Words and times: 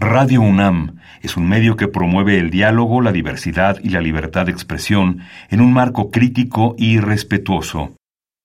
Radio 0.00 0.42
UNAM 0.42 0.98
es 1.22 1.36
un 1.36 1.48
medio 1.48 1.76
que 1.76 1.88
promueve 1.88 2.38
el 2.38 2.50
diálogo, 2.50 3.00
la 3.00 3.10
diversidad 3.10 3.78
y 3.82 3.88
la 3.88 4.00
libertad 4.00 4.46
de 4.46 4.52
expresión 4.52 5.22
en 5.50 5.60
un 5.60 5.72
marco 5.72 6.12
crítico 6.12 6.76
y 6.78 7.00
respetuoso. 7.00 7.96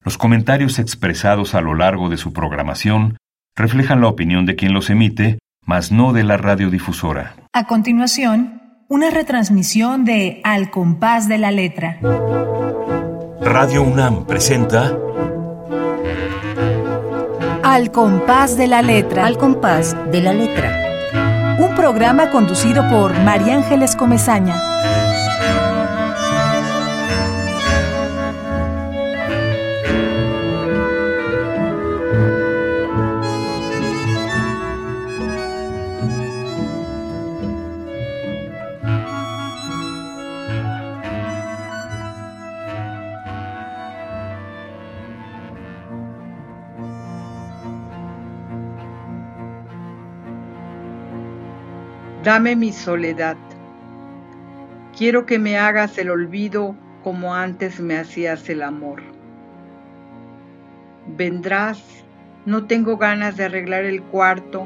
Los 0.04 0.18
comentarios 0.18 0.79
expresados 0.79 1.54
a 1.54 1.62
lo 1.62 1.76
largo 1.76 2.10
de 2.10 2.18
su 2.18 2.34
programación 2.34 3.18
reflejan 3.55 4.02
la 4.02 4.08
opinión 4.08 4.47
de 4.47 4.55
quien 4.55 4.74
los 4.74 4.89
emite, 4.89 5.38
mas 5.63 5.92
no 5.92 6.12
de 6.12 6.24
la 6.24 6.38
radiodifusora. 6.38 7.35
A 7.54 7.67
continuación, 7.67 8.63
una 8.90 9.12
retransmisión 9.12 10.06
de 10.06 10.42
Al 10.44 10.72
compás 10.72 11.29
de 11.29 11.38
la 11.38 11.51
letra. 11.51 11.99
Radio 13.42 13.83
UNAM 13.83 14.26
presenta 14.26 14.97
Al 17.62 17.91
compás 17.91 18.58
de 18.58 18.66
la 18.66 18.81
letra. 18.81 19.27
Al 19.27 19.38
compás 19.38 19.95
de 20.12 20.22
la 20.22 20.34
letra 20.34 20.83
programa 21.84 22.30
conducido 22.31 22.81
por 22.90 23.12
María 23.26 23.58
Ángeles 23.58 23.98
Comezaña. 23.98 24.73
Dame 52.23 52.55
mi 52.55 52.72
soledad. 52.72 53.36
Quiero 54.98 55.26
que 55.26 55.40
me 55.40 55.57
hagas 55.57 55.98
el 55.98 56.10
olvido 56.10 56.74
como 57.04 57.35
antes 57.35 57.82
me 57.82 57.98
hacías 57.98 58.48
el 58.48 58.62
amor. 58.62 59.04
Vendrás, 61.18 61.84
no 62.46 62.66
tengo 62.66 62.96
ganas 62.96 63.35
de 63.35 63.44
arreglar 63.44 63.84
el 63.84 64.01
cuarto 64.01 64.66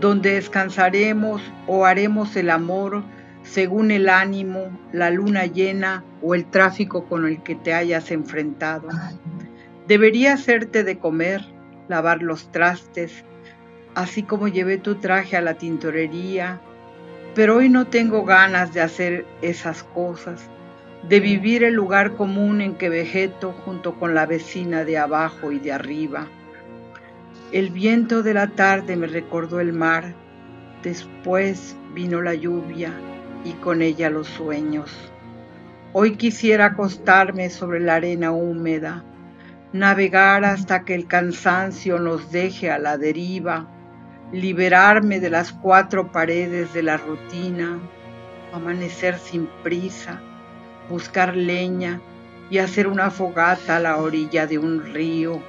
donde 0.00 0.34
descansaremos 0.34 1.42
o 1.66 1.86
haremos 1.86 2.36
el 2.36 2.50
amor 2.50 3.02
según 3.42 3.90
el 3.90 4.08
ánimo, 4.08 4.70
la 4.92 5.10
luna 5.10 5.46
llena 5.46 6.04
o 6.22 6.36
el 6.36 6.44
tráfico 6.44 7.06
con 7.06 7.26
el 7.26 7.42
que 7.42 7.56
te 7.56 7.74
hayas 7.74 8.12
enfrentado. 8.12 8.88
Debería 9.88 10.34
hacerte 10.34 10.84
de 10.84 10.98
comer, 10.98 11.44
lavar 11.88 12.22
los 12.22 12.52
trastes, 12.52 13.24
así 13.96 14.22
como 14.22 14.46
llevé 14.46 14.78
tu 14.78 14.94
traje 14.94 15.36
a 15.36 15.40
la 15.40 15.54
tintorería, 15.54 16.60
pero 17.34 17.56
hoy 17.56 17.68
no 17.68 17.86
tengo 17.86 18.24
ganas 18.24 18.74
de 18.74 18.82
hacer 18.82 19.26
esas 19.40 19.82
cosas, 19.82 20.42
de 21.08 21.20
vivir 21.20 21.64
el 21.64 21.74
lugar 21.74 22.14
común 22.14 22.60
en 22.60 22.74
que 22.74 22.88
vegeto 22.88 23.52
junto 23.64 23.98
con 23.98 24.14
la 24.14 24.26
vecina 24.26 24.84
de 24.84 24.98
abajo 24.98 25.50
y 25.50 25.58
de 25.58 25.72
arriba. 25.72 26.26
El 27.50 27.70
viento 27.70 28.22
de 28.22 28.34
la 28.34 28.48
tarde 28.48 28.96
me 28.96 29.06
recordó 29.06 29.60
el 29.60 29.72
mar, 29.72 30.14
después 30.82 31.76
vino 31.94 32.20
la 32.20 32.34
lluvia 32.34 32.92
y 33.44 33.52
con 33.54 33.82
ella 33.82 34.10
los 34.10 34.26
sueños. 34.26 34.90
Hoy 35.94 36.16
quisiera 36.16 36.66
acostarme 36.66 37.50
sobre 37.50 37.80
la 37.80 37.96
arena 37.96 38.30
húmeda, 38.30 39.04
navegar 39.72 40.44
hasta 40.44 40.84
que 40.84 40.94
el 40.94 41.06
cansancio 41.06 41.98
nos 41.98 42.30
deje 42.30 42.70
a 42.70 42.78
la 42.78 42.98
deriva 42.98 43.66
liberarme 44.32 45.20
de 45.20 45.28
las 45.28 45.52
cuatro 45.52 46.10
paredes 46.10 46.72
de 46.72 46.82
la 46.82 46.96
rutina, 46.96 47.78
amanecer 48.52 49.18
sin 49.18 49.46
prisa, 49.62 50.20
buscar 50.88 51.36
leña 51.36 52.00
y 52.50 52.58
hacer 52.58 52.86
una 52.86 53.10
fogata 53.10 53.76
a 53.76 53.80
la 53.80 53.98
orilla 53.98 54.46
de 54.46 54.58
un 54.58 54.82
río, 54.94 55.42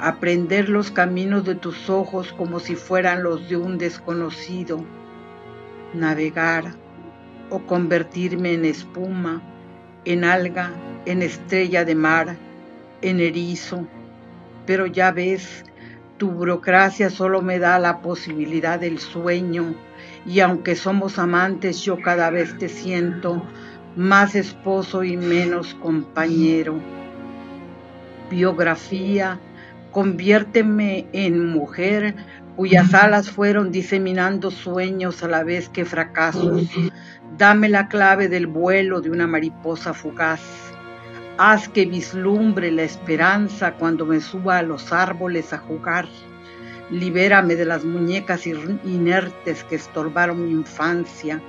aprender 0.00 0.68
los 0.68 0.90
caminos 0.90 1.44
de 1.44 1.54
tus 1.54 1.88
ojos 1.88 2.32
como 2.34 2.60
si 2.60 2.76
fueran 2.76 3.22
los 3.22 3.48
de 3.48 3.56
un 3.56 3.78
desconocido, 3.78 4.84
navegar 5.94 6.74
o 7.48 7.58
convertirme 7.60 8.52
en 8.52 8.66
espuma, 8.66 9.42
en 10.04 10.24
alga, 10.24 10.72
en 11.06 11.22
estrella 11.22 11.84
de 11.86 11.94
mar, 11.94 12.36
en 13.00 13.20
erizo, 13.20 13.86
pero 14.66 14.86
ya 14.86 15.10
ves, 15.10 15.64
tu 16.22 16.30
burocracia 16.30 17.10
solo 17.10 17.42
me 17.42 17.58
da 17.58 17.80
la 17.80 18.00
posibilidad 18.00 18.78
del 18.78 19.00
sueño 19.00 19.74
y 20.24 20.38
aunque 20.38 20.76
somos 20.76 21.18
amantes 21.18 21.80
yo 21.80 22.00
cada 22.00 22.30
vez 22.30 22.56
te 22.58 22.68
siento 22.68 23.42
más 23.96 24.36
esposo 24.36 25.02
y 25.02 25.16
menos 25.16 25.74
compañero. 25.74 26.78
Biografía, 28.30 29.40
conviérteme 29.90 31.08
en 31.12 31.44
mujer 31.44 32.14
cuyas 32.54 32.94
alas 32.94 33.28
fueron 33.28 33.72
diseminando 33.72 34.52
sueños 34.52 35.24
a 35.24 35.28
la 35.28 35.42
vez 35.42 35.68
que 35.70 35.84
fracasos. 35.84 36.70
Dame 37.36 37.68
la 37.68 37.88
clave 37.88 38.28
del 38.28 38.46
vuelo 38.46 39.00
de 39.00 39.10
una 39.10 39.26
mariposa 39.26 39.92
fugaz. 39.92 40.71
Haz 41.38 41.66
que 41.68 41.86
vislumbre 41.86 42.70
la 42.70 42.82
esperanza 42.82 43.72
cuando 43.72 44.04
me 44.04 44.20
suba 44.20 44.58
a 44.58 44.62
los 44.62 44.92
árboles 44.92 45.52
a 45.54 45.58
jugar. 45.58 46.06
Libérame 46.90 47.56
de 47.56 47.64
las 47.64 47.84
muñecas 47.86 48.46
inertes 48.46 49.64
que 49.64 49.76
estorbaron 49.76 50.44
mi 50.44 50.50
infancia. 50.50 51.40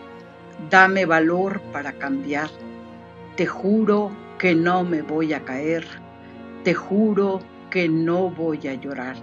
Dame 0.69 1.05
valor 1.05 1.61
para 1.73 1.91
cambiar. 1.91 2.49
Te 3.35 3.45
juro 3.45 4.11
que 4.37 4.55
no 4.55 4.85
me 4.85 5.01
voy 5.01 5.33
a 5.33 5.43
caer. 5.43 5.85
Te 6.63 6.73
juro 6.73 7.41
que 7.69 7.89
no 7.89 8.29
voy 8.29 8.65
a 8.67 8.75
llorar. 8.75 9.17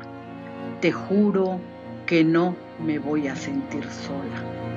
Te 0.82 0.93
juro 0.93 1.59
que 2.04 2.22
no 2.22 2.54
me 2.84 2.99
voy 2.99 3.28
a 3.28 3.37
sentir 3.37 3.84
sola. 3.84 4.69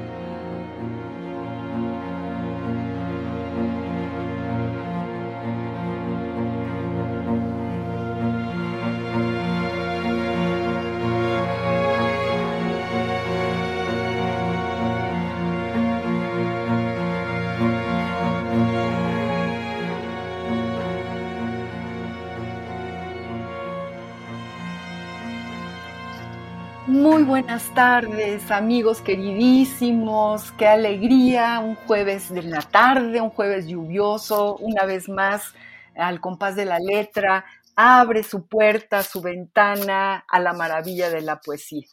Muy 26.86 27.24
buenas 27.24 27.74
tardes, 27.74 28.52
amigos 28.52 29.00
queridísimos. 29.00 30.52
Qué 30.58 30.68
alegría, 30.68 31.60
un 31.60 31.76
jueves 31.76 32.30
de 32.30 32.44
la 32.44 32.62
tarde, 32.62 33.22
un 33.22 33.30
jueves 33.30 33.68
lluvioso, 33.68 34.58
una 34.58 34.84
vez 34.84 35.08
más 35.08 35.54
al 35.96 36.20
compás 36.20 36.58
de 36.58 36.66
la 36.66 36.80
letra, 36.80 37.46
abre 37.78 38.22
su 38.22 38.48
puerta, 38.48 39.02
su 39.02 39.22
ventana 39.22 40.26
a 40.28 40.40
la 40.42 40.52
maravilla 40.52 41.10
de 41.10 41.22
la 41.22 41.40
poesía. 41.40 41.88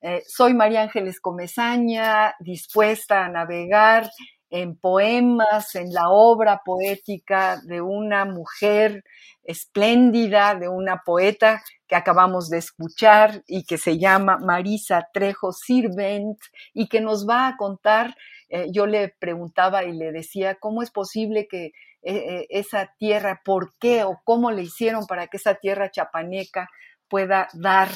Eh, 0.00 0.22
soy 0.26 0.54
María 0.54 0.80
Ángeles 0.80 1.20
Comezaña, 1.20 2.34
dispuesta 2.38 3.26
a 3.26 3.28
navegar 3.28 4.08
en 4.50 4.76
poemas, 4.76 5.74
en 5.74 5.92
la 5.92 6.10
obra 6.10 6.62
poética 6.64 7.60
de 7.64 7.80
una 7.80 8.24
mujer 8.24 9.04
espléndida, 9.42 10.54
de 10.54 10.68
una 10.68 11.02
poeta 11.04 11.62
que 11.86 11.96
acabamos 11.96 12.50
de 12.50 12.58
escuchar 12.58 13.42
y 13.46 13.64
que 13.64 13.78
se 13.78 13.98
llama 13.98 14.38
Marisa 14.38 15.08
Trejo 15.12 15.52
Sirvent 15.52 16.38
y 16.74 16.88
que 16.88 17.00
nos 17.00 17.28
va 17.28 17.48
a 17.48 17.56
contar, 17.56 18.14
eh, 18.48 18.66
yo 18.70 18.86
le 18.86 19.14
preguntaba 19.18 19.84
y 19.84 19.92
le 19.92 20.12
decía, 20.12 20.56
¿cómo 20.56 20.82
es 20.82 20.90
posible 20.90 21.48
que 21.48 21.66
eh, 21.66 21.72
eh, 22.02 22.46
esa 22.50 22.94
tierra, 22.98 23.42
por 23.44 23.74
qué 23.78 24.04
o 24.04 24.20
cómo 24.24 24.50
le 24.50 24.62
hicieron 24.62 25.06
para 25.06 25.26
que 25.26 25.36
esa 25.36 25.54
tierra 25.54 25.90
chapaneca 25.90 26.70
pueda 27.08 27.48
dar 27.52 27.88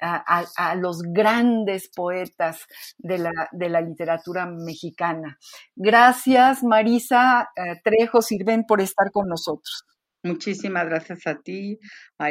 a, 0.00 0.74
los 0.76 1.02
grandes 1.02 1.88
poetas 1.94 2.66
de 2.98 3.18
la, 3.18 3.80
literatura 3.80 4.46
mexicana. 4.46 5.38
Gracias, 5.74 6.62
Marisa 6.62 7.48
Trejo 7.84 8.22
Sirven, 8.22 8.64
por 8.64 8.80
estar 8.80 9.10
con 9.10 9.28
nosotros. 9.28 9.84
Muchísimas 10.22 10.86
gracias 10.86 11.26
a 11.26 11.36
ti, 11.40 11.78
a 12.18 12.30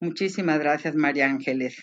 Muchísimas 0.00 0.60
gracias, 0.60 0.94
María 0.94 1.26
Ángeles. 1.26 1.76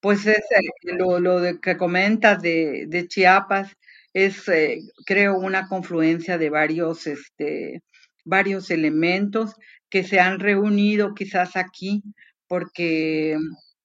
Pues 0.00 0.26
es, 0.26 0.36
eh, 0.38 0.60
lo, 0.82 1.20
lo 1.20 1.40
de 1.40 1.58
que 1.60 1.78
comentas 1.78 2.42
de, 2.42 2.84
de 2.88 3.08
Chiapas 3.08 3.72
es, 4.12 4.46
eh, 4.48 4.80
creo, 5.06 5.38
una 5.38 5.68
confluencia 5.68 6.36
de 6.36 6.50
varios, 6.50 7.06
este, 7.06 7.82
varios 8.24 8.70
elementos 8.70 9.54
que 9.88 10.04
se 10.04 10.20
han 10.20 10.38
reunido 10.38 11.14
quizás 11.14 11.56
aquí, 11.56 12.02
porque 12.46 13.38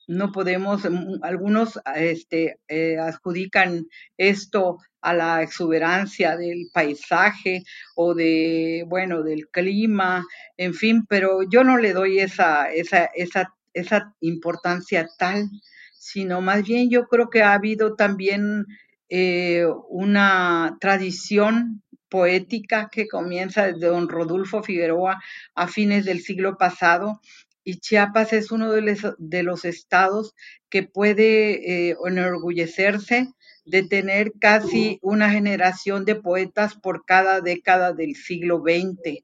no 0.08 0.32
podemos, 0.32 0.90
mm, 0.90 1.20
algunos 1.22 1.80
este, 1.96 2.60
eh, 2.68 2.98
adjudican 2.98 3.88
esto 4.18 4.78
a 5.02 5.14
la 5.14 5.44
exuberancia 5.44 6.36
del 6.38 6.68
paisaje 6.74 7.64
o 7.96 8.14
de, 8.16 8.86
bueno, 8.88 9.22
del 9.24 9.48
clima, 9.50 10.26
en 10.58 10.74
fin, 10.74 11.06
pero 11.08 11.44
yo 11.50 11.64
no 11.64 11.78
le 11.78 11.94
doy 11.94 12.20
esa, 12.20 12.72
esa, 12.72 13.06
esa, 13.16 13.54
esa 13.74 14.14
importancia 14.22 15.08
tal, 15.18 15.50
sino 15.94 16.42
más 16.42 16.64
bien 16.64 16.90
yo 16.90 17.08
creo 17.08 17.30
que 17.30 17.44
ha 17.44 17.54
habido 17.54 17.96
también 17.96 18.66
eh, 19.10 19.66
una 19.90 20.78
tradición 20.80 21.84
poética 22.10 22.90
que 22.90 23.08
comienza 23.08 23.68
desde 23.68 23.88
don 23.88 24.08
Rodolfo 24.08 24.64
Figueroa 24.64 25.22
a 25.56 25.68
fines 25.68 26.06
del 26.06 26.22
siglo 26.22 26.58
pasado 26.58 27.22
y 27.68 27.82
Chiapas 27.82 28.32
es 28.32 28.54
uno 28.54 28.72
de 28.72 29.44
los, 29.44 29.66
estados 29.66 30.34
que 30.70 30.84
puede 30.84 31.90
eh, 31.90 31.98
enorgullecerse 32.08 33.28
de 33.66 33.84
tener 33.84 34.32
casi 34.40 35.00
una 35.02 35.30
generación 35.32 36.06
de 36.06 36.16
poetas 36.16 36.76
por 36.76 37.04
cada 37.04 37.42
década 37.42 37.92
del 37.92 38.16
siglo 38.16 38.64
XX. 38.66 39.22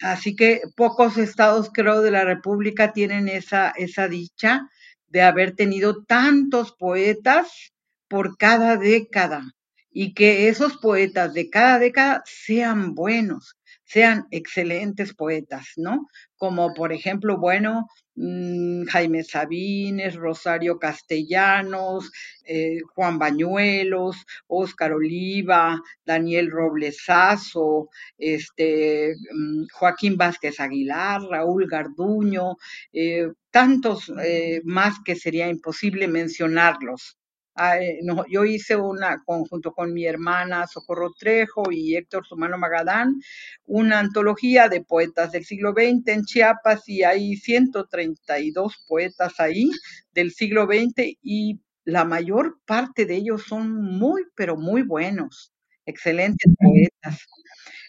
Así 0.00 0.34
que 0.34 0.62
pocos 0.74 1.16
estados, 1.18 1.70
creo, 1.72 2.02
de 2.02 2.10
la 2.10 2.24
República 2.24 2.92
tienen 2.92 3.28
esa 3.28 4.08
dicha 4.10 4.68
de 5.06 5.22
haber 5.22 5.54
tenido 5.54 6.02
tantos 6.02 6.72
poetas 6.72 7.72
por 8.08 8.36
cada 8.38 8.76
década 8.76 9.44
y 9.88 10.14
que 10.14 10.48
esos 10.48 10.78
poetas 10.78 11.32
de 11.32 11.48
cada 11.48 11.78
década 11.78 12.24
sean 12.26 12.96
buenos, 12.96 13.56
sean 13.92 14.26
excelentes 14.30 15.12
poetas, 15.14 15.66
¿no? 15.76 16.08
Como 16.36 16.72
por 16.72 16.92
ejemplo, 16.94 17.36
bueno, 17.38 17.88
mm, 18.14 18.84
Jaime 18.86 19.22
Sabines, 19.22 20.14
Rosario 20.14 20.78
Castellanos, 20.78 22.10
eh, 22.46 22.78
Juan 22.94 23.18
Bañuelos, 23.18 24.16
Óscar 24.46 24.92
Oliva, 24.94 25.78
Daniel 26.06 26.50
Roblesazo, 26.50 27.90
este, 28.16 29.14
mm, 29.30 29.66
Joaquín 29.74 30.16
Vázquez 30.16 30.58
Aguilar, 30.58 31.20
Raúl 31.22 31.66
Garduño, 31.68 32.56
eh, 32.94 33.28
tantos 33.50 34.10
eh, 34.24 34.62
más 34.64 34.94
que 35.04 35.16
sería 35.16 35.48
imposible 35.48 36.08
mencionarlos. 36.08 37.18
Ah, 37.54 37.78
eh, 37.78 38.00
yo 38.30 38.44
hice 38.44 38.76
una, 38.76 39.22
conjunto 39.24 39.72
con 39.72 39.92
mi 39.92 40.06
hermana 40.06 40.66
Socorro 40.66 41.12
Trejo 41.12 41.70
y 41.70 41.96
Héctor 41.96 42.26
Sumano 42.26 42.56
Magadán, 42.56 43.20
una 43.66 43.98
antología 43.98 44.68
de 44.68 44.82
poetas 44.82 45.32
del 45.32 45.44
siglo 45.44 45.72
XX 45.72 46.08
en 46.08 46.24
Chiapas 46.24 46.88
y 46.88 47.02
hay 47.02 47.36
132 47.36 48.84
poetas 48.88 49.38
ahí 49.38 49.70
del 50.14 50.32
siglo 50.32 50.64
XX 50.66 51.18
y 51.22 51.60
la 51.84 52.04
mayor 52.04 52.58
parte 52.64 53.04
de 53.04 53.16
ellos 53.16 53.42
son 53.46 53.74
muy, 53.74 54.22
pero 54.34 54.56
muy 54.56 54.82
buenos, 54.82 55.51
excelentes 55.86 56.52
poetas. 56.58 57.26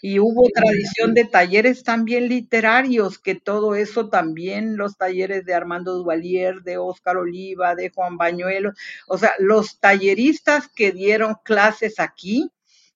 Y 0.02 0.20
hubo 0.20 0.50
tradición 0.54 1.14
de 1.14 1.26
talleres 1.26 1.84
también 1.84 2.28
literarios, 2.28 3.20
que 3.20 3.36
todo 3.36 3.76
eso 3.76 4.10
también, 4.10 4.76
los 4.78 4.98
talleres 4.98 5.46
de 5.46 5.54
Armando 5.54 5.94
Duvalier, 5.94 6.62
de 6.64 6.78
Óscar 6.78 7.18
Oliva, 7.18 7.76
de 7.76 7.90
Juan 7.90 8.18
Bañuelo, 8.18 8.74
o 9.08 9.18
sea, 9.18 9.32
los 9.40 9.80
talleristas 9.80 10.68
que 10.68 10.92
dieron 10.92 11.36
clases 11.44 12.00
aquí, 12.00 12.52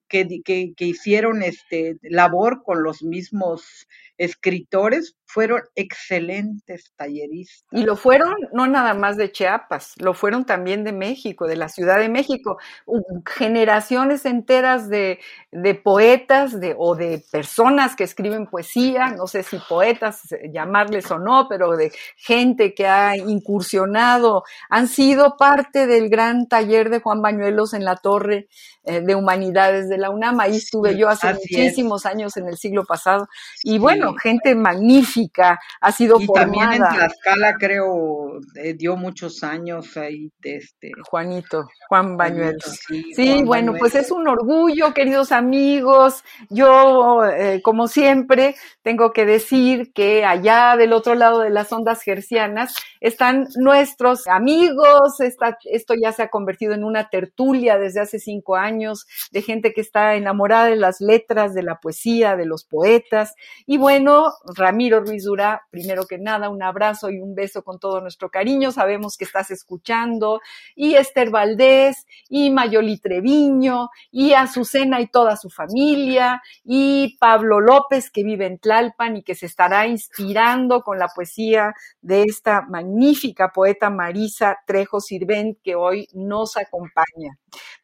que, 0.09 0.27
que, 0.43 0.73
que 0.75 0.85
hicieron 0.85 1.43
este 1.43 1.97
labor 2.01 2.63
con 2.63 2.83
los 2.83 3.03
mismos 3.03 3.87
escritores 4.17 5.16
fueron 5.27 5.61
excelentes 5.75 6.91
talleristas. 6.95 7.67
Y 7.71 7.83
lo 7.83 7.95
fueron 7.95 8.33
no 8.53 8.65
nada 8.65 8.93
más 8.93 9.17
de 9.17 9.31
Chiapas, 9.31 9.93
lo 9.97 10.13
fueron 10.13 10.45
también 10.45 10.83
de 10.83 10.93
México, 10.93 11.47
de 11.47 11.57
la 11.57 11.69
Ciudad 11.69 11.99
de 11.99 12.09
México. 12.09 12.57
Generaciones 13.25 14.25
enteras 14.25 14.89
de, 14.89 15.19
de 15.51 15.75
poetas 15.75 16.59
de, 16.59 16.75
o 16.77 16.95
de 16.95 17.23
personas 17.31 17.95
que 17.95 18.05
escriben 18.05 18.47
poesía, 18.47 19.09
no 19.09 19.27
sé 19.27 19.43
si 19.43 19.57
poetas 19.59 20.31
eh, 20.31 20.49
llamarles 20.51 21.11
o 21.11 21.19
no, 21.19 21.47
pero 21.49 21.75
de 21.75 21.91
gente 22.15 22.73
que 22.73 22.87
ha 22.87 23.17
incursionado, 23.17 24.43
han 24.69 24.87
sido 24.87 25.35
parte 25.37 25.87
del 25.87 26.09
gran 26.09 26.47
taller 26.47 26.89
de 26.89 27.01
Juan 27.01 27.21
Bañuelos 27.21 27.73
en 27.73 27.83
la 27.83 27.97
Torre 27.97 28.47
eh, 28.83 29.01
de 29.01 29.15
Humanidades 29.15 29.89
de 29.89 29.97
la 29.97 30.09
UNAM. 30.09 30.39
Ahí 30.39 30.55
estuve 30.55 30.97
yo 30.97 31.09
hace 31.09 31.33
muchísimos 31.33 32.05
años 32.05 32.37
en 32.37 32.47
el 32.47 32.57
siglo 32.57 32.85
pasado. 32.85 33.27
Y 33.63 33.79
bueno, 33.79 34.13
gente 34.15 34.55
magnífica, 34.55 35.16
ha 35.81 35.91
sido 35.91 36.19
y 36.19 36.27
también 36.27 36.73
en 36.73 36.79
Tlaxcala 36.79 37.55
creo 37.57 38.39
eh, 38.55 38.73
dio 38.73 38.95
muchos 38.95 39.43
años 39.43 39.97
ahí 39.97 40.31
este 40.41 40.91
Juanito, 41.09 41.67
Juan 41.89 42.17
Bañuelos. 42.17 42.79
sí, 43.15 43.43
bueno, 43.43 43.73
pues 43.77 43.95
es 43.95 44.11
un 44.11 44.27
orgullo, 44.27 44.93
queridos 44.93 45.31
amigos. 45.31 46.23
Yo, 46.49 47.25
eh, 47.25 47.61
como 47.63 47.87
siempre, 47.87 48.55
tengo 48.81 49.11
que 49.11 49.25
decir 49.25 49.91
que 49.93 50.25
allá 50.25 50.75
del 50.77 50.93
otro 50.93 51.15
lado 51.15 51.41
de 51.41 51.49
las 51.49 51.71
ondas 51.71 52.01
gercianas 52.01 52.75
están 52.99 53.47
nuestros 53.55 54.27
amigos. 54.27 55.19
esto 55.19 55.93
ya 56.01 56.11
se 56.11 56.23
ha 56.23 56.29
convertido 56.29 56.73
en 56.73 56.83
una 56.83 57.09
tertulia 57.09 57.77
desde 57.77 58.01
hace 58.01 58.19
cinco 58.19 58.55
años 58.55 59.05
de 59.31 59.41
gente 59.41 59.73
que 59.73 59.81
está 59.81 60.15
enamorada 60.15 60.65
de 60.65 60.75
las 60.75 61.01
letras, 61.01 61.53
de 61.53 61.63
la 61.63 61.79
poesía, 61.79 62.35
de 62.35 62.45
los 62.45 62.63
poetas. 62.63 63.35
Y 63.65 63.77
bueno, 63.77 64.33
Ramiro 64.55 65.01
Ruiz 65.07 65.23
Durá, 65.23 65.61
primero 65.71 66.05
que 66.05 66.17
nada, 66.17 66.49
un 66.49 66.61
abrazo 66.61 67.09
y 67.09 67.19
un 67.19 67.33
beso 67.33 67.63
con 67.63 67.79
todo 67.79 68.01
nuestro 68.01 68.29
cariño. 68.29 68.71
Sabemos 68.71 69.17
que 69.17 69.25
estás 69.25 69.51
escuchando. 69.51 70.41
Y 70.75 70.95
Esther 70.95 71.29
Valdés, 71.29 72.05
y 72.29 72.49
Mayoli 72.49 72.99
Treviño, 72.99 73.89
y 74.11 74.33
Azucena 74.33 74.99
y 75.01 75.07
toda 75.07 75.37
su 75.37 75.49
familia, 75.49 76.41
y 76.63 77.17
Pablo 77.19 77.59
López, 77.59 78.11
que 78.11 78.23
vive 78.23 78.45
en 78.45 78.59
Tlalpan 78.59 79.17
y 79.17 79.23
que 79.23 79.35
se 79.35 79.45
estará 79.45 79.87
inspirando 79.87 80.81
con 80.81 80.99
la 80.99 81.07
poesía 81.07 81.73
de 82.01 82.23
esta 82.23 82.61
magnífica 82.61 83.51
poeta 83.53 83.89
Marisa 83.89 84.57
Trejo 84.65 84.99
Sirvent, 84.99 85.57
que 85.63 85.75
hoy 85.75 86.07
nos 86.13 86.57
acompaña. 86.57 87.37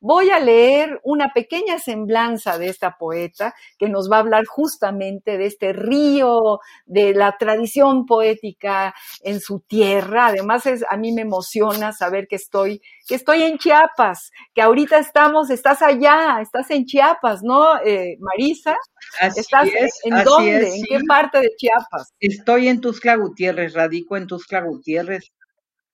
Voy 0.06 0.32
a 0.32 0.40
leer 0.42 1.00
una 1.04 1.32
pequeña 1.34 1.80
semblanza 1.80 2.58
de 2.58 2.68
esta 2.68 2.98
poeta 2.98 3.56
que 3.78 3.88
nos 3.88 4.12
va 4.12 4.18
a 4.18 4.20
hablar 4.20 4.44
justamente 4.46 5.38
de 5.38 5.46
este 5.46 5.72
río, 5.72 6.60
de 6.86 7.14
la 7.14 7.38
tradición 7.38 8.06
poética 8.06 8.94
en 9.22 9.40
su 9.40 9.62
tierra. 9.62 10.28
Además, 10.28 10.66
es, 10.66 10.84
a 10.90 10.98
mí 10.98 11.14
me 11.14 11.22
emociona 11.22 11.94
saber 11.94 12.28
que 12.28 12.36
estoy, 12.36 12.82
que 13.08 13.16
estoy 13.16 13.44
en 13.44 13.58
Chiapas, 13.58 14.32
que 14.54 14.62
ahorita 14.62 15.00
estamos, 15.00 15.50
estás 15.50 15.82
allá, 15.82 16.40
estás 16.42 16.70
en 16.72 16.84
Chiapas, 16.84 17.42
¿no, 17.42 17.80
eh, 17.80 18.18
Marisa? 18.20 18.76
¿Estás 19.22 19.70
en 20.04 20.22
dónde? 20.26 20.76
¿En 20.76 20.84
qué 20.84 21.00
parte 21.08 21.40
de 21.40 21.50
Chiapas? 21.56 22.14
Estoy 22.20 22.68
en 22.68 22.82
Tuxtla 22.82 23.16
Gutiérrez, 23.16 23.74
radico 23.74 24.18
en 24.18 24.28
Tuxtla 24.28 24.64
Gutiérrez 24.64 25.32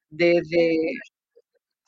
desde 0.09 0.97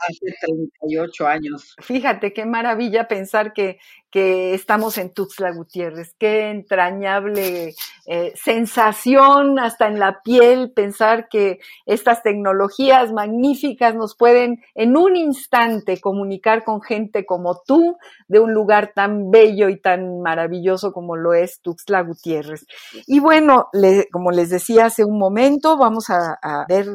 hace 0.07 0.25
38 0.41 1.27
años. 1.27 1.75
Fíjate 1.79 2.33
qué 2.33 2.45
maravilla 2.45 3.07
pensar 3.07 3.53
que 3.53 3.79
que 4.11 4.53
estamos 4.53 4.97
en 4.97 5.13
Tuxtla 5.13 5.51
Gutiérrez. 5.53 6.13
Qué 6.19 6.49
entrañable 6.49 7.73
eh, 8.05 8.33
sensación 8.35 9.57
hasta 9.57 9.87
en 9.87 9.99
la 9.99 10.21
piel 10.21 10.71
pensar 10.71 11.29
que 11.29 11.59
estas 11.85 12.21
tecnologías 12.21 13.13
magníficas 13.13 13.95
nos 13.95 14.15
pueden 14.17 14.61
en 14.75 14.97
un 14.97 15.15
instante 15.15 16.01
comunicar 16.01 16.65
con 16.65 16.81
gente 16.81 17.25
como 17.25 17.61
tú 17.65 17.97
de 18.27 18.39
un 18.39 18.53
lugar 18.53 18.91
tan 18.93 19.31
bello 19.31 19.69
y 19.69 19.79
tan 19.79 20.21
maravilloso 20.21 20.91
como 20.91 21.15
lo 21.15 21.33
es 21.33 21.61
Tuxtla 21.61 22.01
Gutiérrez. 22.01 22.65
Y 23.07 23.19
bueno, 23.19 23.69
como 24.11 24.31
les 24.31 24.49
decía 24.49 24.85
hace 24.85 25.05
un 25.05 25.17
momento, 25.17 25.77
vamos 25.77 26.09
a, 26.09 26.37
ver 26.67 26.87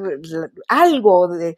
algo 0.68 1.28
de 1.28 1.56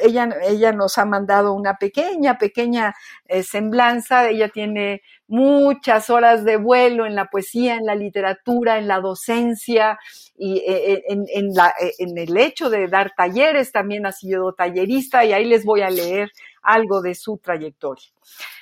ella, 0.00 0.28
ella 0.42 0.72
nos 0.72 0.98
ha 0.98 1.04
mandado 1.04 1.54
una 1.54 1.76
pequeña, 1.76 2.36
pequeña 2.36 2.94
eh, 3.26 3.42
semblanza. 3.42 4.28
Ella 4.28 4.48
tiene 4.48 4.71
tiene 4.72 5.02
muchas 5.28 6.10
horas 6.10 6.44
de 6.44 6.56
vuelo 6.56 7.06
en 7.06 7.14
la 7.14 7.26
poesía, 7.26 7.76
en 7.76 7.86
la 7.86 7.94
literatura, 7.94 8.78
en 8.78 8.88
la 8.88 9.00
docencia 9.00 9.98
y 10.36 10.58
eh, 10.58 10.64
eh, 10.66 11.02
en, 11.08 11.22
eh, 11.22 11.92
en 11.98 12.18
el 12.18 12.36
hecho 12.36 12.70
de 12.70 12.88
dar 12.88 13.12
talleres 13.16 13.72
también 13.72 14.06
ha 14.06 14.12
sido 14.12 14.52
tallerista 14.54 15.24
y 15.24 15.32
ahí 15.32 15.44
les 15.44 15.64
voy 15.64 15.82
a 15.82 15.90
leer 15.90 16.30
algo 16.62 17.02
de 17.02 17.14
su 17.14 17.38
trayectoria. 17.38 18.06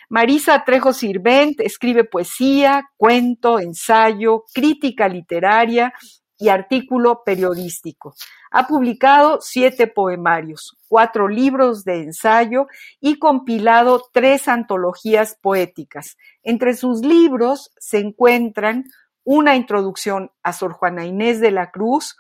Marisa 0.09 0.65
Trejo 0.65 0.93
Sirvent 0.93 1.61
escribe 1.61 2.05
poesía, 2.05 2.91
cuento, 2.97 3.61
ensayo, 3.61 4.45
crítica 4.53 5.09
literaria 5.09 5.93
y 6.41 6.49
artículo 6.49 7.23
periodístico. 7.23 8.15
Ha 8.51 8.67
publicado 8.67 9.39
siete 9.43 9.87
poemarios, 9.87 10.77
cuatro 10.89 11.29
libros 11.29 11.85
de 11.85 12.03
ensayo 12.03 12.67
y 12.99 13.19
compilado 13.19 14.03
tres 14.13 14.49
antologías 14.49 15.37
poéticas. 15.41 16.17
Entre 16.43 16.75
sus 16.75 17.03
libros 17.03 17.71
se 17.79 17.99
encuentran 17.99 18.87
una 19.23 19.55
introducción 19.55 20.33
a 20.43 20.55
Sor 20.55 20.73
Juana 20.73 21.05
Inés 21.05 21.41
de 21.41 21.51
la 21.51 21.71
Cruz, 21.71 22.17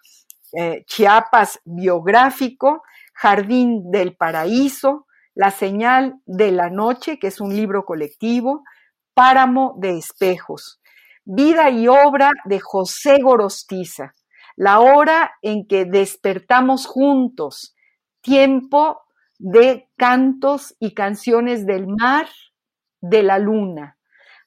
eh, 0.52 0.84
Chiapas 0.86 1.58
biográfico, 1.64 2.82
Jardín 3.14 3.90
del 3.90 4.16
Paraíso, 4.16 5.06
La 5.34 5.50
señal 5.50 6.20
de 6.26 6.50
la 6.50 6.68
noche, 6.68 7.18
que 7.18 7.28
es 7.28 7.40
un 7.40 7.56
libro 7.56 7.84
colectivo, 7.86 8.64
Páramo 9.14 9.74
de 9.78 9.96
espejos, 9.96 10.79
Vida 11.32 11.70
y 11.70 11.86
obra 11.86 12.32
de 12.44 12.58
José 12.58 13.18
Gorostiza, 13.22 14.14
La 14.56 14.80
hora 14.80 15.30
en 15.42 15.64
que 15.68 15.84
despertamos 15.84 16.86
juntos, 16.86 17.76
Tiempo 18.20 19.02
de 19.38 19.88
cantos 19.96 20.74
y 20.80 20.92
canciones 20.92 21.66
del 21.66 21.86
mar, 21.86 22.26
de 23.00 23.22
la 23.22 23.38
luna. 23.38 23.96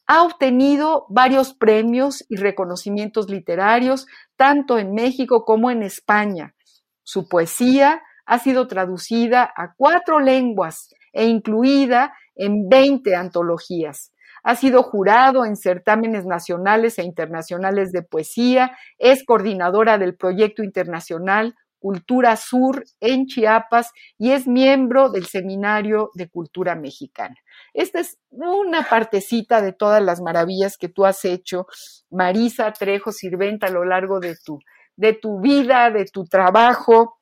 Ha 0.07 0.23
obtenido 0.23 1.05
varios 1.07 1.53
premios 1.53 2.25
y 2.27 2.35
reconocimientos 2.35 3.29
literarios, 3.29 4.05
tanto 4.35 4.77
en 4.77 4.93
México 4.93 5.45
como 5.45 5.71
en 5.71 5.83
España. 5.83 6.53
Su 7.01 7.29
poesía 7.29 8.01
ha 8.25 8.39
sido 8.39 8.67
traducida 8.67 9.43
a 9.55 9.73
cuatro 9.77 10.19
lenguas 10.19 10.89
e 11.13 11.27
incluida 11.27 12.13
en 12.35 12.67
20 12.67 13.15
antologías. 13.15 14.12
Ha 14.43 14.55
sido 14.55 14.83
jurado 14.83 15.45
en 15.45 15.55
certámenes 15.55 16.25
nacionales 16.25 16.99
e 16.99 17.03
internacionales 17.03 17.91
de 17.91 18.03
poesía, 18.03 18.77
es 18.97 19.23
coordinadora 19.25 19.97
del 19.97 20.15
proyecto 20.15 20.63
internacional 20.63 21.55
Cultura 21.83 22.37
Sur 22.37 22.85
en 23.01 23.25
Chiapas 23.25 23.91
y 24.17 24.31
es 24.31 24.47
miembro 24.47 25.09
del 25.09 25.25
Seminario 25.25 26.11
de 26.13 26.29
Cultura 26.29 26.75
Mexicana. 26.75 27.35
Esta 27.73 27.99
es 27.99 28.17
una 28.29 28.87
partecita 28.87 29.61
de 29.61 29.73
todas 29.73 30.01
las 30.01 30.21
maravillas 30.21 30.77
que 30.77 30.87
tú 30.87 31.05
has 31.05 31.25
hecho, 31.25 31.67
Marisa 32.09 32.71
Trejo 32.71 33.11
Sirventa, 33.11 33.67
a 33.67 33.71
lo 33.71 33.83
largo 33.83 34.21
de 34.21 34.37
tu, 34.37 34.59
de 34.95 35.11
tu 35.11 35.41
vida, 35.41 35.91
de 35.91 36.05
tu 36.05 36.23
trabajo. 36.23 37.19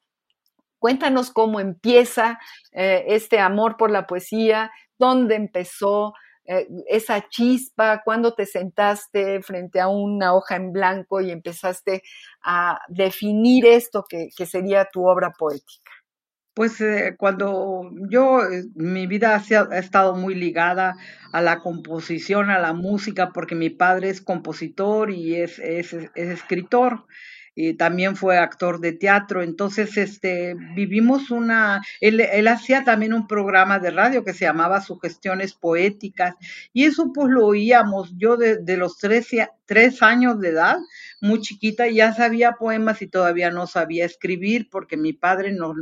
Cuéntanos 0.77 1.31
cómo 1.31 1.59
empieza 1.59 2.37
eh, 2.71 3.05
este 3.07 3.39
amor 3.39 3.77
por 3.77 3.89
la 3.89 4.05
poesía, 4.05 4.69
dónde 4.99 5.37
empezó, 5.37 6.13
eh, 6.45 6.67
esa 6.87 7.27
chispa, 7.29 8.01
cuando 8.03 8.33
te 8.33 8.45
sentaste 8.45 9.41
frente 9.41 9.79
a 9.79 9.87
una 9.87 10.33
hoja 10.33 10.55
en 10.55 10.71
blanco 10.71 11.21
y 11.21 11.31
empezaste 11.31 12.01
a 12.43 12.79
definir 12.87 13.65
esto 13.65 14.05
que, 14.07 14.29
sería 14.45 14.87
tu 14.91 15.07
obra 15.07 15.31
poética? 15.37 15.91
Pues 16.53 16.81
eh, 16.81 17.15
cuando 17.17 17.89
yo, 18.09 18.41
eh, 18.43 18.63
mi 18.75 19.07
vida 19.07 19.35
ha, 19.35 19.77
estado 19.77 20.15
muy 20.15 20.35
ligada 20.35 20.95
a 21.31 21.41
la 21.41 21.59
composición, 21.59 22.49
a 22.49 22.59
la 22.59 22.73
música, 22.73 23.31
porque 23.33 23.55
mi 23.55 23.69
padre 23.69 24.09
es 24.09 24.21
compositor 24.21 25.11
y 25.11 25.35
es, 25.35 25.59
es 25.59 25.93
escritor 26.13 27.05
y 27.55 27.73
también 27.73 28.15
fue 28.15 28.37
actor 28.37 28.79
de 28.79 28.93
teatro, 28.93 29.41
entonces 29.43 29.97
este, 29.97 30.55
vivimos 30.75 31.31
una, 31.31 31.81
él, 31.99 32.19
él, 32.21 32.47
hacía 32.47 32.83
también 32.83 33.13
un 33.13 33.27
programa 33.27 33.79
de 33.79 33.91
radio 33.91 34.23
que 34.23 34.33
se 34.33 34.45
llamaba 34.45 34.81
Sugestiones 34.81 35.53
Poéticas 35.53 36.35
y 36.73 36.85
eso 36.85 37.11
pues 37.13 37.29
lo 37.29 37.45
oíamos. 37.45 38.13
Yo 38.17 38.37
de, 38.37 38.57
de 38.57 38.77
los 38.77 38.97
13, 38.97 39.49
tres 39.71 40.03
años 40.03 40.37
de 40.41 40.49
edad, 40.49 40.79
muy 41.21 41.39
chiquita, 41.39 41.87
ya 41.87 42.13
sabía 42.13 42.57
poemas 42.59 43.01
y 43.01 43.07
todavía 43.07 43.51
no 43.51 43.67
sabía 43.67 44.03
escribir 44.03 44.67
porque 44.69 44.97
mi 44.97 45.13
padre 45.13 45.53
no, 45.53 45.73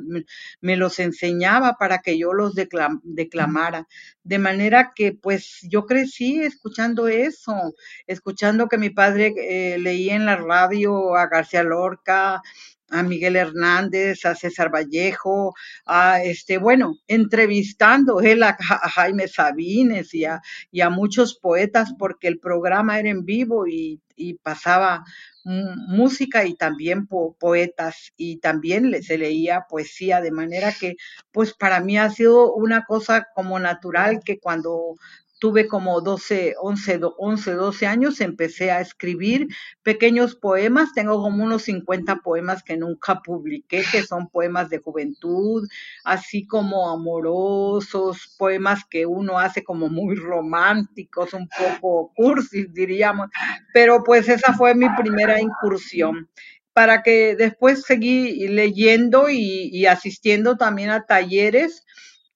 me, 0.62 0.78
los 0.78 1.00
enseñaba 1.00 1.74
para 1.80 1.98
que 1.98 2.16
yo 2.16 2.32
los 2.32 2.54
declamara. 2.54 3.88
De 4.22 4.38
manera 4.38 4.92
que 4.94 5.14
pues 5.14 5.62
yo 5.64 5.88
crecí 5.88 6.40
escuchando 6.40 7.08
eso, 7.08 7.74
escuchando 8.06 8.68
que 8.68 8.78
mi 8.78 8.92
padre 8.92 9.34
eh, 9.40 9.80
leía 9.80 10.14
en 10.14 10.28
la 10.28 10.36
radio 10.36 11.16
a 11.16 11.26
García 11.26 11.64
Lorca, 11.64 12.44
a 12.90 13.04
Miguel 13.04 13.36
Hernández, 13.36 14.26
a 14.26 14.36
César 14.36 14.74
Vallejo, 14.74 15.54
a 15.86 16.22
este, 16.24 16.58
bueno, 16.58 16.96
entrevistando 17.08 18.22
él 18.22 18.44
a, 18.44 18.58
Jaime 18.60 19.28
Sabines 19.28 20.14
y 20.14 20.26
a, 20.26 20.42
muchos 20.90 21.36
poetas 21.36 21.94
porque 21.98 22.28
el 22.28 22.40
programa 22.40 23.00
era 23.00 23.10
en 23.10 23.26
vivo 23.26 23.66
y 23.68 24.00
pasaba 24.42 25.04
música 25.44 26.46
y 26.46 26.56
también 26.56 27.08
poetas 27.08 28.12
y 28.18 28.38
también 28.38 29.02
se 29.02 29.18
leía 29.18 29.66
poesía 29.70 30.22
de 30.22 30.32
manera 30.32 30.74
que 30.74 30.96
pues 31.32 31.54
para 31.54 31.80
mí 31.80 31.98
ha 31.98 32.10
sido 32.10 32.54
una 32.54 32.84
cosa 32.86 33.28
como 33.34 33.60
natural 33.60 34.20
que 34.24 34.40
cuando 34.40 34.96
tuve 35.40 35.68
como 35.68 36.02
12, 36.02 36.56
11, 36.60 37.00
11, 37.18 37.52
12 37.54 37.88
años, 37.88 38.22
empecé 38.22 38.72
a 38.72 38.82
escribir 38.82 39.48
pequeños 39.84 40.36
poemas. 40.36 40.94
Tengo 40.94 41.22
como 41.22 41.44
unos 41.44 41.64
50 41.64 42.18
poemas 42.18 42.62
que 42.62 42.78
nunca 42.78 43.22
publiqué, 43.22 43.84
que 43.92 44.04
son 44.04 44.30
poemas 44.30 44.70
de 44.70 44.80
juventud, 44.80 45.68
así 46.04 46.46
como 46.46 46.90
amorosos, 46.90 48.36
poemas 48.38 48.84
que 48.90 49.06
uno 49.06 49.40
hace 49.40 49.64
como 49.64 49.88
muy 49.90 50.16
románticos, 50.16 51.34
un 51.34 51.48
poco 51.48 52.12
cursis, 52.16 52.72
diríamos. 52.74 53.30
Pero 53.74 54.04
pues 54.04 54.28
esa 54.28 54.54
fue 54.54 54.76
mi 54.76 54.88
primera 54.98 55.40
incursión 55.42 56.30
para 56.74 57.02
que 57.02 57.36
después 57.36 57.82
seguí 57.82 58.48
leyendo 58.48 59.30
y, 59.30 59.70
y 59.72 59.86
asistiendo 59.86 60.56
también 60.56 60.92
a 60.92 61.06
talleres 61.06 61.84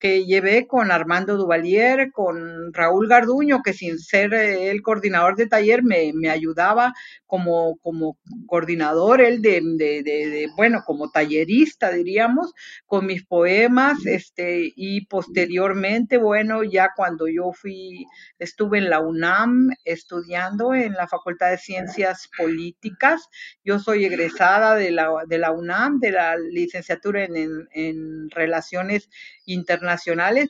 que 0.03 0.25
llevé 0.25 0.67
con 0.67 0.91
Armando 0.91 1.38
Duvalier, 1.38 2.12
con 2.12 2.74
Raúl 2.74 3.07
Garduño, 3.07 3.62
que 3.63 3.72
sin 3.72 3.98
ser 4.00 4.33
eh, 4.33 4.69
el 4.69 4.81
coordinador 4.81 5.38
de 5.38 5.48
taller 5.48 5.81
me, 5.81 6.12
me 6.13 6.29
ayudaba 6.29 6.93
como, 7.25 7.77
como 7.77 8.17
coordinador, 8.45 9.22
él 9.22 9.41
de, 9.41 9.62
de, 9.77 10.50
bueno, 10.57 10.83
como 10.86 11.10
tallerista, 11.10 11.89
diríamos, 11.89 12.53
con 12.86 13.05
mis 13.05 13.25
poemas, 13.25 14.05
este, 14.05 14.74
y 14.75 15.05
posteriormente, 15.05 16.17
bueno, 16.17 16.65
ya 16.65 16.89
cuando 16.95 17.29
yo 17.29 17.53
fui, 17.53 18.05
estuve 18.39 18.79
en 18.79 18.89
la 18.89 19.00
UNAM 19.00 19.69
estudiando 19.86 20.74
en 20.74 20.93
la 20.93 21.07
Facultad 21.07 21.50
de 21.51 21.57
Ciencias 21.57 22.29
Políticas, 22.38 23.29
yo 23.63 23.79
soy 23.79 24.03
egresada 24.03 24.75
de 24.75 24.91
la, 24.91 25.10
de 25.25 25.38
la 25.38 25.53
UNAM, 25.53 26.00
de 26.00 26.12
la 26.12 26.36
licenciatura 26.38 27.24
en, 27.24 27.38
en, 27.38 27.67
en 27.72 28.29
Relaciones 28.31 29.10
internacionales, 29.45 29.92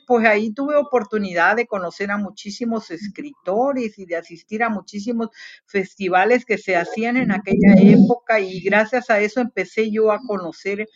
pues 0.06 0.26
ahí 0.26 0.52
tuve 0.52 0.76
oportunidad 0.76 1.56
de 1.56 1.66
conocer 1.66 2.10
a 2.10 2.18
muchísimos 2.18 2.90
escritores 2.90 3.98
y 3.98 4.06
de 4.06 4.16
asistir 4.16 4.62
a 4.62 4.68
muchísimos 4.68 5.30
festivales 5.66 6.44
que 6.44 6.58
se 6.58 6.76
hacían 6.76 7.16
en 7.16 7.32
aquella 7.32 7.74
época 7.76 8.40
y 8.40 8.60
gracias 8.60 9.10
a 9.10 9.20
eso 9.20 9.40
empecé 9.40 9.90
yo 9.90 10.12
a 10.12 10.20
conocer 10.20 10.88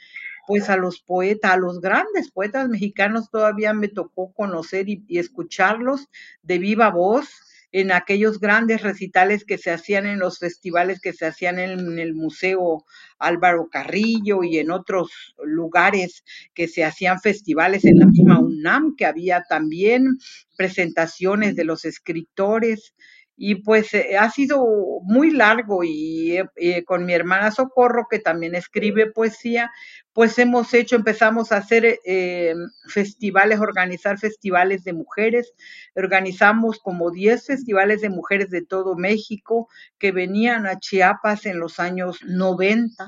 pues 0.47 0.71
a 0.71 0.78
los 0.78 1.02
poetas, 1.02 1.52
a 1.52 1.57
los 1.59 1.78
grandes 1.81 2.31
poetas 2.31 2.71
mexicanos. 2.71 3.31
Todavía 3.31 3.75
me 3.75 3.88
tocó 3.88 4.33
conocer 4.33 4.88
y 4.88 5.19
escucharlos 5.19 6.09
de 6.43 6.59
viva 6.59 6.90
voz 6.90 7.48
en 7.73 7.93
aquellos 7.93 8.41
grandes 8.41 8.83
recitales 8.83 9.45
que 9.45 9.59
se 9.59 9.71
hacían 9.71 10.07
en 10.07 10.19
los 10.19 10.39
festivales 10.39 11.01
que 11.01 11.13
se 11.13 11.27
hacían 11.27 11.59
en 11.59 11.99
el 11.99 12.15
Museo 12.15 12.85
Álvaro 13.19 13.69
Carrillo 13.71 14.43
y 14.43 14.59
en 14.59 14.71
otros 14.71 15.35
lugares 15.45 16.25
que 16.55 16.69
se 16.69 16.85
hacían 16.85 17.21
festivales 17.21 17.85
en 17.85 17.99
la 17.99 18.07
misma 18.07 18.41
UNAM, 18.41 18.97
que 18.97 19.07
había 19.07 19.43
también 19.49 20.19
presentaciones 20.57 21.57
de 21.57 21.65
los 21.65 21.85
escritores 21.85 22.95
y 23.40 23.54
pues 23.54 23.95
eh, 23.95 24.18
ha 24.18 24.28
sido 24.30 24.66
muy 25.04 25.30
largo 25.30 25.85
y 25.85 26.38
eh, 26.57 26.85
con 26.85 27.07
mi 27.07 27.14
hermana 27.14 27.52
Socorro, 27.52 28.09
que 28.11 28.18
también 28.18 28.57
escribe 28.57 29.12
poesía, 29.12 29.71
pues 30.12 30.37
hemos 30.40 30.75
hecho, 30.75 30.97
empezamos 30.97 31.52
a 31.52 31.59
hacer 31.59 32.00
eh, 32.04 32.54
festivales, 32.88 33.61
organizar 33.61 34.18
festivales 34.18 34.83
de 34.83 34.92
mujeres, 34.92 35.54
organizamos 35.95 36.80
como 36.80 37.12
10 37.12 37.47
festivales 37.47 38.00
de 38.00 38.11
mujeres 38.11 38.50
de 38.50 38.62
todo 38.62 38.97
México 38.97 39.68
que 39.99 40.11
venían 40.11 40.66
a 40.66 40.80
Chiapas 40.80 41.47
en 41.47 41.61
los 41.61 41.78
años 41.78 42.18
90 42.25 43.07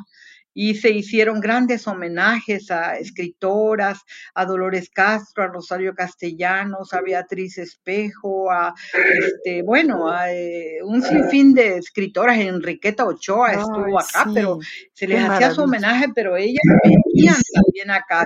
y 0.55 0.75
se 0.75 0.91
hicieron 0.91 1.41
grandes 1.41 1.87
homenajes 1.87 2.71
a 2.71 2.97
escritoras, 2.97 4.01
a 4.35 4.45
Dolores 4.45 4.91
Castro, 4.91 5.45
a 5.45 5.49
Rosario 5.49 5.95
Castellanos, 5.95 6.93
a 6.93 7.01
Beatriz 7.01 7.59
Espejo, 7.59 8.51
a 8.51 8.75
este, 8.93 9.63
bueno, 9.63 10.09
a 10.09 10.33
eh, 10.33 10.79
un 10.83 11.03
sinfín 11.03 11.55
de 11.55 11.79
escritoras, 11.79 12.39
Enriqueta 12.39 13.05
Ochoa 13.05 13.53
estuvo 13.53 13.99
acá, 13.99 14.27
pero 14.35 14.59
se 14.93 15.07
les 15.07 15.23
hacía 15.23 15.53
su 15.53 15.63
homenaje, 15.63 16.07
pero 16.15 16.37
ellas 16.37 16.63
venían 16.83 17.37
también 17.55 17.91
acá 17.91 18.25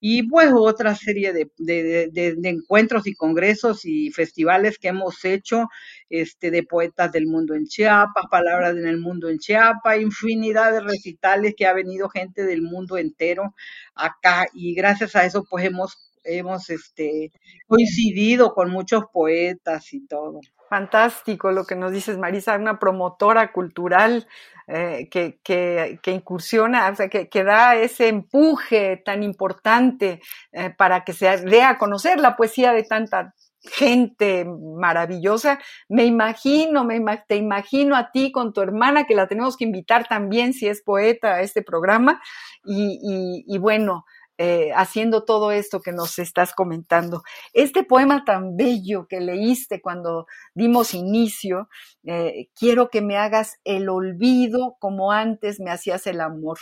y 0.00 0.28
pues 0.28 0.50
otra 0.54 0.94
serie 0.94 1.32
de, 1.32 1.50
de, 1.58 2.10
de, 2.12 2.48
encuentros 2.48 3.06
y 3.06 3.14
congresos 3.14 3.84
y 3.84 4.10
festivales 4.10 4.78
que 4.78 4.88
hemos 4.88 5.24
hecho 5.24 5.68
este, 6.10 6.50
de 6.50 6.62
poetas 6.62 7.12
del 7.12 7.26
mundo 7.26 7.54
en 7.54 7.66
Chiapas, 7.66 8.26
palabras 8.30 8.76
en 8.76 8.86
el 8.86 8.98
mundo 8.98 9.28
en 9.28 9.38
Chiapas, 9.38 10.00
infinidad 10.00 10.72
de 10.72 10.80
recitales 10.80 11.54
que 11.56 11.66
ha 11.66 11.72
venido 11.72 12.08
gente 12.08 12.44
del 12.44 12.62
mundo 12.62 12.98
entero 12.98 13.54
acá. 13.94 14.46
Y 14.52 14.74
gracias 14.74 15.16
a 15.16 15.24
eso 15.24 15.44
pues 15.48 15.64
hemos 15.64 15.96
hemos 16.26 16.70
este, 16.70 17.32
coincidido 17.66 18.54
con 18.54 18.70
muchos 18.70 19.04
poetas 19.12 19.92
y 19.92 20.06
todo. 20.06 20.40
Fantástico 20.68 21.52
lo 21.52 21.64
que 21.64 21.76
nos 21.76 21.92
dices, 21.92 22.18
Marisa, 22.18 22.56
una 22.56 22.78
promotora 22.78 23.52
cultural 23.52 24.26
eh, 24.68 25.08
que, 25.08 26.00
incursiona, 26.06 26.88
o 26.88 26.96
sea, 26.96 27.08
que, 27.08 27.44
da 27.44 27.76
ese 27.76 28.08
empuje 28.08 28.96
tan 29.04 29.22
importante 29.22 30.20
eh, 30.50 30.70
para 30.70 31.04
que 31.04 31.12
se 31.12 31.36
dé 31.42 31.62
a 31.62 31.78
conocer 31.78 32.18
la 32.18 32.36
poesía 32.36 32.72
de 32.72 32.82
tanta 32.82 33.32
gente 33.62 34.44
maravillosa. 34.44 35.60
Me 35.88 36.04
imagino, 36.04 36.84
me 36.84 37.00
te 37.28 37.36
imagino 37.36 37.94
a 37.94 38.10
ti 38.10 38.32
con 38.32 38.52
tu 38.52 38.60
hermana, 38.60 39.04
que 39.04 39.14
la 39.14 39.28
tenemos 39.28 39.56
que 39.56 39.64
invitar 39.64 40.08
también, 40.08 40.52
si 40.52 40.66
es 40.66 40.82
poeta, 40.82 41.34
a 41.34 41.40
este 41.42 41.62
programa. 41.62 42.20
Y 42.64 43.58
bueno, 43.58 44.04
eh, 44.38 44.70
haciendo 44.74 45.24
todo 45.24 45.50
esto 45.50 45.80
que 45.80 45.92
nos 45.92 46.18
estás 46.18 46.52
comentando. 46.52 47.22
Este 47.52 47.84
poema 47.84 48.24
tan 48.24 48.56
bello 48.56 49.06
que 49.08 49.20
leíste 49.20 49.80
cuando 49.80 50.26
dimos 50.54 50.94
inicio, 50.94 51.68
eh, 52.04 52.48
quiero 52.54 52.90
que 52.90 53.00
me 53.00 53.16
hagas 53.16 53.56
el 53.64 53.88
olvido 53.88 54.76
como 54.78 55.12
antes 55.12 55.60
me 55.60 55.70
hacías 55.70 56.06
el 56.06 56.20
amor. 56.20 56.58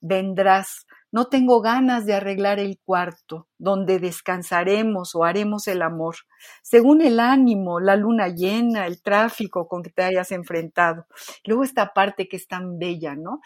Vendrás, 0.00 0.86
no 1.12 1.26
tengo 1.26 1.60
ganas 1.60 2.06
de 2.06 2.14
arreglar 2.14 2.58
el 2.58 2.80
cuarto 2.84 3.48
donde 3.62 4.00
descansaremos 4.00 5.14
o 5.14 5.22
haremos 5.22 5.68
el 5.68 5.82
amor, 5.82 6.16
según 6.62 7.00
el 7.00 7.20
ánimo, 7.20 7.78
la 7.78 7.94
luna 7.94 8.26
llena, 8.26 8.88
el 8.88 9.00
tráfico 9.00 9.68
con 9.68 9.84
que 9.84 9.90
te 9.90 10.02
hayas 10.02 10.32
enfrentado. 10.32 11.06
Luego 11.44 11.62
esta 11.62 11.94
parte 11.94 12.26
que 12.26 12.38
es 12.38 12.48
tan 12.48 12.80
bella, 12.80 13.14
¿no? 13.14 13.40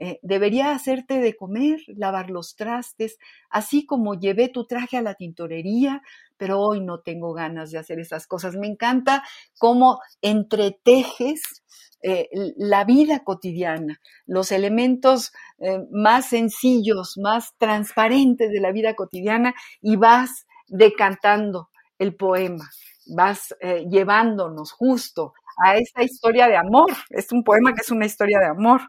Eh, 0.00 0.18
debería 0.22 0.72
hacerte 0.72 1.20
de 1.20 1.36
comer, 1.36 1.78
lavar 1.86 2.30
los 2.30 2.56
trastes, 2.56 3.16
así 3.48 3.86
como 3.86 4.18
llevé 4.18 4.48
tu 4.48 4.66
traje 4.66 4.96
a 4.96 5.02
la 5.02 5.14
tintorería, 5.14 6.02
pero 6.36 6.58
hoy 6.58 6.80
no 6.80 6.98
tengo 6.98 7.32
ganas 7.32 7.70
de 7.70 7.78
hacer 7.78 8.00
esas 8.00 8.26
cosas. 8.26 8.56
Me 8.56 8.66
encanta 8.66 9.22
cómo 9.56 10.00
entretejes 10.20 11.62
eh, 12.02 12.30
la 12.56 12.84
vida 12.84 13.24
cotidiana, 13.24 14.00
los 14.24 14.52
elementos 14.52 15.32
eh, 15.58 15.80
más 15.90 16.30
sencillos, 16.30 17.18
más 17.18 17.54
transparentes 17.58 18.50
de 18.50 18.60
la 18.60 18.72
vida 18.72 18.94
cotidiana 18.94 19.54
y 19.80 19.96
vas 19.96 20.46
decantando 20.68 21.70
el 21.98 22.14
poema, 22.14 22.68
vas 23.06 23.54
eh, 23.60 23.86
llevándonos 23.90 24.72
justo 24.72 25.34
a 25.62 25.76
esta 25.76 26.02
historia 26.02 26.48
de 26.48 26.56
amor. 26.56 26.90
Es 27.10 27.32
un 27.32 27.44
poema 27.44 27.74
que 27.74 27.82
es 27.82 27.90
una 27.90 28.06
historia 28.06 28.38
de 28.38 28.46
amor. 28.46 28.80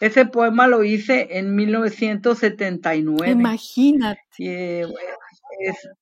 Ese 0.00 0.26
poema 0.26 0.68
lo 0.68 0.84
hice 0.84 1.26
en 1.38 1.54
1979. 1.56 3.32
Imagínate. 3.32 4.86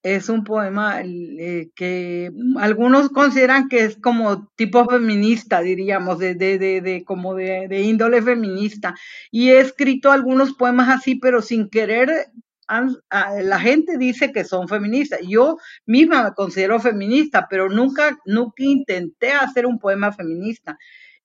Es, 0.02 0.28
un 0.28 0.44
poema 0.44 1.00
eh, 1.02 1.70
que 1.74 2.30
algunos 2.58 3.08
consideran 3.08 3.68
que 3.70 3.84
es 3.84 3.96
como 3.96 4.48
tipo 4.48 4.84
feminista, 4.84 5.62
diríamos, 5.62 6.18
de, 6.18 6.34
de, 6.34 6.58
de, 6.58 7.04
como 7.04 7.34
de, 7.34 7.80
índole 7.80 8.20
feminista. 8.20 8.94
Y 9.30 9.50
he 9.50 9.60
escrito 9.60 10.12
algunos 10.12 10.52
poemas 10.52 10.90
así, 10.90 11.14
pero 11.14 11.40
sin 11.40 11.70
querer 11.70 12.10
la 12.68 13.60
gente 13.60 13.98
dice 13.98 14.32
que 14.32 14.44
son 14.44 14.68
feministas. 14.68 15.20
Yo 15.26 15.56
misma 15.86 16.24
me 16.24 16.34
considero 16.34 16.80
feminista, 16.80 17.46
pero 17.48 17.68
nunca, 17.68 18.18
nunca 18.24 18.62
intenté 18.62 19.32
hacer 19.32 19.66
un 19.66 19.78
poema 19.78 20.12
feminista 20.12 20.76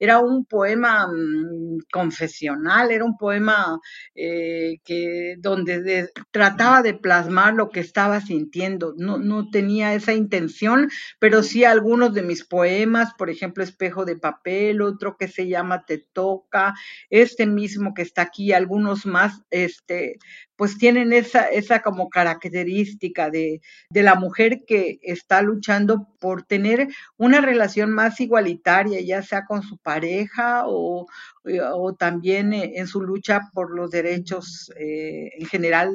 era 0.01 0.19
un 0.19 0.45
poema 0.45 1.05
mm, 1.07 1.77
confesional, 1.93 2.89
era 2.91 3.05
un 3.05 3.17
poema 3.17 3.79
eh, 4.15 4.79
que 4.83 5.35
donde 5.37 6.09
trataba 6.31 6.81
de 6.81 6.95
plasmar 6.95 7.53
lo 7.53 7.69
que 7.69 7.81
estaba 7.81 8.19
sintiendo. 8.19 8.95
No, 8.97 9.19
no 9.19 9.51
tenía 9.51 9.93
esa 9.93 10.13
intención, 10.13 10.89
pero 11.19 11.43
sí 11.43 11.65
algunos 11.65 12.15
de 12.15 12.23
mis 12.23 12.43
poemas, 12.43 13.13
por 13.15 13.29
ejemplo, 13.29 13.63
Espejo 13.63 14.03
de 14.03 14.15
papel, 14.15 14.81
otro 14.81 15.17
que 15.17 15.27
se 15.27 15.47
llama 15.47 15.85
Te 15.85 15.99
toca, 15.99 16.73
este 17.11 17.45
mismo 17.45 17.93
que 17.93 18.01
está 18.01 18.23
aquí, 18.23 18.53
algunos 18.53 19.05
más, 19.05 19.43
este, 19.51 20.17
pues 20.61 20.77
tienen 20.77 21.11
esa, 21.11 21.45
esa 21.45 21.81
como 21.81 22.07
característica 22.07 23.31
de, 23.31 23.61
de, 23.89 24.03
la 24.03 24.13
mujer 24.13 24.63
que 24.67 24.99
está 25.01 25.41
luchando 25.41 26.07
por 26.19 26.43
tener 26.43 26.87
una 27.17 27.41
relación 27.41 27.91
más 27.91 28.19
igualitaria, 28.19 29.01
ya 29.01 29.23
sea 29.23 29.45
con 29.45 29.63
su 29.63 29.79
pareja 29.79 30.65
o, 30.67 31.07
o 31.73 31.93
también 31.93 32.53
eh, 32.53 32.73
en 32.75 32.87
su 32.87 33.01
lucha 33.01 33.49
por 33.53 33.75
los 33.75 33.89
derechos 33.89 34.71
eh, 34.79 35.31
en 35.37 35.45
general, 35.47 35.91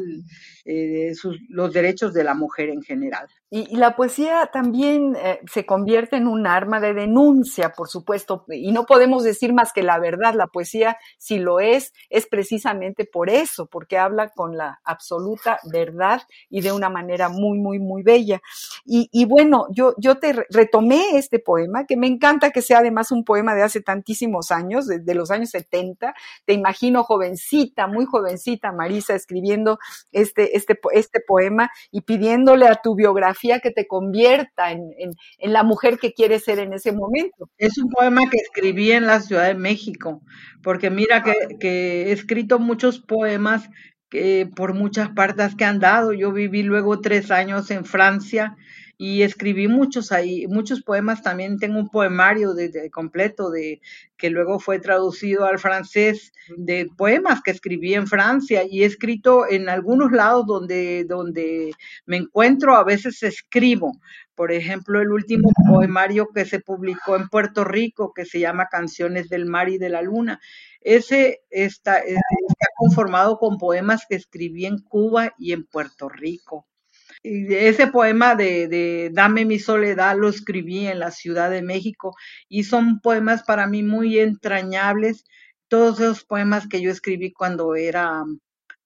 los 1.48 1.72
derechos 1.72 2.12
de 2.12 2.24
la 2.24 2.35
mujer 2.35 2.70
en 2.70 2.82
general. 2.82 3.28
Y, 3.50 3.76
la 3.76 3.94
poesía 3.94 4.50
también 4.52 5.16
se 5.48 5.64
convierte 5.64 6.16
en 6.16 6.26
un 6.26 6.48
arma 6.48 6.80
de 6.80 6.92
denuncia, 6.92 7.72
por 7.72 7.88
supuesto, 7.88 8.44
y 8.48 8.72
no 8.72 8.85
podemos 8.85 9.22
decir 9.22 9.52
más 9.52 9.72
que 9.72 9.85
la 9.85 10.00
verdad. 10.00 10.35
La 10.35 10.48
poesía, 10.48 10.98
si 11.18 11.38
lo 11.38 11.61
es, 11.61 11.92
es 12.11 12.26
precisamente 12.26 13.04
por 13.04 13.30
eso, 13.30 13.66
porque 13.66 13.96
habla 13.96 14.30
con 14.30 14.56
la 14.56 14.80
absoluta 14.85 15.61
verdad 15.70 16.22
y 16.50 16.62
de 16.62 16.72
una 16.72 16.88
manera 16.88 17.28
muy, 17.28 17.59
muy, 17.59 17.78
muy 17.78 18.02
bella. 18.02 18.40
Y, 18.85 19.24
bueno, 19.26 19.66
yo, 19.70 19.94
yo 19.98 20.16
te 20.18 20.32
retomé 20.50 21.16
este 21.16 21.38
poema, 21.38 21.87
que 21.87 21.96
me 21.96 22.06
encanta 22.06 22.50
que 22.50 22.62
sea 22.62 22.78
además 22.78 23.12
un 23.12 23.24
poema 23.24 23.54
de 23.54 23.62
hace 23.62 23.80
tantísimos 23.80 24.50
años, 24.50 24.87
de, 24.87 24.98
de 24.98 25.14
los 25.14 25.30
años 25.30 25.36
años 25.37 25.51
70. 25.51 26.14
Te 26.44 26.53
imagino 26.53 27.03
jovencita, 27.03 27.87
muy 27.87 28.05
jovencita, 28.05 28.72
Marisa, 28.72 29.14
escribiendo 29.14 29.79
este, 30.12 30.57
este, 30.57 30.79
este 30.92 31.20
poema 31.20 31.70
y 31.90 32.03
pidiéndole 32.03 32.66
a 32.66 32.81
tu 32.83 32.94
biografía 32.94 33.61
que 33.61 33.70
te 33.70 33.87
convierta 33.87 34.72
en, 34.72 34.90
la 35.38 35.62
mujer 35.62 35.99
que 35.99 36.12
quieres 36.12 36.44
ser 36.44 36.59
en 36.59 36.72
ese 36.72 36.92
momento. 36.92 37.49
Es 37.59 37.79
un 37.79 37.88
poema 37.90 38.22
que 38.31 38.38
escribí 38.38 38.92
en 38.92 39.07
la 39.07 39.20
Ciudad 39.20 39.46
de 39.46 39.55
México, 39.55 40.22
porque 40.62 40.90
mira 40.90 41.22
que, 41.22 41.35
que 41.61 42.09
he 42.09 42.12
escrito 42.12 42.59
muchos 42.59 43.01
poemas 43.01 43.68
que 44.09 44.49
por 44.55 44.75
muchas 44.75 45.11
partes 45.11 45.55
que 45.55 45.64
han 45.64 45.81
dado. 45.81 46.12
Yo 46.12 46.33
viví 46.33 46.62
luego 46.62 47.01
tres 47.01 47.31
años 47.31 47.70
en 47.70 47.85
Francia 47.85 48.57
y 48.98 49.22
escribí 49.22 49.68
muchos 49.68 50.11
ahí, 50.11 50.46
muchos 50.46 50.82
poemas 50.82 51.22
también. 51.22 51.59
Tengo 51.59 51.78
un 51.78 51.90
poemario 51.90 52.54
de, 52.54 52.90
completo 52.90 53.50
de 53.50 53.80
que 54.16 54.30
luego 54.30 54.59
fue 54.59 54.78
traducido 54.78 55.44
al 55.44 55.59
francés 55.59 56.32
de 56.56 56.88
poemas 56.96 57.42
que 57.42 57.50
escribí 57.50 57.94
en 57.94 58.06
Francia 58.06 58.64
y 58.68 58.82
he 58.82 58.87
escrito 58.87 59.46
en 59.48 59.68
algunos 59.68 60.12
lados 60.12 60.46
donde, 60.46 61.04
donde 61.04 61.72
me 62.06 62.16
encuentro, 62.16 62.74
a 62.74 62.85
veces 62.85 63.22
escribo. 63.22 63.92
Por 64.35 64.52
ejemplo, 64.52 65.00
el 65.00 65.12
último 65.12 65.50
poemario 65.66 66.28
que 66.35 66.44
se 66.44 66.61
publicó 66.61 67.16
en 67.16 67.28
Puerto 67.28 67.64
Rico, 67.64 68.12
que 68.14 68.24
se 68.24 68.40
llama 68.40 68.68
Canciones 68.70 69.28
del 69.28 69.46
Mar 69.46 69.68
y 69.68 69.78
de 69.78 69.88
la 69.90 70.02
Luna. 70.02 70.40
Ese 70.80 71.40
está, 71.50 71.98
está 71.98 72.66
conformado 72.76 73.38
con 73.38 73.59
poemas 73.59 74.04
que 74.09 74.16
escribí 74.16 74.66
en 74.66 74.78
Cuba 74.78 75.35
y 75.38 75.52
en 75.52 75.64
Puerto 75.64 76.09
Rico 76.09 76.66
ese 77.26 77.88
poema 77.88 78.34
de, 78.34 79.10
Dame 79.12 79.44
mi 79.44 79.58
soledad 79.58 80.16
lo 80.16 80.28
escribí 80.28 80.86
en 80.86 80.98
la 81.00 81.10
Ciudad 81.10 81.50
de 81.50 81.62
México 81.62 82.14
y 82.48 82.64
son 82.64 83.00
poemas 83.00 83.42
para 83.42 83.66
mí 83.66 83.82
muy 83.82 84.18
entrañables. 84.18 85.24
Todos 85.68 86.00
esos 86.00 86.24
poemas 86.24 86.68
que 86.68 86.80
yo 86.80 86.90
escribí 86.90 87.32
cuando 87.32 87.74
era, 87.74 88.22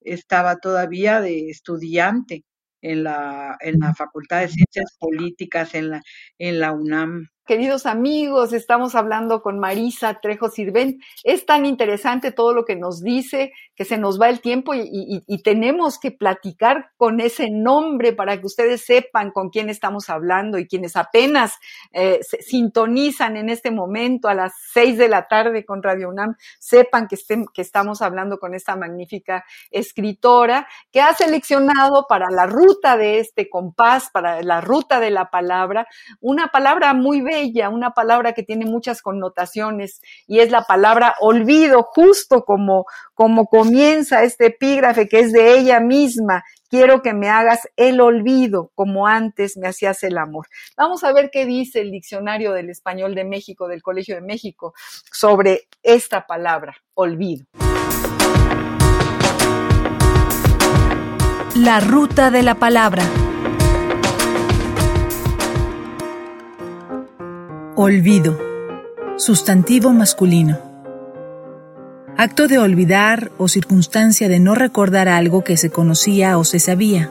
estaba 0.00 0.56
todavía 0.56 1.20
de 1.20 1.50
estudiante 1.50 2.44
en 2.82 3.04
la, 3.04 3.56
en 3.60 3.78
la 3.80 3.94
Facultad 3.94 4.40
de 4.40 4.48
Ciencias 4.48 4.96
Políticas 4.98 5.74
en 5.74 5.90
la, 5.90 6.02
en 6.38 6.60
la 6.60 6.72
UNAM 6.72 7.28
queridos 7.50 7.84
amigos, 7.84 8.52
estamos 8.52 8.94
hablando 8.94 9.42
con 9.42 9.58
Marisa 9.58 10.20
Trejo 10.20 10.50
Sirven. 10.50 11.00
Es 11.24 11.46
tan 11.46 11.66
interesante 11.66 12.30
todo 12.30 12.54
lo 12.54 12.64
que 12.64 12.76
nos 12.76 13.02
dice 13.02 13.52
que 13.74 13.84
se 13.84 13.98
nos 13.98 14.20
va 14.20 14.28
el 14.28 14.40
tiempo 14.40 14.72
y, 14.74 15.42
tenemos 15.42 15.98
que 15.98 16.12
platicar 16.12 16.90
con 16.96 17.18
ese 17.18 17.48
nombre 17.50 18.12
para 18.12 18.38
que 18.38 18.46
ustedes 18.46 18.84
sepan 18.84 19.30
con 19.30 19.48
quién 19.48 19.70
estamos 19.70 20.10
hablando 20.10 20.58
y 20.58 20.68
quienes 20.68 20.96
apenas 20.96 21.54
eh, 21.92 22.20
sintonizan 22.22 23.38
en 23.38 23.48
este 23.48 23.70
momento 23.70 24.28
a 24.28 24.34
las 24.34 24.52
seis 24.72 24.98
de 24.98 25.08
la 25.08 25.26
tarde 25.28 25.64
con 25.64 25.82
Radio 25.82 26.10
UNAM, 26.10 26.36
sepan 26.58 27.08
que, 27.08 27.14
estén, 27.14 27.46
que 27.46 27.62
estamos 27.62 28.02
hablando 28.02 28.38
con 28.38 28.54
esta 28.54 28.76
magnífica 28.76 29.44
escritora 29.70 30.68
que 30.92 31.00
ha 31.00 31.14
seleccionado 31.14 32.06
para 32.06 32.26
la 32.30 32.46
ruta 32.46 32.98
de 32.98 33.18
este 33.18 33.48
compás, 33.48 34.10
para 34.10 34.42
la 34.42 34.60
ruta 34.60 35.00
de 35.00 35.10
la 35.10 35.30
palabra, 35.30 35.88
una 36.20 36.48
palabra 36.48 36.92
muy 36.92 37.22
bella 37.22 37.39
una 37.70 37.90
palabra 37.90 38.32
que 38.32 38.42
tiene 38.42 38.66
muchas 38.66 39.02
connotaciones 39.02 40.00
y 40.26 40.40
es 40.40 40.50
la 40.50 40.62
palabra 40.62 41.14
olvido, 41.20 41.82
justo 41.82 42.44
como, 42.44 42.84
como 43.14 43.46
comienza 43.46 44.22
este 44.22 44.46
epígrafe 44.46 45.08
que 45.08 45.20
es 45.20 45.32
de 45.32 45.58
ella 45.58 45.80
misma. 45.80 46.42
Quiero 46.68 47.02
que 47.02 47.14
me 47.14 47.28
hagas 47.28 47.68
el 47.76 48.00
olvido 48.00 48.70
como 48.74 49.06
antes 49.06 49.56
me 49.56 49.68
hacías 49.68 50.02
el 50.02 50.18
amor. 50.18 50.46
Vamos 50.76 51.02
a 51.04 51.12
ver 51.12 51.30
qué 51.32 51.46
dice 51.46 51.80
el 51.80 51.90
diccionario 51.90 52.52
del 52.52 52.70
español 52.70 53.14
de 53.14 53.24
México, 53.24 53.68
del 53.68 53.82
Colegio 53.82 54.14
de 54.14 54.22
México, 54.22 54.72
sobre 55.10 55.62
esta 55.82 56.26
palabra, 56.26 56.76
olvido. 56.94 57.46
La 61.56 61.80
ruta 61.80 62.30
de 62.30 62.42
la 62.42 62.54
palabra. 62.54 63.02
Olvido. 67.82 68.38
Sustantivo 69.16 69.88
masculino. 69.94 70.58
Acto 72.18 72.46
de 72.46 72.58
olvidar 72.58 73.32
o 73.38 73.48
circunstancia 73.48 74.28
de 74.28 74.38
no 74.38 74.54
recordar 74.54 75.08
algo 75.08 75.44
que 75.44 75.56
se 75.56 75.70
conocía 75.70 76.36
o 76.36 76.44
se 76.44 76.58
sabía. 76.58 77.08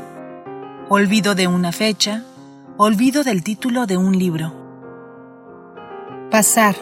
Olvido 0.87 1.33
de 1.33 1.47
una 1.47 1.71
fecha. 1.71 2.23
Olvido 2.77 3.23
del 3.23 3.41
título 3.43 3.87
de 3.87 3.97
un 3.97 4.19
libro. 4.19 4.53
Pasar. 6.29 6.75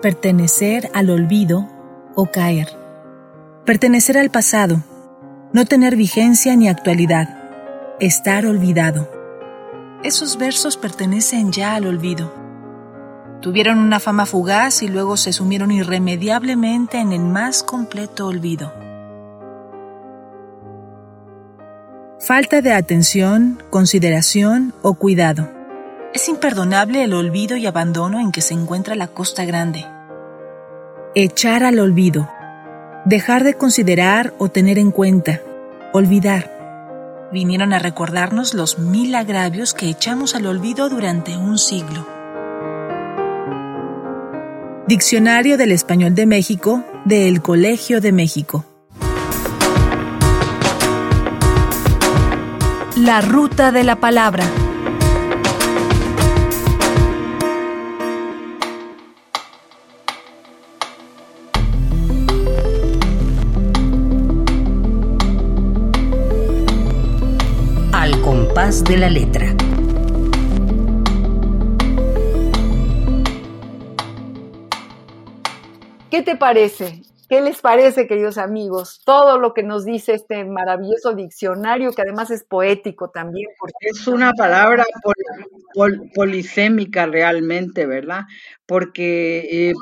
Pertenecer 0.00 0.90
al 0.94 1.10
olvido 1.10 1.68
o 2.14 2.30
caer. 2.30 2.68
Pertenecer 3.66 4.16
al 4.16 4.30
pasado. 4.30 4.82
No 5.52 5.66
tener 5.66 5.94
vigencia 5.94 6.56
ni 6.56 6.70
actualidad. 6.70 7.38
Estar 8.00 8.46
olvidado. 8.46 9.10
Esos 10.02 10.38
versos 10.38 10.78
pertenecen 10.78 11.52
ya 11.52 11.74
al 11.74 11.86
olvido. 11.86 12.45
Tuvieron 13.46 13.78
una 13.78 14.00
fama 14.00 14.26
fugaz 14.26 14.82
y 14.82 14.88
luego 14.88 15.16
se 15.16 15.32
sumieron 15.32 15.70
irremediablemente 15.70 16.98
en 16.98 17.12
el 17.12 17.20
más 17.20 17.62
completo 17.62 18.26
olvido. 18.26 18.74
Falta 22.18 22.60
de 22.60 22.72
atención, 22.72 23.62
consideración 23.70 24.74
o 24.82 24.94
cuidado. 24.94 25.48
Es 26.12 26.28
imperdonable 26.28 27.04
el 27.04 27.14
olvido 27.14 27.56
y 27.56 27.66
abandono 27.66 28.18
en 28.18 28.32
que 28.32 28.40
se 28.40 28.52
encuentra 28.52 28.96
la 28.96 29.06
Costa 29.06 29.44
Grande. 29.44 29.86
Echar 31.14 31.62
al 31.62 31.78
olvido. 31.78 32.28
Dejar 33.04 33.44
de 33.44 33.54
considerar 33.54 34.34
o 34.38 34.48
tener 34.48 34.76
en 34.76 34.90
cuenta. 34.90 35.40
Olvidar. 35.92 37.28
Vinieron 37.32 37.72
a 37.72 37.78
recordarnos 37.78 38.54
los 38.54 38.80
mil 38.80 39.14
agravios 39.14 39.72
que 39.72 39.88
echamos 39.88 40.34
al 40.34 40.46
olvido 40.46 40.88
durante 40.88 41.36
un 41.36 41.58
siglo. 41.58 42.15
Diccionario 44.86 45.58
del 45.58 45.72
Español 45.72 46.14
de 46.14 46.26
México 46.26 46.84
de 47.04 47.26
El 47.26 47.42
Colegio 47.42 48.00
de 48.00 48.12
México. 48.12 48.64
La 52.94 53.20
ruta 53.20 53.72
de 53.72 53.82
la 53.82 53.96
palabra. 53.96 54.44
Al 67.90 68.20
compás 68.20 68.84
de 68.84 68.96
la 68.98 69.10
letra. 69.10 69.52
¿Qué 76.10 76.22
te 76.22 76.36
parece? 76.36 77.02
¿Qué 77.28 77.40
les 77.40 77.60
parece, 77.60 78.06
queridos 78.06 78.38
amigos? 78.38 79.00
Todo 79.04 79.38
lo 79.38 79.52
que 79.52 79.64
nos 79.64 79.84
dice 79.84 80.14
este 80.14 80.44
maravilloso 80.44 81.12
diccionario, 81.14 81.90
que 81.90 82.02
además 82.02 82.30
es 82.30 82.44
poético 82.44 83.10
también. 83.10 83.48
Porque 83.58 83.88
es 83.90 84.06
una 84.06 84.32
palabra 84.32 84.84
polisémica 86.14 87.06
realmente, 87.06 87.86
¿verdad? 87.86 88.26
Porque 88.64 89.68
eh, 89.70 89.74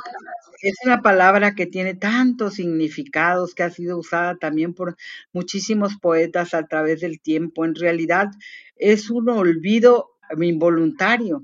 es 0.62 0.74
una 0.86 1.02
palabra 1.02 1.54
que 1.54 1.66
tiene 1.66 1.94
tantos 1.94 2.54
significados, 2.54 3.54
que 3.54 3.64
ha 3.64 3.70
sido 3.70 3.98
usada 3.98 4.36
también 4.36 4.72
por 4.72 4.96
muchísimos 5.34 5.98
poetas 5.98 6.54
a 6.54 6.66
través 6.66 7.02
del 7.02 7.20
tiempo. 7.20 7.66
En 7.66 7.74
realidad 7.74 8.28
es 8.76 9.10
un 9.10 9.28
olvido 9.28 10.12
involuntario. 10.40 11.42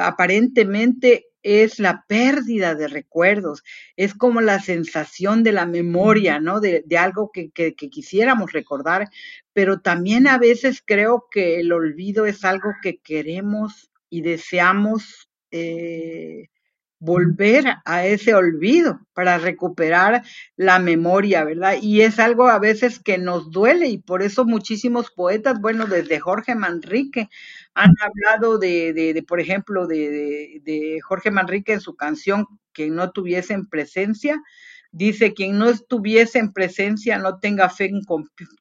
Aparentemente 0.00 1.26
es 1.44 1.78
la 1.78 2.04
pérdida 2.08 2.74
de 2.74 2.88
recuerdos, 2.88 3.62
es 3.96 4.14
como 4.14 4.40
la 4.40 4.58
sensación 4.58 5.44
de 5.44 5.52
la 5.52 5.66
memoria, 5.66 6.40
¿no? 6.40 6.58
De, 6.58 6.82
algo 6.98 7.30
que, 7.32 7.50
quisiéramos 7.74 8.52
recordar, 8.52 9.08
pero 9.52 9.80
también 9.80 10.26
a 10.26 10.38
veces 10.38 10.82
creo 10.84 11.26
que 11.30 11.60
el 11.60 11.70
olvido 11.70 12.26
es 12.26 12.44
algo 12.44 12.70
que 12.82 12.96
queremos 12.96 13.90
y 14.08 14.22
deseamos 14.22 15.28
eh, 15.50 16.48
volver 17.04 17.66
a 17.84 18.06
ese 18.06 18.34
olvido 18.34 18.98
para 19.12 19.36
recuperar 19.36 20.22
la 20.56 20.78
memoria, 20.78 21.44
¿verdad? 21.44 21.74
Y 21.82 22.00
es 22.00 22.18
algo 22.18 22.48
a 22.48 22.58
veces 22.58 22.98
que 22.98 23.18
nos 23.18 23.50
duele 23.50 23.88
y 23.88 23.98
por 23.98 24.22
eso 24.22 24.46
muchísimos 24.46 25.10
poetas, 25.10 25.60
bueno, 25.60 25.86
desde 25.86 26.18
Jorge 26.18 26.54
Manrique 26.54 27.28
han 27.74 27.90
hablado 28.00 28.58
de, 28.58 29.22
por 29.28 29.38
ejemplo, 29.38 29.86
de, 29.86 30.98
Jorge 31.02 31.30
Manrique 31.30 31.74
en 31.74 31.80
su 31.80 31.94
canción 31.94 32.46
que 32.72 32.88
no 32.88 33.10
tuviese 33.10 33.52
en 33.52 33.66
presencia, 33.66 34.42
dice, 34.90 35.34
quien 35.34 35.58
no 35.58 35.68
estuviese 35.68 36.38
en 36.38 36.54
presencia 36.54 37.18
no 37.18 37.38
tenga 37.38 37.68
fe 37.68 37.86
en 37.86 38.00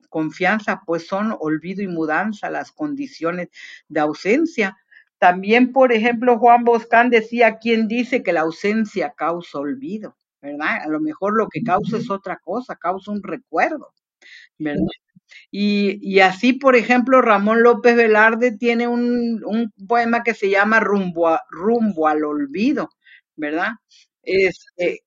confianza, 0.10 0.82
pues 0.86 1.08
son 1.08 1.34
olvido 1.40 1.82
y 1.82 1.88
mudanza 1.88 2.50
las 2.50 2.74
condiciones 2.74 3.48
de 3.88 4.00
ausencia. 4.02 4.76
También, 5.24 5.72
por 5.72 5.94
ejemplo, 5.94 6.38
Juan 6.38 6.66
Boscán 6.66 7.10
decía, 7.10 7.58
¿quién 7.58 7.88
dice 7.88 8.24
que 8.24 8.34
la 8.34 8.42
ausencia 8.42 9.14
causa 9.16 9.58
olvido? 9.58 10.18
¿Verdad? 10.42 10.82
A 10.84 10.90
lo 10.90 11.00
mejor 11.00 11.38
lo 11.38 11.48
que 11.48 11.64
causa 11.64 11.96
es 11.96 12.12
otra 12.12 12.42
cosa, 12.44 12.76
causa 12.76 13.10
un 13.10 13.24
recuerdo, 13.24 13.94
¿verdad? 14.60 14.84
Y, 15.50 16.20
así, 16.20 16.52
por 16.52 16.76
ejemplo, 16.76 17.22
Ramón 17.22 17.64
López 17.64 17.96
Velarde 17.96 18.58
tiene 18.58 18.90
un, 18.90 19.42
un 19.46 19.72
poema 19.88 20.24
que 20.24 20.34
se 20.34 20.50
llama 20.50 20.82
Rumbo, 20.82 21.40
Rumbo 21.50 22.10
al 22.10 22.26
Olvido, 22.26 22.90
¿verdad? 23.38 23.76
Este, 24.26 25.04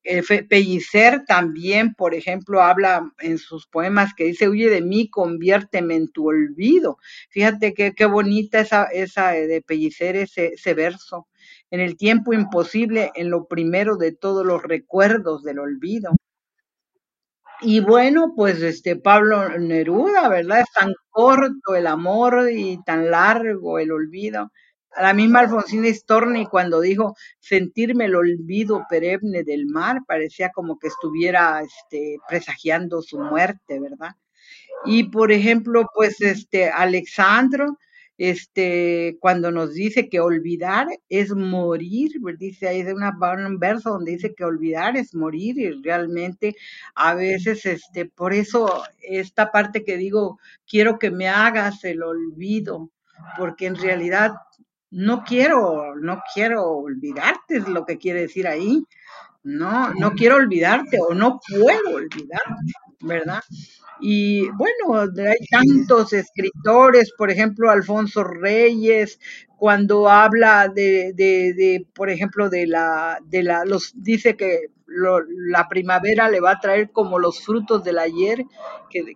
Pellicer 0.47 1.25
también, 1.25 1.95
por 1.95 2.13
ejemplo, 2.13 2.61
habla 2.61 3.11
en 3.19 3.39
sus 3.39 3.65
poemas 3.67 4.13
que 4.15 4.25
dice, 4.25 4.47
huye 4.47 4.69
de 4.69 4.81
mí, 4.81 5.09
conviérteme 5.09 5.95
en 5.95 6.11
tu 6.11 6.27
olvido. 6.29 6.97
Fíjate 7.31 7.73
qué, 7.73 8.05
bonita 8.05 8.59
esa, 8.59 8.83
esa 8.85 9.31
de 9.31 9.61
Pellicer, 9.63 10.15
ese, 10.17 10.53
ese 10.53 10.73
verso. 10.75 11.27
En 11.71 11.79
el 11.79 11.97
tiempo 11.97 12.33
imposible, 12.33 13.11
en 13.15 13.29
lo 13.31 13.47
primero 13.47 13.97
de 13.97 14.11
todos 14.11 14.45
los 14.45 14.61
recuerdos 14.63 15.43
del 15.43 15.59
olvido. 15.59 16.11
Y 17.61 17.79
bueno, 17.79 18.33
pues 18.35 18.61
este 18.61 18.95
Pablo 18.97 19.49
Neruda, 19.57 20.29
¿verdad? 20.29 20.59
Es 20.61 20.71
tan 20.73 20.93
corto 21.09 21.75
el 21.75 21.87
amor 21.87 22.49
y 22.51 22.79
tan 22.83 23.09
largo 23.09 23.79
el 23.79 23.91
olvido 23.91 24.51
la 24.99 25.13
misma 25.13 25.41
Alfonsina 25.41 25.93
Storni 25.93 26.45
cuando 26.47 26.81
dijo 26.81 27.15
sentirme 27.39 28.05
el 28.05 28.15
olvido 28.15 28.85
perenne 28.89 29.43
del 29.43 29.65
mar, 29.67 29.99
parecía 30.07 30.49
como 30.51 30.79
que 30.79 30.87
estuviera 30.87 31.61
este, 31.61 32.17
presagiando 32.27 33.01
su 33.01 33.19
muerte, 33.19 33.79
¿verdad? 33.79 34.15
Y 34.85 35.05
por 35.05 35.31
ejemplo, 35.31 35.87
pues 35.93 36.21
este 36.21 36.69
Alexandro, 36.69 37.77
este, 38.17 39.17
cuando 39.19 39.51
nos 39.51 39.73
dice 39.73 40.09
que 40.09 40.19
olvidar 40.19 40.87
es 41.09 41.31
morir, 41.31 42.13
dice 42.37 42.67
ahí 42.67 42.81
de 42.81 42.93
una, 42.93 43.15
un 43.45 43.59
verso 43.59 43.91
donde 43.91 44.13
dice 44.13 44.33
que 44.33 44.43
olvidar 44.43 44.97
es 44.97 45.13
morir 45.13 45.59
y 45.59 45.71
realmente 45.83 46.55
a 46.95 47.13
veces, 47.13 47.65
este, 47.65 48.05
por 48.05 48.33
eso 48.33 48.83
esta 49.01 49.51
parte 49.51 49.83
que 49.83 49.97
digo, 49.97 50.39
quiero 50.67 50.97
que 50.97 51.11
me 51.11 51.27
hagas 51.27 51.83
el 51.83 52.01
olvido, 52.01 52.89
porque 53.37 53.67
en 53.67 53.75
realidad 53.75 54.33
no 54.91 55.23
quiero, 55.23 55.95
no 55.95 56.21
quiero 56.33 56.65
olvidarte, 56.69 57.57
es 57.57 57.67
lo 57.67 57.85
que 57.85 57.97
quiere 57.97 58.21
decir 58.21 58.47
ahí. 58.47 58.83
No, 59.43 59.93
no 59.93 60.11
quiero 60.11 60.35
olvidarte 60.37 60.99
o 61.01 61.13
no 61.13 61.39
puedo 61.49 61.95
olvidarte, 61.95 62.73
¿verdad? 63.01 63.41
Y 63.99 64.49
bueno, 64.51 64.99
hay 65.01 65.47
tantos 65.49 66.13
escritores, 66.13 67.13
por 67.17 67.31
ejemplo, 67.31 67.69
Alfonso 67.71 68.23
Reyes, 68.23 69.19
cuando 69.57 70.09
habla 70.09 70.67
de, 70.67 71.13
de, 71.15 71.53
de 71.53 71.87
por 71.95 72.09
ejemplo, 72.09 72.49
de 72.49 72.67
la, 72.67 73.19
de 73.25 73.43
la, 73.43 73.65
los, 73.65 73.93
dice 73.95 74.35
que 74.37 74.67
la 74.87 75.67
primavera 75.67 76.29
le 76.29 76.39
va 76.39 76.51
a 76.51 76.59
traer 76.59 76.91
como 76.91 77.19
los 77.19 77.41
frutos 77.41 77.83
del 77.83 77.99
ayer, 77.99 78.45
que, 78.89 79.15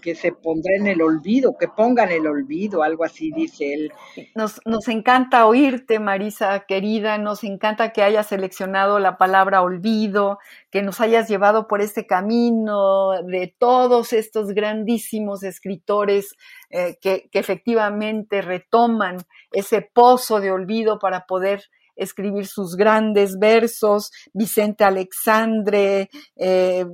que, 0.00 0.14
se 0.14 0.32
pondrá 0.32 0.76
en 0.76 0.86
el 0.86 1.02
olvido, 1.02 1.56
que 1.58 1.66
pongan 1.66 2.10
el 2.10 2.26
olvido, 2.26 2.82
algo 2.82 3.04
así 3.04 3.32
dice 3.32 3.74
él. 3.74 3.92
Nos, 4.34 4.60
nos 4.64 4.86
encanta 4.88 5.46
oírte, 5.46 5.98
Marisa, 5.98 6.60
querida, 6.60 7.18
nos 7.18 7.42
encanta 7.42 7.92
que 7.92 8.02
hayas 8.02 8.28
seleccionado 8.28 9.00
la 9.00 9.18
palabra 9.18 9.62
olvido, 9.62 10.38
que 10.70 10.82
nos 10.82 11.00
hayas 11.00 11.28
llevado 11.28 11.66
por 11.66 11.80
este 11.80 12.06
camino 12.06 13.20
de 13.24 13.54
todos 13.58 14.12
estos 14.12 14.48
grandísimos 14.48 15.42
escritores 15.42 16.36
eh, 16.70 16.96
que, 17.00 17.28
que 17.30 17.40
efectivamente 17.40 18.40
retoman 18.40 19.18
ese 19.52 19.82
pozo 19.82 20.40
de 20.40 20.52
olvido 20.52 20.98
para 20.98 21.26
poder 21.26 21.64
escribir 21.98 22.46
sus 22.46 22.76
grandes 22.76 23.38
versos, 23.38 24.10
Vicente 24.32 24.84
Alexandre, 24.84 26.08
eh, 26.36 26.86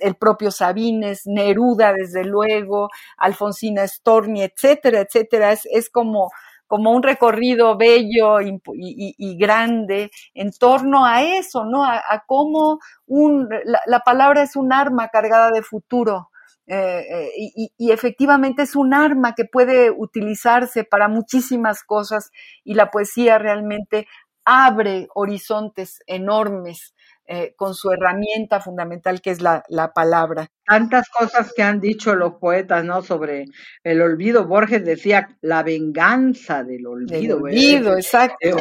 el 0.00 0.14
propio 0.16 0.50
Sabines, 0.50 1.22
Neruda, 1.24 1.92
desde 1.92 2.24
luego, 2.24 2.90
Alfonsina 3.16 3.86
Storni, 3.86 4.42
etcétera, 4.42 5.00
etcétera. 5.00 5.52
Es, 5.52 5.66
es 5.70 5.88
como 5.88 6.30
como 6.68 6.92
un 6.92 7.02
recorrido 7.02 7.76
bello 7.76 8.40
y, 8.40 9.38
grande 9.38 10.10
en 10.34 10.52
torno 10.52 11.04
a 11.04 11.22
eso, 11.22 11.64
¿no? 11.64 11.82
A, 11.82 12.22
cómo 12.26 12.78
un, 13.06 13.48
la, 13.86 14.00
palabra 14.00 14.42
es 14.42 14.54
un 14.54 14.72
arma 14.72 15.08
cargada 15.08 15.50
de 15.50 15.62
futuro. 15.62 16.30
Eh, 16.70 17.06
eh, 17.10 17.70
y, 17.78 17.90
efectivamente 17.90 18.62
es 18.62 18.76
un 18.76 18.92
arma 18.92 19.34
que 19.34 19.46
puede 19.46 19.90
utilizarse 19.90 20.84
para 20.84 21.08
muchísimas 21.08 21.82
cosas 21.82 22.30
y 22.62 22.74
la 22.74 22.90
poesía 22.90 23.38
realmente 23.38 24.06
abre 24.48 25.08
horizontes 25.14 26.02
enormes 26.06 26.94
eh, 27.26 27.52
con 27.54 27.74
su 27.74 27.90
herramienta 27.90 28.60
fundamental 28.60 29.20
que 29.20 29.30
es 29.30 29.42
la, 29.42 29.62
palabra. 29.94 30.50
Tantas 30.64 31.10
cosas 31.10 31.52
que 31.54 31.62
han 31.62 31.78
dicho 31.78 32.14
los 32.14 32.36
poetas, 32.36 32.82
¿no? 32.82 33.02
Sobre 33.02 33.44
el 33.84 34.00
olvido. 34.00 34.46
Borges 34.46 34.82
decía 34.82 35.36
la 35.42 35.62
venganza 35.62 36.64
del 36.64 36.86
olvido. 36.86 37.36
El 37.36 37.42
olvido, 37.42 37.94
exacto. 37.94 38.56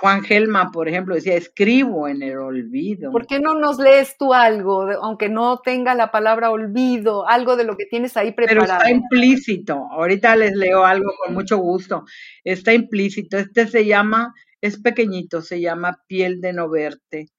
Juan 0.00 0.22
Gelman, 0.22 0.70
por 0.70 0.88
ejemplo, 0.88 1.16
decía, 1.16 1.34
escribo 1.34 2.06
en 2.06 2.22
el 2.22 2.38
olvido. 2.38 3.10
¿Por 3.10 3.26
qué 3.26 3.40
no 3.40 3.54
nos 3.54 3.78
lees 3.78 4.16
tú 4.16 4.32
algo, 4.32 4.88
aunque 5.02 5.28
no 5.28 5.58
tenga 5.58 5.96
la 5.96 6.12
palabra 6.12 6.52
olvido, 6.52 7.26
algo 7.26 7.56
de 7.56 7.64
lo 7.64 7.76
que 7.76 7.86
tienes 7.86 8.16
ahí 8.16 8.30
preparado? 8.30 8.66
Pero 8.66 8.78
está 8.78 8.90
implícito. 8.92 9.88
Ahorita 9.90 10.36
les 10.36 10.54
leo 10.54 10.84
algo 10.84 11.10
con 11.24 11.34
mucho 11.34 11.58
gusto. 11.58 12.04
Está 12.44 12.72
implícito. 12.72 13.38
Este 13.38 13.66
se 13.66 13.86
llama, 13.86 14.34
es 14.60 14.80
pequeñito, 14.80 15.42
se 15.42 15.60
llama 15.60 16.00
Piel 16.06 16.40
de 16.40 16.52
no 16.52 16.70
verte. 16.70 17.30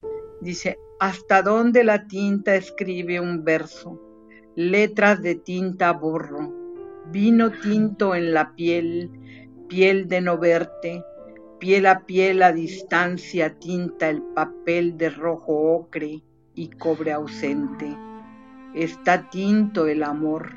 Dice, 0.41 0.77
¿hasta 0.99 1.41
dónde 1.41 1.85
la 1.85 2.07
tinta 2.07 2.55
escribe 2.55 3.21
un 3.21 3.45
verso? 3.45 4.01
Letras 4.55 5.21
de 5.21 5.35
tinta 5.35 5.93
borro, 5.93 6.53
vino 7.09 7.51
tinto 7.51 8.15
en 8.15 8.33
la 8.33 8.53
piel, 8.53 9.09
piel 9.69 10.09
de 10.09 10.19
no 10.19 10.37
verte, 10.37 11.01
piel 11.59 11.85
a 11.85 12.05
piel 12.05 12.41
a 12.41 12.51
distancia 12.51 13.59
tinta 13.59 14.09
el 14.09 14.21
papel 14.21 14.97
de 14.97 15.09
rojo 15.09 15.53
ocre 15.75 16.23
y 16.55 16.69
cobre 16.69 17.11
ausente. 17.11 17.95
Está 18.73 19.29
tinto 19.29 19.87
el 19.87 20.03
amor, 20.03 20.53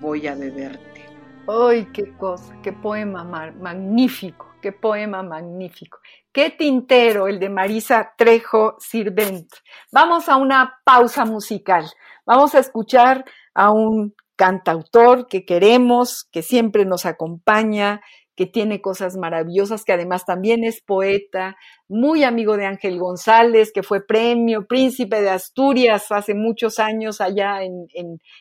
voy 0.00 0.26
a 0.26 0.34
beberte. 0.34 1.06
¡Ay, 1.46 1.86
qué 1.92 2.16
cosa! 2.16 2.56
¡Qué 2.62 2.72
poema 2.72 3.22
magnífico! 3.22 4.54
¡Qué 4.60 4.72
poema 4.72 5.22
magnífico! 5.22 5.98
Qué 6.32 6.50
tintero 6.50 7.28
el 7.28 7.38
de 7.38 7.50
Marisa 7.50 8.12
Trejo 8.16 8.76
Sirvent. 8.78 9.52
Vamos 9.92 10.28
a 10.28 10.36
una 10.36 10.80
pausa 10.84 11.24
musical. 11.24 11.84
Vamos 12.26 12.54
a 12.54 12.60
escuchar 12.60 13.24
a 13.54 13.70
un 13.70 14.14
cantautor 14.36 15.28
que 15.28 15.44
queremos, 15.44 16.24
que 16.32 16.42
siempre 16.42 16.84
nos 16.86 17.06
acompaña, 17.06 18.00
que 18.36 18.46
tiene 18.46 18.80
cosas 18.80 19.16
maravillosas, 19.16 19.84
que 19.84 19.92
además 19.92 20.24
también 20.24 20.64
es 20.64 20.80
poeta, 20.80 21.56
muy 21.88 22.24
amigo 22.24 22.56
de 22.56 22.66
Ángel 22.66 22.98
González, 22.98 23.70
que 23.72 23.82
fue 23.82 24.04
premio 24.04 24.66
príncipe 24.66 25.20
de 25.20 25.30
Asturias 25.30 26.10
hace 26.10 26.34
muchos 26.34 26.78
años 26.78 27.20
allá 27.20 27.62
en, 27.62 27.86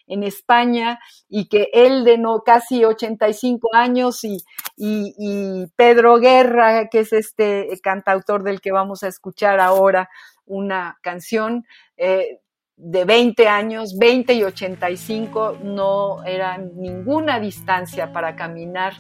en, 0.08 0.24
España, 0.24 1.00
y 1.30 1.48
que 1.48 1.70
él 1.74 2.04
de 2.04 2.18
no, 2.18 2.42
casi 2.44 2.84
85 2.84 3.70
años, 3.74 4.24
y, 4.24 4.38
y, 4.78 5.66
Pedro 5.76 6.18
Guerra, 6.18 6.88
que 6.90 7.00
es 7.00 7.14
este 7.14 7.68
cantautor 7.84 8.44
del 8.44 8.62
que 8.62 8.72
vamos 8.72 9.04
a 9.04 9.08
escuchar 9.08 9.60
ahora 9.60 10.10
una 10.46 10.98
canción, 11.02 11.66
eh, 11.98 12.40
de 12.76 13.06
20 13.06 13.48
años, 13.48 13.98
20 13.98 14.34
y 14.34 14.44
85, 14.44 15.60
no 15.64 16.24
era 16.24 16.58
ninguna 16.58 17.40
distancia 17.40 18.12
para 18.12 18.36
caminar 18.36 18.94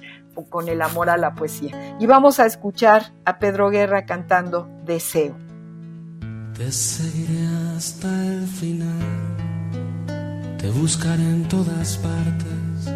con 0.49 0.67
el 0.67 0.81
amor 0.81 1.09
a 1.09 1.17
la 1.17 1.35
poesía. 1.35 1.97
Y 1.99 2.05
vamos 2.05 2.39
a 2.39 2.45
escuchar 2.45 3.13
a 3.25 3.39
Pedro 3.39 3.69
Guerra 3.69 4.05
cantando 4.05 4.69
Deseo. 4.85 5.35
Te 6.57 6.71
seguiré 6.71 7.47
hasta 7.75 8.07
el 8.27 8.47
final, 8.47 9.35
te 10.59 10.69
buscaré 10.69 11.23
en 11.23 11.47
todas 11.47 11.97
partes, 11.97 12.93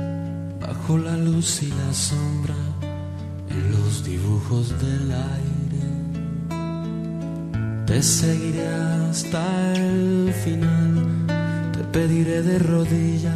bajo 0.61 0.97
la 0.99 1.17
luz 1.17 1.63
y 1.63 1.69
la 1.69 1.91
sombra, 1.91 2.53
en 3.49 3.71
los 3.71 4.03
dibujos 4.03 4.79
del 4.79 5.11
aire. 5.11 5.57
Te 7.87 8.03
seguiré 8.03 8.67
hasta 9.09 9.73
el 9.73 10.31
final, 10.43 11.25
te 11.71 11.83
pediré 11.85 12.43
de 12.43 12.59
rodillas. 12.59 13.33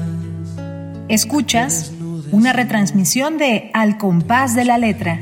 Escuchas 1.08 1.92
una 2.32 2.54
retransmisión 2.54 3.38
de 3.38 3.70
Al 3.74 3.98
compás 3.98 4.56
de 4.56 4.65
la 4.65 4.78
letra. 4.78 5.20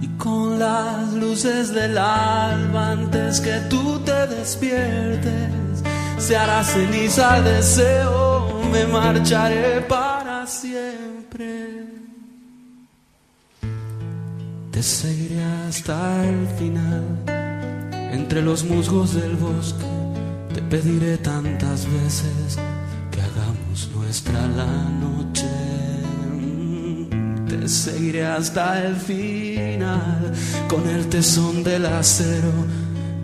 Y 0.00 0.06
con 0.16 0.58
las 0.58 1.12
luces 1.12 1.74
del 1.74 1.98
alba 1.98 2.92
antes 2.92 3.40
que 3.40 3.58
tú 3.68 4.00
te 4.00 4.26
despiertes, 4.28 5.82
se 6.18 6.36
hará 6.36 6.62
ceniza 6.64 7.38
el 7.38 7.44
deseo, 7.44 8.60
me 8.72 8.86
marcharé 8.86 9.80
para 9.82 10.46
siempre. 10.46 11.86
Te 14.70 14.82
seguiré 14.82 15.42
hasta 15.68 16.24
el 16.24 16.46
final, 16.58 17.04
entre 18.12 18.42
los 18.42 18.64
musgos 18.64 19.14
del 19.14 19.34
bosque, 19.34 19.84
te 20.54 20.62
pediré 20.62 21.18
tantas 21.18 21.84
veces 21.86 22.58
nuestra 24.08 24.40
la 24.56 24.64
noche. 25.04 25.46
Te 27.46 27.68
seguiré 27.68 28.24
hasta 28.24 28.82
el 28.86 28.96
final 28.96 30.32
con 30.66 30.88
el 30.88 31.06
tesón 31.10 31.62
del 31.62 31.84
acero. 31.84 32.52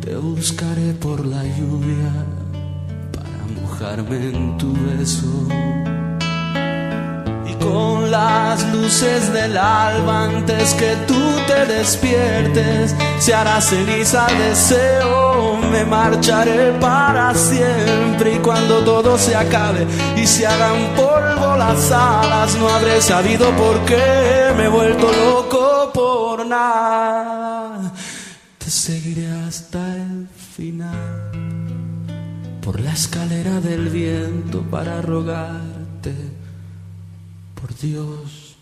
Te 0.02 0.14
buscaré 0.16 0.92
por 0.92 1.24
la 1.24 1.42
lluvia 1.42 2.12
para 3.14 3.62
mojarme 3.62 4.28
en 4.28 4.58
tu 4.58 4.74
beso 4.74 5.48
con 7.60 8.10
las 8.10 8.62
luces 8.72 9.32
del 9.32 9.56
alba 9.56 10.24
antes 10.24 10.74
que 10.74 10.94
tú 11.06 11.20
te 11.46 11.66
despiertes. 11.66 12.94
Se 13.18 13.34
hará 13.34 13.60
ceniza 13.60 14.26
deseo, 14.38 15.56
me 15.70 15.84
marcharé 15.84 16.72
para 16.80 17.34
siempre 17.34 18.34
y 18.34 18.38
cuando 18.38 18.84
todo 18.84 19.18
se 19.18 19.34
acabe 19.34 19.86
y 20.16 20.26
se 20.26 20.46
hagan 20.46 20.94
polvo 20.94 21.56
las 21.56 21.90
alas, 21.90 22.56
no 22.56 22.68
habré 22.68 23.00
sabido 23.00 23.50
por 23.56 23.84
qué 23.84 24.52
me 24.56 24.64
he 24.64 24.68
vuelto 24.68 25.10
loco 25.12 25.90
por 25.92 26.46
nada. 26.46 27.92
Te 28.58 28.70
seguiré 28.70 29.30
hasta 29.46 29.78
el 29.96 30.28
final 30.56 31.30
por 32.62 32.80
la 32.80 32.92
escalera 32.92 33.60
del 33.60 33.90
viento 33.90 34.62
para 34.62 35.02
rogarte 35.02 36.33
por 37.64 37.74
Dios 37.78 38.56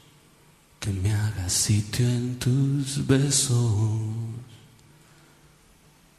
que 0.79 0.91
me 0.91 1.13
haga 1.13 1.49
sitio 1.49 2.07
en 2.07 2.39
tus 2.39 3.05
besos. 3.05 3.59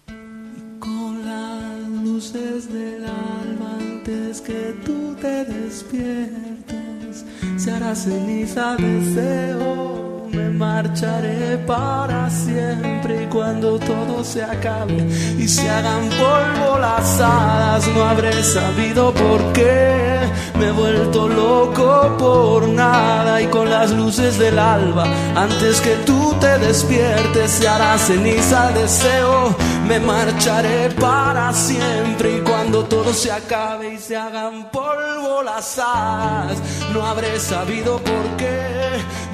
Y 0.10 0.80
con 0.80 1.26
las 1.26 1.88
luces 2.04 2.68
del 2.74 3.06
alma 3.06 3.78
antes 3.80 4.42
que 4.42 4.76
tú 4.84 5.16
te 5.22 5.46
despiertes, 5.46 7.24
se 7.56 7.72
hará 7.72 7.96
ceniza 7.96 8.76
deseo 8.76 10.13
me 10.34 10.50
marcharé 10.50 11.58
para 11.60 12.30
siempre 12.30 13.24
y 13.24 13.28
cuando 13.28 13.78
todo 13.78 14.24
se 14.24 14.44
acabe 14.44 15.08
y 15.38 15.48
se 15.48 15.70
hagan 15.70 16.10
polvo 16.10 16.80
las 16.80 17.20
hadas 17.20 17.88
no 17.90 18.04
habré 18.04 18.44
sabido 18.44 19.14
por 19.14 19.54
qué. 19.54 20.20
Me 20.60 20.68
he 20.68 20.72
vuelto 20.72 21.28
loco 21.28 22.16
por 22.18 22.68
nada 22.68 23.42
y 23.42 23.48
con 23.48 23.70
las 23.70 23.92
luces 23.92 24.38
del 24.40 24.58
alba 24.60 25.06
antes 25.36 25.82
que 25.82 25.96
tú 26.06 26.34
te 26.40 26.58
despiertes 26.60 27.52
se 27.52 27.68
hará 27.68 27.98
ceniza 27.98 28.70
el 28.70 28.76
deseo 28.76 29.56
me 29.88 30.00
marcharé 30.00 30.90
para 31.00 31.52
siempre 31.54 32.38
y 32.38 32.42
cuando 32.42 32.86
todo 32.86 33.14
se 33.14 33.32
acabe 33.32 33.94
y 33.94 33.98
se 33.98 34.16
hagan 34.16 34.70
polvo 34.72 35.44
las 35.44 35.78
hadas 35.78 36.58
no 36.94 37.06
habré 37.06 37.40
sabido 37.40 37.98
por 38.00 38.38
qué 38.38 38.62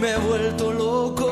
me 0.01 0.11
he 0.11 0.17
vuelto 0.17 0.73
loco 0.73 1.31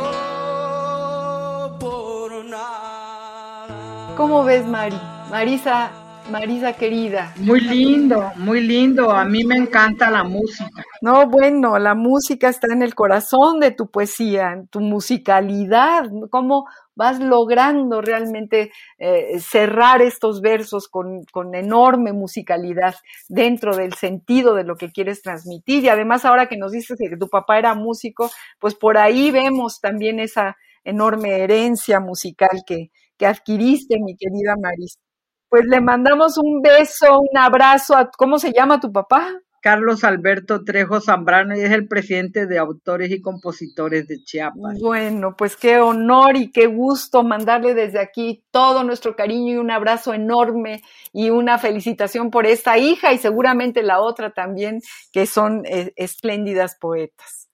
por 1.80 2.46
nada. 2.46 4.14
¿Cómo 4.16 4.44
ves, 4.44 4.66
Mari? 4.66 5.00
Marisa 5.30 5.92
Marisa 6.30 6.74
querida. 6.74 7.34
Muy 7.38 7.62
lindo, 7.62 8.32
muy 8.36 8.62
lindo. 8.62 9.12
A 9.12 9.24
mí 9.24 9.44
me 9.44 9.56
encanta 9.56 10.12
la 10.12 10.24
música. 10.24 10.84
No, 11.02 11.28
bueno, 11.30 11.80
la 11.80 11.96
música 11.96 12.50
está 12.50 12.68
en 12.74 12.82
el 12.82 12.96
corazón 12.96 13.60
de 13.60 13.72
tu 13.72 13.90
poesía, 13.90 14.52
en 14.52 14.68
tu 14.68 14.80
musicalidad, 14.80 16.06
cómo 16.30 16.66
vas 16.96 17.20
logrando 17.20 18.02
realmente 18.02 18.72
eh, 18.98 19.40
cerrar 19.40 20.02
estos 20.02 20.42
versos 20.42 20.88
con, 20.88 21.24
con, 21.32 21.56
enorme 21.56 22.12
musicalidad 22.12 22.96
dentro 23.30 23.76
del 23.76 23.94
sentido 23.94 24.56
de 24.56 24.64
lo 24.64 24.76
que 24.76 24.92
quieres 24.92 25.22
transmitir. 25.22 25.84
Y 25.84 25.90
además 25.90 26.26
ahora 26.26 26.48
que 26.48 26.58
nos 26.58 26.72
dices 26.72 26.98
que 27.00 27.18
tu 27.18 27.30
papá 27.30 27.60
era 27.60 27.76
músico, 27.76 28.30
pues 28.60 28.76
por 28.76 28.98
ahí 28.98 29.32
vemos 29.32 29.80
también 29.80 30.20
esa 30.20 30.58
enorme 30.84 31.44
herencia 31.44 32.00
musical 32.00 32.64
que, 32.66 32.92
que 33.18 33.26
adquiriste, 33.26 33.98
mi 34.00 34.16
querida 34.16 34.56
Marisa. 34.62 35.07
Pues 35.50 35.64
le 35.66 35.82
mandamos 35.82 36.38
un 36.38 36.62
beso, 36.62 37.20
un 37.20 37.38
abrazo 37.38 37.96
a, 37.96 38.10
¿cómo 38.10 38.38
se 38.38 38.52
llama 38.52 38.80
tu 38.80 38.92
papá? 38.92 39.42
Carlos 39.62 40.04
Alberto 40.04 40.64
Trejo 40.64 41.02
Zambrano 41.02 41.56
y 41.56 41.62
es 41.62 41.72
el 41.72 41.88
presidente 41.88 42.46
de 42.46 42.58
autores 42.58 43.12
y 43.12 43.22
compositores 43.22 44.08
de 44.08 44.24
Chiapas. 44.24 44.80
Bueno, 44.80 45.36
pues 45.38 45.58
qué 45.58 45.80
honor 45.80 46.38
y 46.38 46.52
qué 46.52 46.68
gusto 46.68 47.24
mandarle 47.24 47.74
desde 47.74 48.00
aquí 48.00 48.46
todo 48.52 48.84
nuestro 48.84 49.16
cariño 49.16 49.56
y 49.56 49.58
un 49.58 49.72
abrazo 49.72 50.14
enorme 50.14 50.84
y 51.12 51.32
una 51.32 51.58
felicitación 51.58 52.30
por 52.30 52.46
esta 52.46 52.78
hija 52.78 53.12
y 53.14 53.18
seguramente 53.18 53.84
la 53.84 54.00
otra 54.00 54.32
también, 54.32 54.80
que 55.12 55.26
son 55.26 55.66
eh, 55.66 55.92
espléndidas 55.96 56.78
poetas. 56.80 57.50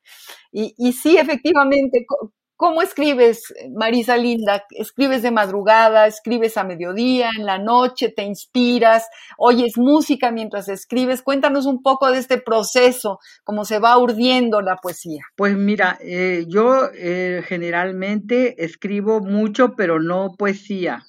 Y, 0.51 0.75
y 0.77 0.93
sí, 0.93 1.17
efectivamente, 1.17 2.06
¿Cómo 2.55 2.81
escribes, 2.83 3.53
Marisa 3.75 4.15
Linda? 4.15 4.63
¿Escribes 4.69 5.23
de 5.23 5.31
madrugada? 5.31 6.05
¿Escribes 6.05 6.55
a 6.57 6.63
mediodía, 6.63 7.29
en 7.37 7.45
la 7.45 7.57
noche? 7.57 8.13
¿Te 8.15 8.23
inspiras? 8.23 9.07
¿Oyes 9.37 9.77
música 9.77 10.31
mientras 10.31 10.69
escribes? 10.69 11.23
Cuéntanos 11.23 11.65
un 11.65 11.81
poco 11.81 12.11
de 12.11 12.19
este 12.19 12.37
proceso, 12.37 13.19
cómo 13.43 13.65
se 13.65 13.79
va 13.79 13.97
urdiendo 13.97 14.61
la 14.61 14.77
poesía. 14.77 15.23
Pues 15.35 15.57
mira, 15.57 15.97
eh, 16.01 16.45
yo 16.47 16.89
eh, 16.95 17.43
generalmente 17.47 18.63
escribo 18.63 19.19
mucho, 19.19 19.73
pero 19.75 19.99
no 19.99 20.35
poesía 20.37 21.03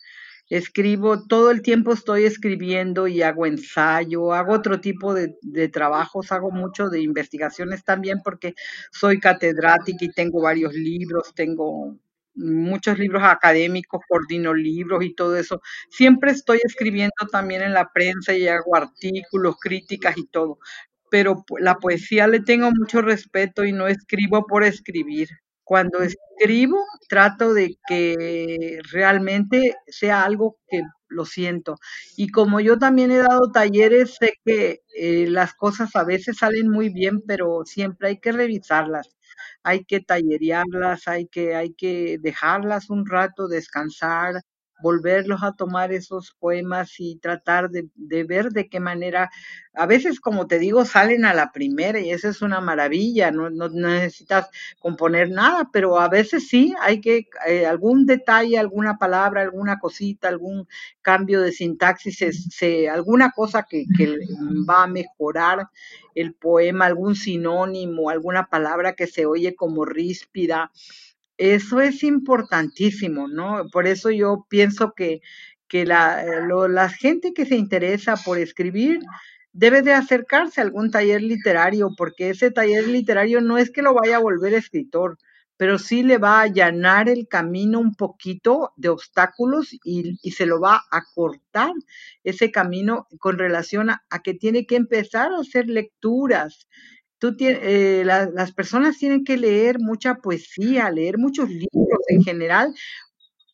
escribo, 0.48 1.26
todo 1.26 1.50
el 1.50 1.62
tiempo 1.62 1.92
estoy 1.92 2.24
escribiendo 2.24 3.08
y 3.08 3.22
hago 3.22 3.46
ensayo, 3.46 4.32
hago 4.32 4.52
otro 4.52 4.80
tipo 4.80 5.14
de, 5.14 5.36
trabajos, 5.68 6.32
hago 6.32 6.50
mucho 6.50 6.88
de 6.90 7.00
investigaciones 7.02 7.84
también 7.84 8.20
porque 8.22 8.54
soy 8.92 9.20
catedrática 9.20 10.04
y 10.04 10.12
tengo 10.12 10.42
varios 10.42 10.74
libros, 10.74 11.32
tengo 11.34 11.96
muchos 12.34 12.98
libros 12.98 13.22
académicos, 13.24 14.02
coordino 14.08 14.54
libros 14.54 15.04
y 15.04 15.14
todo 15.14 15.36
eso. 15.36 15.60
Siempre 15.90 16.32
estoy 16.32 16.60
escribiendo 16.64 17.12
también 17.30 17.62
en 17.62 17.72
la 17.74 17.90
prensa 17.92 18.34
y 18.34 18.48
hago 18.48 18.76
artículos, 18.76 19.56
críticas 19.60 20.16
y 20.18 20.26
todo. 20.26 20.58
Pero 21.10 21.44
la 21.60 21.76
poesía 21.76 22.26
le 22.26 22.40
tengo 22.40 22.70
mucho 22.72 23.02
respeto 23.02 23.64
y 23.64 23.72
no 23.72 23.86
escribo 23.88 24.46
por 24.46 24.64
escribir. 24.64 25.28
Cuando 25.64 26.00
escribo, 26.02 26.78
trato 27.08 27.54
de 27.54 27.76
que 27.88 28.80
realmente 28.92 29.76
sea 29.88 30.24
algo 30.24 30.58
que 30.68 30.82
lo 31.08 31.24
siento. 31.24 31.76
Y 32.16 32.28
como 32.28 32.60
yo 32.60 32.78
también 32.78 33.10
he 33.10 33.18
dado 33.18 33.50
talleres, 33.52 34.16
sé 34.18 34.34
que 34.44 34.82
eh, 34.96 35.26
las 35.28 35.54
cosas 35.54 35.94
a 35.96 36.04
veces 36.04 36.38
salen 36.38 36.68
muy 36.70 36.88
bien, 36.90 37.22
pero 37.26 37.62
siempre 37.64 38.08
hay 38.08 38.18
que 38.20 38.32
revisarlas, 38.32 39.08
hay 39.62 39.84
que 39.84 40.00
tallerearlas, 40.00 41.08
hay 41.08 41.26
que, 41.28 41.54
hay 41.56 41.72
que 41.74 42.18
dejarlas 42.20 42.90
un 42.90 43.06
rato, 43.06 43.48
descansar, 43.48 44.34
volverlos 44.82 45.42
a 45.42 45.52
tomar 45.52 45.92
esos 45.92 46.32
poemas 46.38 46.94
y 46.98 47.16
tratar 47.16 47.70
de, 47.70 47.88
ver 48.24 48.50
de 48.50 48.68
qué 48.68 48.80
manera, 48.80 49.30
a 49.74 49.86
veces 49.86 50.20
como 50.20 50.46
te 50.46 50.58
digo, 50.58 50.84
salen 50.84 51.24
a 51.24 51.34
la 51.34 51.52
primera 51.52 52.00
y 52.00 52.10
eso 52.10 52.28
es 52.28 52.42
una 52.42 52.60
maravilla, 52.60 53.30
no, 53.30 53.50
no 53.50 53.68
necesitas 53.68 54.48
componer 54.78 55.30
nada, 55.30 55.70
pero 55.72 55.98
a 55.98 56.08
veces 56.08 56.48
sí, 56.48 56.74
hay 56.80 57.00
que, 57.00 57.26
eh, 57.46 57.66
algún 57.66 58.06
detalle, 58.06 58.58
alguna 58.58 58.98
palabra, 58.98 59.42
alguna 59.42 59.78
cosita, 59.78 60.28
algún 60.28 60.66
cambio 61.02 61.40
de 61.40 61.52
sintaxis, 61.52 62.22
alguna 62.90 63.30
cosa 63.30 63.64
que, 63.68 63.84
que 63.96 64.18
va 64.68 64.84
a 64.84 64.88
mejorar 64.88 65.68
el 66.14 66.34
poema, 66.34 66.86
algún 66.86 67.16
sinónimo, 67.16 68.10
alguna 68.10 68.46
palabra 68.46 68.94
que 68.94 69.06
se 69.06 69.26
oye 69.26 69.54
como 69.54 69.84
ríspida, 69.84 70.70
eso 71.38 71.80
es 71.80 72.02
importantísimo, 72.02 73.28
¿no? 73.28 73.66
Por 73.72 73.86
eso 73.86 74.10
yo 74.10 74.46
pienso 74.48 74.92
que, 74.94 75.20
que 75.68 75.84
la, 75.86 76.24
la 76.68 76.88
gente 76.88 77.32
que 77.34 77.46
se 77.46 77.56
interesa 77.56 78.16
por 78.16 78.38
escribir 78.38 79.00
debe 79.52 79.82
de 79.82 79.92
acercarse 79.92 80.60
a 80.60 80.64
algún 80.64 80.90
taller 80.90 81.22
literario, 81.22 81.90
porque 81.96 82.30
ese 82.30 82.50
taller 82.50 82.88
literario 82.88 83.40
no 83.40 83.58
es 83.58 83.70
que 83.70 83.82
lo 83.82 83.94
vaya 83.94 84.16
a 84.16 84.20
volver 84.20 84.54
escritor, 84.54 85.16
pero 85.56 85.78
sí 85.78 86.02
le 86.02 86.18
va 86.18 86.38
a 86.38 86.42
allanar 86.42 87.08
el 87.08 87.28
camino 87.28 87.78
un 87.78 87.94
poquito 87.94 88.72
de 88.76 88.88
obstáculos 88.88 89.72
y, 89.72 90.18
y 90.22 90.32
se 90.32 90.46
lo 90.46 90.60
va 90.60 90.82
a 90.90 91.02
cortar 91.14 91.70
ese 92.24 92.50
camino 92.50 93.06
con 93.20 93.38
relación 93.38 93.90
a, 93.90 94.02
que 94.24 94.34
tiene 94.34 94.66
que 94.66 94.76
empezar 94.76 95.32
a 95.32 95.38
hacer 95.40 95.66
lecturas, 95.68 96.68
eh, 97.38 98.04
las 98.04 98.52
personas 98.52 98.98
tienen 98.98 99.24
que 99.24 99.36
leer 99.36 99.78
mucha 99.80 100.16
poesía, 100.16 100.90
leer 100.90 101.18
muchos 101.18 101.48
libros 101.48 102.00
en 102.08 102.22
general, 102.22 102.74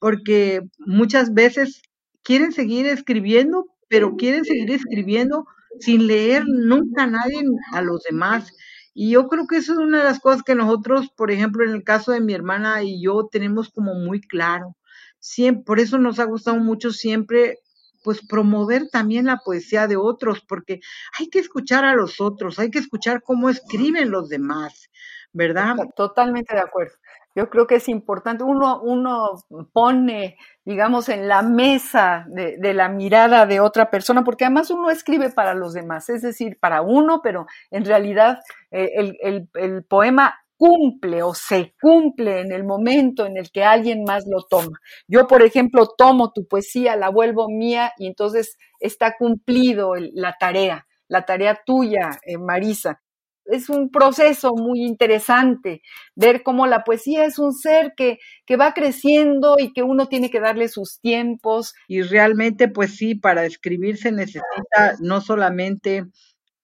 porque 0.01 0.63
muchas 0.79 1.35
veces 1.35 1.83
quieren 2.23 2.53
seguir 2.53 2.87
escribiendo, 2.87 3.67
pero 3.89 4.17
quieren 4.17 4.45
seguir 4.45 4.71
escribiendo 4.71 5.47
sin 5.81 6.07
leer 6.07 6.45
nunca 6.47 7.05
a 7.05 7.07
nadie 7.07 7.43
a 7.73 7.83
los 7.83 8.03
demás. 8.03 8.53
Y 8.95 9.11
yo 9.11 9.29
creo 9.29 9.47
que 9.47 9.57
eso 9.59 9.73
es 9.75 9.79
una 9.79 9.99
de 9.99 10.05
las 10.05 10.21
cosas 10.21 10.43
que 10.43 10.55
nosotros, 10.55 11.09
por 11.17 11.31
ejemplo, 11.31 11.65
en 11.65 11.71
el 11.71 11.85
caso 11.85 12.13
de 12.13 12.21
mi 12.21 12.35
hermana 12.35 12.83
y 12.83 13.03
yo, 13.03 13.29
tenemos 13.31 13.71
como 13.71 13.95
muy 13.95 14.21
claro. 14.21 14.77
Siempre, 15.21 15.65
por 15.65 15.81
eso 15.81 15.99
nos 15.99 16.19
ha 16.19 16.25
gustado 16.25 16.59
mucho 16.59 16.91
siempre 16.93 17.59
pues 18.03 18.27
promover 18.27 18.89
también 18.89 19.27
la 19.27 19.39
poesía 19.45 19.87
de 19.87 19.97
otros, 19.97 20.41
porque 20.41 20.81
hay 21.19 21.29
que 21.29 21.39
escuchar 21.39 21.85
a 21.85 21.95
los 21.95 22.21
otros, 22.21 22.59
hay 22.59 22.71
que 22.71 22.79
escuchar 22.79 23.23
cómo 23.23 23.49
escriben 23.49 24.11
los 24.11 24.29
demás, 24.29 24.91
¿verdad? 25.33 25.77
Totalmente 25.97 26.55
de 26.55 26.61
acuerdo. 26.61 26.95
Yo 27.37 27.49
creo 27.49 27.67
que 27.69 27.77
es 27.77 27.89
importante, 27.89 28.43
uno, 28.43 28.81
uno 28.83 29.45
pone, 29.73 30.37
digamos, 30.65 31.09
en 31.09 31.29
la 31.29 31.43
mesa 31.43 32.27
de, 32.29 32.75
la 32.75 32.89
mirada 32.89 33.47
de 33.47 33.61
otra 33.61 33.89
persona, 33.89 34.25
porque 34.25 34.45
además 34.45 34.71
uno 34.71 34.91
escribe 34.91 35.31
para 35.31 35.55
los 35.55 35.73
demás, 35.73 36.09
es 36.09 36.23
decir, 36.23 36.59
para 36.59 36.83
uno, 36.83 37.21
pero 37.23 37.47
en 37.71 37.85
realidad 37.85 38.41
eh, 38.73 38.91
el, 38.97 39.17
el, 39.23 39.49
el 39.55 39.85
poema 39.85 40.41
cumple 40.61 41.23
o 41.23 41.33
se 41.33 41.73
cumple 41.81 42.43
en 42.43 42.53
el 42.53 42.65
momento 42.65 43.25
en 43.25 43.39
el 43.39 43.51
que 43.51 43.65
alguien 43.65 44.05
más 44.05 44.25
lo 44.27 44.43
toma. 44.43 44.79
Yo, 45.09 45.27
por 45.27 45.43
ejemplo, 45.43 45.89
tomo 45.97 46.33
tu 46.35 46.47
poesía, 46.47 46.97
la 46.97 47.09
vuelvo 47.09 47.49
mía 47.49 47.93
y 47.97 48.07
entonces 48.07 48.59
está 48.79 49.17
cumplido 49.19 49.95
la 49.97 50.37
tarea, 50.39 50.87
la 51.09 51.25
tarea 51.25 51.59
tuya, 51.65 52.11
eh, 52.27 52.37
Marisa. 52.37 53.01
Es 53.47 53.71
un 53.71 53.91
proceso 53.91 54.53
muy 54.55 54.83
interesante 54.85 55.81
ver 56.15 56.43
cómo 56.43 56.67
la 56.67 56.85
poesía 56.85 57.25
es 57.25 57.39
un 57.39 57.55
ser 57.55 57.95
que, 57.97 58.19
que 58.45 58.57
va 58.57 58.75
creciendo 58.75 59.57
y 59.59 59.73
que 59.73 59.83
uno 59.83 60.09
tiene 60.09 60.29
que 60.29 60.41
darle 60.41 60.69
sus 60.69 61.01
tiempos. 61.01 61.73
Y 61.89 62.03
realmente, 62.03 62.69
pues 62.69 62.97
sí, 62.97 63.15
para 63.15 63.47
escribir 63.47 63.97
se 63.97 64.13
necesita 64.13 64.97
no 65.01 65.23
solamente 65.23 66.05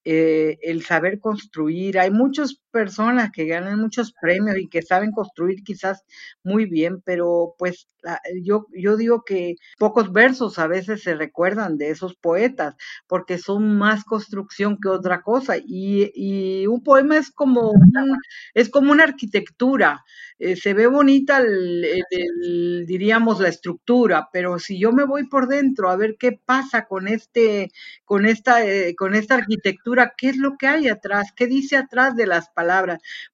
eh, 0.09 0.59
el 0.62 0.85
saber 0.85 1.18
construir. 1.18 1.98
Hay 1.98 2.12
muchas 2.12 2.61
personas 2.76 3.30
que 3.32 3.46
ganan 3.46 3.80
muchos 3.80 4.12
premios 4.20 4.58
y 4.58 4.68
que 4.68 4.82
saben 4.82 5.12
construir 5.12 5.62
quizás 5.64 6.04
muy 6.44 6.66
bien, 6.66 7.00
pero 7.00 7.54
pues 7.58 7.88
yo, 8.42 8.66
yo 8.72 8.96
digo 8.96 9.22
que 9.24 9.54
pocos 9.78 10.12
versos 10.12 10.58
a 10.58 10.66
veces 10.66 11.02
se 11.02 11.14
recuerdan 11.14 11.78
de 11.78 11.90
esos 11.90 12.14
poetas, 12.16 12.74
porque 13.06 13.38
son 13.38 13.78
más 13.78 14.04
construcción 14.04 14.78
que 14.80 14.88
otra 14.88 15.22
cosa. 15.22 15.56
Y, 15.58 16.12
y 16.14 16.66
un 16.66 16.82
poema 16.82 17.16
es 17.16 17.30
como, 17.30 17.72
es 18.54 18.68
como 18.68 18.92
una 18.92 19.04
arquitectura. 19.04 20.04
Eh, 20.38 20.56
se 20.56 20.74
ve 20.74 20.86
bonita, 20.86 21.38
el, 21.38 22.84
diríamos, 22.86 23.40
la 23.40 23.48
estructura, 23.48 24.28
pero 24.32 24.58
si 24.58 24.78
yo 24.78 24.92
me 24.92 25.04
voy 25.04 25.26
por 25.28 25.48
dentro 25.48 25.88
a 25.88 25.96
ver 25.96 26.16
qué 26.18 26.32
pasa 26.32 26.86
con 26.86 27.08
este, 27.08 27.70
con 28.04 28.26
esta, 28.26 28.64
eh, 28.64 28.94
con 28.96 29.14
esta 29.14 29.36
arquitectura, 29.36 30.12
qué 30.16 30.28
es 30.28 30.36
lo 30.36 30.56
que 30.58 30.66
hay 30.66 30.88
atrás, 30.88 31.32
qué 31.34 31.46
dice 31.46 31.76
atrás 31.76 32.16
de 32.16 32.26
las 32.26 32.50
palabras, 32.50 32.65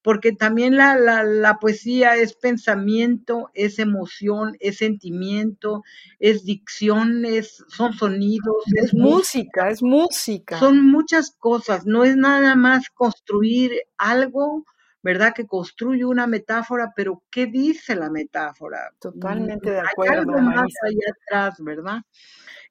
porque 0.02 0.32
también 0.32 0.76
la, 0.76 0.96
la, 0.96 1.22
la 1.22 1.58
poesía 1.58 2.16
es 2.16 2.34
pensamiento, 2.34 3.50
es 3.54 3.78
emoción, 3.78 4.56
es 4.60 4.78
sentimiento, 4.78 5.82
es 6.18 6.44
dicción, 6.44 7.24
es, 7.24 7.64
son 7.68 7.92
sonidos, 7.92 8.56
es, 8.76 8.94
música, 8.94 9.70
es 9.70 9.82
música. 9.82 10.58
Son 10.58 10.84
muchas 10.84 11.30
cosas, 11.38 11.86
no 11.86 12.04
es 12.04 12.16
nada 12.16 12.54
más 12.54 12.88
construir 12.90 13.72
algo 13.96 14.64
¿verdad? 15.02 15.32
Que 15.34 15.46
construye 15.46 16.04
una 16.04 16.26
metáfora, 16.26 16.92
pero 16.94 17.24
¿qué 17.28 17.46
dice 17.46 17.96
la 17.96 18.08
metáfora? 18.08 18.92
Totalmente 19.00 19.70
de 19.70 19.80
acuerdo. 19.80 20.12
Hay 20.12 20.18
algo 20.20 20.38
más 20.38 20.72
allá 20.82 21.12
atrás, 21.26 21.56
¿verdad? 21.58 22.02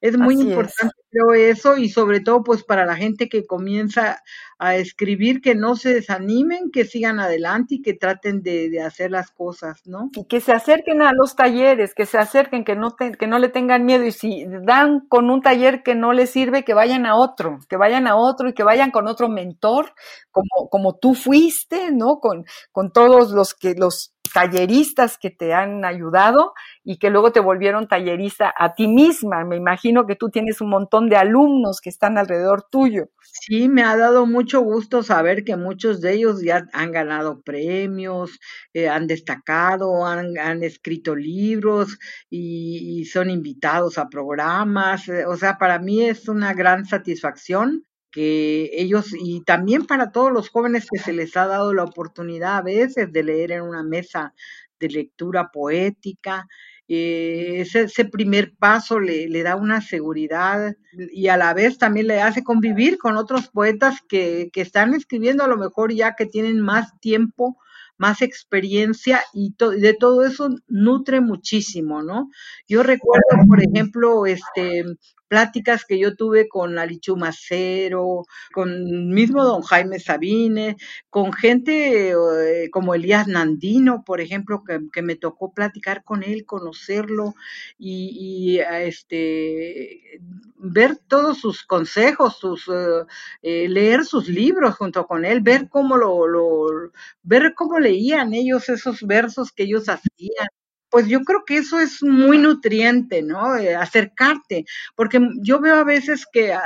Es 0.02 0.18
muy 0.18 0.34
importante, 0.34 0.96
creo, 1.12 1.34
eso 1.34 1.78
y 1.78 1.88
sobre 1.90 2.22
todo, 2.22 2.44
pues 2.44 2.64
para 2.64 2.88
la 2.88 2.96
gente 2.96 3.30
que 3.30 3.46
comienza 3.46 4.24
a 4.58 4.76
escribir, 4.76 5.42
que 5.42 5.54
no 5.54 5.76
se 5.76 5.94
desanimen, 5.94 6.72
que 6.72 6.86
sigan 6.86 7.20
adelante 7.20 7.76
y 7.76 7.82
que 7.84 7.94
traten 7.94 8.42
de, 8.42 8.82
hacer 8.82 9.12
las 9.12 9.30
cosas, 9.30 9.82
¿no? 9.86 10.10
Y 10.16 10.26
que 10.26 10.42
se 10.42 10.54
acerquen 10.54 11.04
a 11.04 11.12
los 11.14 11.36
talleres, 11.36 11.94
que 11.94 12.08
se 12.08 12.18
acerquen, 12.18 12.64
que 12.64 12.76
no, 12.76 12.96
que 12.96 13.28
no 13.28 13.38
le 13.38 13.50
tengan 13.50 13.86
miedo 13.86 14.04
y 14.04 14.12
si 14.12 14.46
dan 14.64 15.02
con 15.08 15.30
un 15.30 15.42
taller 15.42 15.84
que 15.84 15.94
no 15.94 16.14
les 16.14 16.32
sirve, 16.32 16.64
que 16.64 16.74
vayan 16.74 17.06
a 17.06 17.16
otro, 17.16 17.60
que 17.70 17.78
vayan 17.78 18.08
a 18.08 18.16
otro 18.16 18.50
y 18.50 18.54
que 18.54 18.64
vayan 18.64 18.90
con 18.90 19.08
otro 19.08 19.30
mentor, 19.30 19.94
como, 20.32 20.68
como 20.70 20.96
tú 20.96 21.14
fuiste, 21.14 21.92
¿no? 21.92 22.20
Con, 22.20 22.46
con 22.72 22.92
todos 22.92 23.32
los 23.32 23.54
que 23.54 23.76
los 23.76 24.16
talleristas 24.34 25.18
que 25.18 25.30
te 25.30 25.54
han 25.54 25.86
ayudado 25.86 26.54
y 26.84 26.98
que 26.98 27.10
luego 27.10 27.32
te 27.32 27.40
volvieron 27.40 27.88
tallerista 27.88 28.54
a 28.58 28.74
ti 28.74 28.88
misma. 28.88 29.44
Me 29.46 29.56
imagino 29.56 30.06
que 30.06 30.16
tú 30.16 30.30
tienes 30.30 30.62
un 30.62 30.70
montón 30.70 31.10
de 31.10 31.18
alumnos 31.18 31.80
que 31.82 31.90
están 31.90 32.18
alrededor 32.18 32.66
tuyo. 32.70 33.10
Sí, 33.22 33.70
me 33.70 33.84
ha 33.84 33.96
dado 33.96 34.26
mucho 34.26 34.62
gusto 34.62 35.04
saber 35.04 35.44
que 35.44 35.56
muchos 35.56 36.02
de 36.02 36.14
ellos 36.14 36.42
ya 36.44 36.66
han 36.74 36.92
ganado 36.92 37.42
premios, 37.42 38.40
eh, 38.74 38.90
han 38.90 39.08
destacado, 39.08 40.06
han, 40.06 40.38
han 40.38 40.64
escrito 40.64 41.16
libros 41.16 41.98
y, 42.30 43.00
y, 43.02 43.06
son 43.06 43.30
invitados 43.30 43.98
a 43.98 44.10
programas. 44.10 45.08
Eh, 45.08 45.26
o 45.26 45.38
sea, 45.38 45.58
para 45.58 45.80
mí 45.80 46.04
es 46.04 46.28
una 46.28 46.54
gran 46.54 46.86
satisfacción 46.86 47.86
que 48.12 48.70
ellos, 48.74 49.08
y 49.18 49.42
también 49.44 49.86
para 49.86 50.12
todos 50.12 50.32
los 50.32 50.50
jóvenes 50.50 50.88
que 50.92 51.00
se 51.00 51.14
les 51.14 51.36
ha 51.38 51.48
dado 51.48 51.74
la 51.74 51.84
oportunidad 51.84 52.58
a 52.58 52.62
veces 52.62 53.12
de 53.12 53.24
leer 53.24 53.52
en 53.54 53.64
una 53.64 53.84
mesa 53.84 54.34
de 54.80 54.90
lectura 54.90 55.50
poética, 55.52 56.48
eh, 56.88 57.62
ese, 57.62 58.06
primer 58.06 58.54
paso 58.58 59.00
le, 59.00 59.44
da 59.44 59.56
una 59.56 59.80
seguridad 59.80 60.76
y 60.92 61.30
a 61.30 61.38
la 61.38 61.54
vez 61.54 61.78
también 61.78 62.08
le 62.08 62.22
hace 62.22 62.44
convivir 62.44 62.98
con 62.98 63.16
otros 63.16 63.48
poetas 63.48 64.00
que 64.10 64.52
están 64.56 64.94
escribiendo 64.94 65.44
a 65.44 65.48
lo 65.48 65.56
mejor 65.56 65.94
ya 65.94 66.16
que 66.16 66.26
tienen 66.26 66.60
más 66.60 67.00
tiempo 67.00 67.58
más 68.02 68.24
experiencia 68.24 69.22
y 69.32 69.54
de 69.78 69.94
todo 69.94 70.26
eso 70.26 70.50
nutre 70.68 71.22
muchísimo, 71.22 72.02
¿no? 72.02 72.32
Yo 72.68 72.82
recuerdo, 72.82 73.46
por 73.48 73.60
ejemplo, 73.64 74.26
este 74.26 74.86
pláticas 75.32 75.86
que 75.86 75.98
yo 75.98 76.18
tuve 76.18 76.50
con 76.50 76.78
Alichu 76.78 77.16
Macero, 77.16 78.26
con 78.54 79.08
mismo 79.14 79.46
don 79.46 79.62
Jaime 79.62 79.98
Sabine, 79.98 80.76
con 81.10 81.32
gente 81.32 82.10
eh, 82.12 82.70
como 82.70 82.96
Elías 82.96 83.28
Nandino, 83.30 84.04
por 84.06 84.20
ejemplo, 84.20 84.62
que, 84.66 85.02
me 85.02 85.16
tocó 85.16 85.54
platicar 85.54 86.04
con 86.04 86.24
él, 86.24 86.46
conocerlo 86.46 87.34
y, 87.80 88.60
este 88.60 90.20
ver 90.58 90.98
todos 91.08 91.40
sus 91.40 91.64
consejos, 91.64 92.38
sus 92.38 92.68
eh, 92.68 93.06
eh, 93.42 93.70
leer 93.70 94.04
sus 94.06 94.28
libros 94.28 94.76
junto 94.76 95.08
con 95.08 95.24
él, 95.24 95.40
ver 95.40 95.70
cómo 95.70 95.96
lo, 95.96 96.28
lo 96.28 96.92
ver 97.24 97.54
cómo 97.56 97.80
leían 97.80 98.34
ellos 98.34 98.68
esos 98.68 99.02
versos 99.08 99.54
que 99.54 99.64
ellos 99.64 99.88
hacían 99.88 100.50
pues 100.92 101.08
yo 101.08 101.22
creo 101.22 101.44
que 101.46 101.58
eso 101.58 101.80
es 101.80 102.04
muy 102.04 102.38
nutriente, 102.38 103.24
¿no? 103.24 103.56
Eh, 103.56 103.76
acercarte, 103.76 104.66
porque 104.96 105.20
yo 105.42 105.60
veo 105.62 105.76
a 105.76 105.84
veces 105.86 106.26
que 106.32 106.54
a 106.54 106.62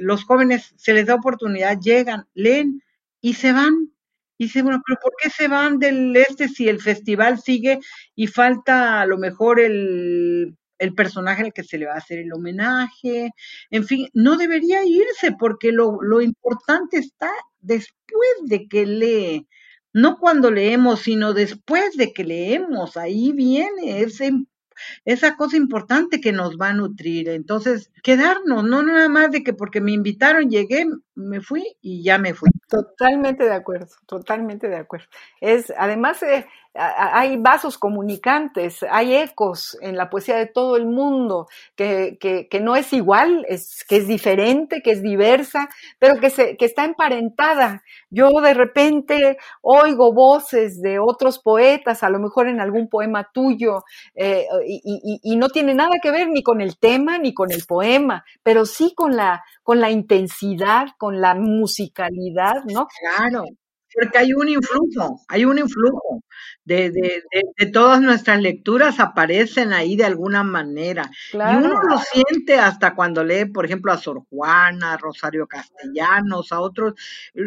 los 0.00 0.24
jóvenes 0.24 0.74
se 0.76 0.92
les 0.92 1.06
da 1.06 1.14
oportunidad, 1.16 1.78
llegan, 1.80 2.26
leen 2.34 2.82
y 3.20 3.34
se 3.34 3.52
van. 3.52 3.90
Y 4.38 4.44
dice, 4.44 4.62
bueno, 4.62 4.82
pero 4.86 4.98
¿por 5.02 5.12
qué 5.22 5.30
se 5.30 5.48
van 5.48 5.78
del 5.78 6.14
este 6.16 6.48
si 6.48 6.68
el 6.68 6.80
festival 6.80 7.40
sigue 7.40 7.80
y 8.14 8.26
falta 8.26 9.00
a 9.00 9.06
lo 9.06 9.18
mejor 9.18 9.60
el, 9.60 10.56
el 10.78 10.94
personaje 10.94 11.42
al 11.42 11.52
que 11.52 11.64
se 11.64 11.78
le 11.78 11.86
va 11.86 11.94
a 11.94 11.98
hacer 11.98 12.18
el 12.20 12.32
homenaje? 12.32 13.30
En 13.70 13.84
fin, 13.86 14.08
no 14.14 14.36
debería 14.36 14.84
irse 14.84 15.32
porque 15.38 15.72
lo, 15.72 16.02
lo 16.02 16.20
importante 16.20 16.98
está 16.98 17.30
después 17.60 18.30
de 18.44 18.68
que 18.68 18.86
lee 18.86 19.48
no 19.92 20.18
cuando 20.18 20.50
leemos, 20.50 21.00
sino 21.00 21.32
después 21.34 21.96
de 21.96 22.12
que 22.12 22.24
leemos, 22.24 22.96
ahí 22.96 23.32
viene 23.32 24.00
ese, 24.02 24.32
esa 25.04 25.36
cosa 25.36 25.56
importante 25.56 26.20
que 26.20 26.32
nos 26.32 26.56
va 26.56 26.68
a 26.68 26.74
nutrir. 26.74 27.28
Entonces, 27.28 27.90
quedarnos, 28.02 28.64
no 28.64 28.82
nada 28.82 29.08
más 29.08 29.30
de 29.30 29.42
que 29.42 29.52
porque 29.52 29.80
me 29.80 29.92
invitaron, 29.92 30.50
llegué, 30.50 30.86
me 31.14 31.40
fui 31.40 31.76
y 31.80 32.02
ya 32.02 32.18
me 32.18 32.34
fui. 32.34 32.48
Totalmente 32.68 33.44
de 33.44 33.54
acuerdo, 33.54 33.88
totalmente 34.06 34.68
de 34.68 34.76
acuerdo. 34.76 35.06
Es, 35.40 35.72
además, 35.76 36.22
eh, 36.22 36.46
hay 36.74 37.36
vasos 37.36 37.78
comunicantes, 37.78 38.84
hay 38.88 39.16
ecos 39.16 39.76
en 39.80 39.96
la 39.96 40.08
poesía 40.08 40.36
de 40.36 40.46
todo 40.46 40.76
el 40.76 40.86
mundo, 40.86 41.48
que, 41.74 42.16
que, 42.20 42.60
no 42.60 42.76
es 42.76 42.92
igual, 42.92 43.44
es, 43.48 43.84
que 43.88 43.96
es 43.96 44.06
diferente, 44.06 44.80
que 44.82 44.92
es 44.92 45.02
diversa, 45.02 45.68
pero 45.98 46.20
que, 46.20 46.30
se, 46.30 46.56
que 46.56 46.64
está 46.64 46.84
emparentada. 46.84 47.82
Yo 48.08 48.28
de 48.40 48.54
repente 48.54 49.38
oigo 49.62 50.12
voces 50.12 50.80
de 50.80 51.00
otros 51.00 51.40
poetas, 51.40 52.04
a 52.04 52.10
lo 52.10 52.20
mejor 52.20 52.46
en 52.46 52.60
algún 52.60 52.88
poema 52.88 53.28
tuyo, 53.32 53.82
eh, 54.14 54.46
y, 54.66 55.20
y, 55.22 55.36
no 55.36 55.48
tiene 55.48 55.74
nada 55.74 55.96
que 56.00 56.10
ver 56.12 56.28
ni 56.28 56.42
con 56.42 56.60
el 56.60 56.78
tema 56.78 57.18
ni 57.18 57.34
con 57.34 57.50
el 57.50 57.64
poema, 57.66 58.24
pero 58.42 58.64
sí 58.64 58.94
con 58.94 59.16
la, 59.16 59.42
con 59.62 59.80
la 59.80 59.90
intensidad, 59.90 60.88
con 60.98 61.20
la 61.20 61.34
musicalidad, 61.34 62.62
¿no? 62.66 62.86
Claro, 63.00 63.44
porque 63.92 64.18
hay 64.18 64.32
un 64.32 64.48
influjo, 64.48 65.20
hay 65.28 65.44
un 65.44 65.58
influjo 65.58 66.22
de, 66.64 66.90
de, 66.90 67.22
de, 67.58 67.66
todas 67.70 68.00
nuestras 68.00 68.40
lecturas 68.40 69.00
aparecen 69.00 69.72
ahí 69.72 69.96
de 69.96 70.04
alguna 70.04 70.44
manera. 70.44 71.10
Y 71.32 71.36
uno 71.36 71.80
lo 71.82 71.98
siente 71.98 72.58
hasta 72.58 72.94
cuando 72.94 73.24
lee, 73.24 73.46
por 73.46 73.64
ejemplo, 73.64 73.92
a 73.92 73.98
Sor 73.98 74.22
Juana, 74.30 74.92
a 74.92 74.96
Rosario 74.96 75.46
Castellanos, 75.46 76.52
a 76.52 76.60
otros, 76.60 76.94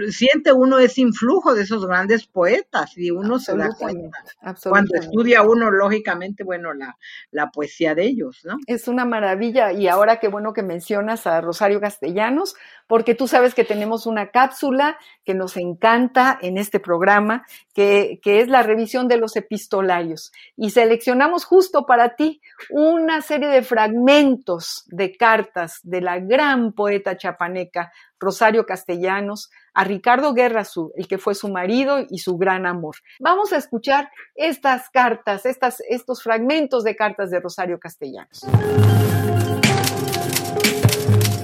siente 0.09 0.51
uno 0.51 0.79
ese 0.79 1.01
influjo 1.01 1.53
de 1.53 1.63
esos 1.63 1.85
grandes 1.85 2.27
poetas 2.27 2.97
y 2.97 3.11
uno 3.11 3.39
se 3.39 3.55
da 3.55 3.69
cuenta. 3.77 4.17
Cuando 4.63 4.95
estudia 4.95 5.41
uno, 5.43 5.71
lógicamente, 5.71 6.43
bueno, 6.43 6.73
la, 6.73 6.97
la 7.31 7.49
poesía 7.49 7.95
de 7.95 8.03
ellos, 8.03 8.41
¿no? 8.43 8.57
Es 8.67 8.87
una 8.87 9.05
maravilla 9.05 9.71
y 9.71 9.87
ahora 9.87 10.19
qué 10.19 10.27
bueno 10.27 10.53
que 10.53 10.63
mencionas 10.63 11.27
a 11.27 11.39
Rosario 11.41 11.79
Castellanos, 11.79 12.55
porque 12.87 13.15
tú 13.15 13.27
sabes 13.27 13.53
que 13.53 13.63
tenemos 13.63 14.05
una 14.05 14.31
cápsula 14.31 14.97
que 15.23 15.33
nos 15.33 15.57
encanta 15.57 16.32
en 16.41 16.57
este 16.57 16.79
programa, 16.79 17.45
que, 17.73 18.19
que 18.21 18.41
es 18.41 18.47
la 18.47 18.63
revisión 18.63 19.07
de 19.07 19.17
los 19.17 19.35
epistolarios. 19.35 20.31
Y 20.55 20.71
seleccionamos 20.71 21.45
justo 21.45 21.85
para 21.85 22.15
ti 22.15 22.41
una 22.69 23.21
serie 23.21 23.47
de 23.47 23.63
fragmentos 23.63 24.85
de 24.87 25.15
cartas 25.15 25.79
de 25.83 26.01
la 26.01 26.19
gran 26.19 26.73
poeta 26.73 27.17
chapaneca 27.17 27.91
Rosario 28.19 28.65
Castellanos 28.65 29.51
a 29.73 29.83
Ricardo 29.83 30.33
Guerra, 30.33 30.63
el 30.95 31.07
que 31.07 31.17
fue 31.17 31.35
su 31.35 31.49
marido 31.49 31.99
y 32.09 32.19
su 32.19 32.37
gran 32.37 32.65
amor. 32.65 32.95
Vamos 33.19 33.51
a 33.53 33.57
escuchar 33.57 34.09
estas 34.35 34.89
cartas, 34.89 35.45
estas, 35.45 35.81
estos 35.89 36.23
fragmentos 36.23 36.83
de 36.83 36.95
cartas 36.95 37.29
de 37.29 37.39
Rosario 37.39 37.79
Castellanos. 37.79 38.41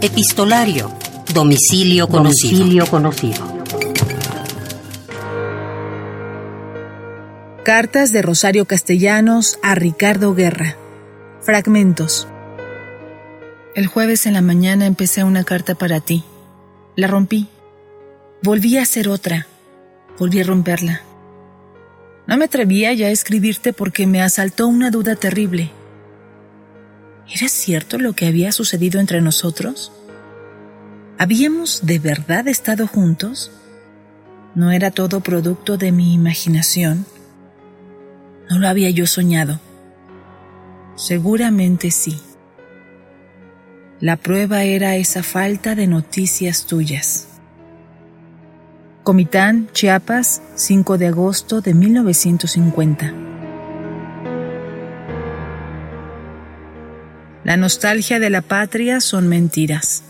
Epistolario. 0.01 0.91
Domicilio 1.33 2.07
conocido. 2.07 2.59
Domicilio 2.59 2.85
conocido. 2.87 3.58
Cartas 7.63 8.13
de 8.13 8.21
Rosario 8.21 8.63
Castellanos 8.63 9.59
a 9.61 9.75
Ricardo 9.75 10.33
Guerra. 10.33 10.77
Fragmentos. 11.41 12.25
El 13.75 13.85
jueves 13.85 14.25
en 14.25 14.33
la 14.33 14.41
mañana 14.41 14.85
empecé 14.85 15.25
una 15.25 15.43
carta 15.43 15.75
para 15.75 15.99
ti. 15.99 16.23
La 16.95 17.07
rompí. 17.07 17.49
Volví 18.41 18.77
a 18.77 18.83
hacer 18.83 19.09
otra. 19.09 19.45
Volví 20.17 20.39
a 20.39 20.45
romperla. 20.45 21.01
No 22.27 22.37
me 22.37 22.45
atrevía 22.45 22.93
ya 22.93 23.07
a 23.07 23.11
escribirte 23.11 23.73
porque 23.73 24.07
me 24.07 24.21
asaltó 24.21 24.65
una 24.67 24.89
duda 24.89 25.17
terrible. 25.17 25.69
¿Era 27.29 27.49
cierto 27.49 27.97
lo 27.97 28.13
que 28.13 28.27
había 28.27 28.53
sucedido 28.53 29.01
entre 29.01 29.19
nosotros? 29.19 29.91
¿Habíamos 31.17 31.85
de 31.85 31.99
verdad 31.99 32.47
estado 32.47 32.87
juntos? 32.87 33.51
¿No 34.55 34.71
era 34.71 34.91
todo 34.91 35.19
producto 35.19 35.75
de 35.75 35.91
mi 35.91 36.13
imaginación? 36.13 37.05
¿No 38.49 38.59
lo 38.59 38.67
había 38.67 38.89
yo 38.89 39.05
soñado? 39.05 39.59
Seguramente 40.95 41.91
sí. 41.91 42.19
La 43.99 44.17
prueba 44.17 44.63
era 44.63 44.95
esa 44.95 45.23
falta 45.23 45.75
de 45.75 45.87
noticias 45.87 46.65
tuyas. 46.65 47.27
Comitán, 49.03 49.69
Chiapas, 49.71 50.41
5 50.55 50.97
de 50.97 51.07
agosto 51.07 51.61
de 51.61 51.73
1950. 51.73 53.13
La 57.43 57.57
nostalgia 57.57 58.19
de 58.19 58.29
la 58.29 58.41
patria 58.41 58.99
son 58.99 59.27
mentiras. 59.27 60.03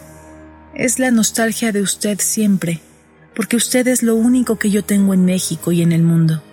Es 0.73 0.99
la 0.99 1.11
nostalgia 1.11 1.71
de 1.71 1.81
usted 1.81 2.19
siempre 2.19 2.81
porque 3.39 3.55
usted 3.55 3.87
es 3.87 4.03
lo 4.03 4.17
único 4.17 4.57
que 4.57 4.69
yo 4.69 4.83
tengo 4.83 5.13
en 5.13 5.23
México 5.23 5.71
y 5.71 5.81
en 5.81 5.93
el 5.93 6.03
mundo. 6.03 6.43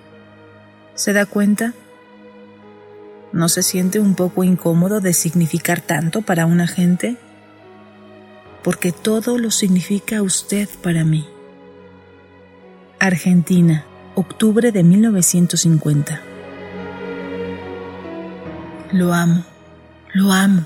¿Se 0.96 1.12
da 1.12 1.26
cuenta? 1.26 1.74
¿No 3.30 3.50
se 3.50 3.62
siente 3.62 4.00
un 4.00 4.14
poco 4.14 4.44
incómodo 4.44 5.00
de 5.00 5.12
significar 5.12 5.82
tanto 5.82 6.22
para 6.22 6.46
una 6.46 6.66
gente? 6.66 7.18
Porque 8.64 8.92
todo 8.92 9.36
lo 9.36 9.50
significa 9.50 10.22
usted 10.22 10.70
para 10.82 11.04
mí. 11.04 11.26
Argentina, 12.98 13.84
octubre 14.14 14.72
de 14.72 14.82
1950. 14.82 16.22
Lo 18.92 19.12
amo, 19.12 19.44
lo 20.14 20.32
amo. 20.32 20.64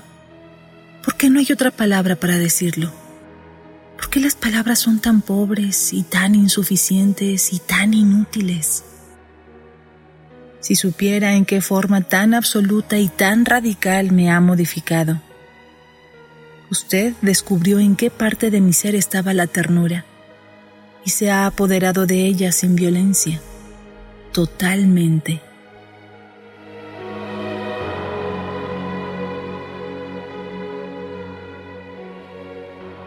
¿Por 1.03 1.17
qué 1.17 1.29
no 1.29 1.39
hay 1.39 1.51
otra 1.51 1.71
palabra 1.71 2.15
para 2.15 2.37
decirlo? 2.37 2.89
¿Por 3.97 4.09
qué 4.09 4.21
las 4.21 4.35
palabras 4.35 4.79
son 4.79 5.01
tan 5.01 5.21
pobres 5.21 5.91
y 5.91 6.03
tan 6.03 6.35
insuficientes 6.35 7.51
y 7.51 7.59
tan 7.59 7.93
inútiles? 7.93 8.85
Si 10.61 10.75
supiera 10.75 11.33
en 11.33 11.45
qué 11.45 11.59
forma 11.59 12.01
tan 12.01 12.33
absoluta 12.33 12.97
y 12.97 13.07
tan 13.07 13.45
radical 13.45 14.11
me 14.11 14.31
ha 14.31 14.39
modificado. 14.39 15.19
Usted 16.69 17.13
descubrió 17.21 17.79
en 17.79 17.95
qué 17.95 18.09
parte 18.09 18.49
de 18.49 18.61
mi 18.61 18.71
ser 18.71 18.95
estaba 18.95 19.33
la 19.33 19.47
ternura 19.47 20.05
y 21.03 21.09
se 21.09 21.31
ha 21.31 21.47
apoderado 21.47 22.05
de 22.05 22.25
ella 22.25 22.51
sin 22.51 22.75
violencia, 22.75 23.41
totalmente. 24.31 25.41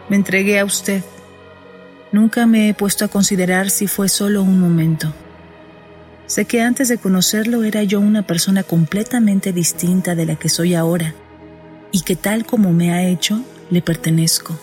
Me 0.09 0.17
entregué 0.17 0.59
a 0.59 0.65
usted. 0.65 1.03
Nunca 2.11 2.45
me 2.45 2.69
he 2.69 2.73
puesto 2.73 3.05
a 3.05 3.07
considerar 3.07 3.69
si 3.69 3.87
fue 3.87 4.07
solo 4.09 4.43
un 4.43 4.59
momento. 4.59 5.11
Sé 6.27 6.45
que 6.45 6.61
antes 6.61 6.87
de 6.87 6.97
conocerlo 6.97 7.63
era 7.63 7.83
yo 7.83 7.99
una 7.99 8.23
persona 8.23 8.63
completamente 8.63 9.53
distinta 9.53 10.15
de 10.15 10.25
la 10.25 10.35
que 10.35 10.49
soy 10.49 10.73
ahora 10.73 11.13
y 11.91 12.01
que 12.01 12.15
tal 12.15 12.45
como 12.45 12.73
me 12.73 12.91
ha 12.91 13.03
hecho, 13.03 13.41
le 13.69 13.81
pertenezco. 13.81 14.57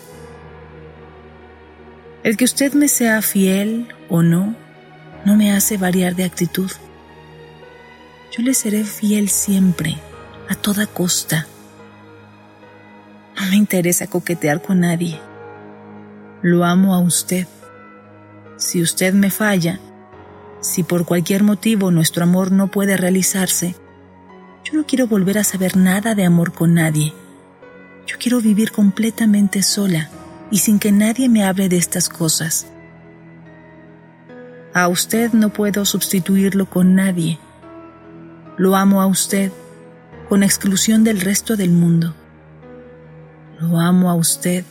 El 2.23 2.37
que 2.37 2.45
usted 2.45 2.73
me 2.73 2.87
sea 2.87 3.21
fiel 3.21 3.87
o 4.09 4.21
no, 4.23 4.55
no 5.25 5.35
me 5.35 5.51
hace 5.51 5.77
variar 5.77 6.15
de 6.15 6.25
actitud. 6.25 6.69
Yo 8.31 8.43
le 8.43 8.53
seré 8.53 8.83
fiel 8.83 9.29
siempre, 9.29 9.97
a 10.49 10.55
toda 10.55 10.85
costa. 10.85 11.47
No 13.39 13.49
me 13.49 13.55
interesa 13.55 14.07
coquetear 14.07 14.61
con 14.61 14.81
nadie. 14.81 15.19
Lo 16.41 16.65
amo 16.65 16.93
a 16.93 16.99
usted. 16.99 17.47
Si 18.57 18.81
usted 18.81 19.13
me 19.13 19.31
falla, 19.31 19.79
si 20.63 20.81
por 20.81 21.05
cualquier 21.05 21.43
motivo 21.43 21.91
nuestro 21.91 22.23
amor 22.23 22.51
no 22.51 22.67
puede 22.67 22.97
realizarse, 22.97 23.75
yo 24.63 24.73
no 24.73 24.85
quiero 24.85 25.05
volver 25.05 25.37
a 25.37 25.43
saber 25.43 25.77
nada 25.77 26.15
de 26.15 26.25
amor 26.25 26.53
con 26.53 26.73
nadie. 26.73 27.13
Yo 28.07 28.17
quiero 28.17 28.41
vivir 28.41 28.71
completamente 28.71 29.61
sola 29.61 30.09
y 30.49 30.57
sin 30.57 30.79
que 30.79 30.91
nadie 30.91 31.29
me 31.29 31.43
hable 31.43 31.69
de 31.69 31.77
estas 31.77 32.09
cosas. 32.09 32.65
A 34.73 34.87
usted 34.87 35.33
no 35.33 35.53
puedo 35.53 35.85
sustituirlo 35.85 36.65
con 36.65 36.95
nadie. 36.95 37.37
Lo 38.57 38.75
amo 38.75 39.01
a 39.01 39.05
usted, 39.05 39.51
con 40.29 40.41
exclusión 40.41 41.03
del 41.03 41.21
resto 41.21 41.55
del 41.55 41.69
mundo. 41.69 42.15
Lo 43.59 43.79
amo 43.79 44.09
a 44.09 44.15
usted 44.15 44.65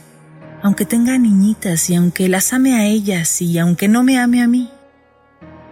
aunque 0.62 0.84
tenga 0.84 1.18
niñitas 1.18 1.90
y 1.90 1.96
aunque 1.96 2.28
las 2.28 2.52
ame 2.52 2.74
a 2.74 2.86
ellas 2.86 3.42
y 3.42 3.58
aunque 3.58 3.88
no 3.88 4.04
me 4.04 4.18
ame 4.18 4.42
a 4.42 4.48
mí. 4.48 4.70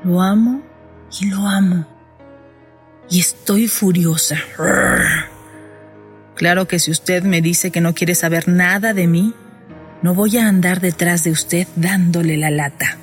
Lo 0.04 0.22
amo 0.22 0.62
y 1.20 1.26
lo 1.26 1.46
amo. 1.46 1.86
Y 3.08 3.20
estoy 3.20 3.68
furiosa. 3.68 4.36
Claro 6.34 6.66
que 6.66 6.78
si 6.78 6.90
usted 6.90 7.22
me 7.24 7.42
dice 7.42 7.70
que 7.70 7.80
no 7.80 7.94
quiere 7.94 8.14
saber 8.14 8.48
nada 8.48 8.94
de 8.94 9.06
mí, 9.06 9.34
no 10.02 10.14
voy 10.14 10.38
a 10.38 10.48
andar 10.48 10.80
detrás 10.80 11.24
de 11.24 11.30
usted 11.30 11.66
dándole 11.76 12.36
la 12.36 12.50
lata. 12.50 12.96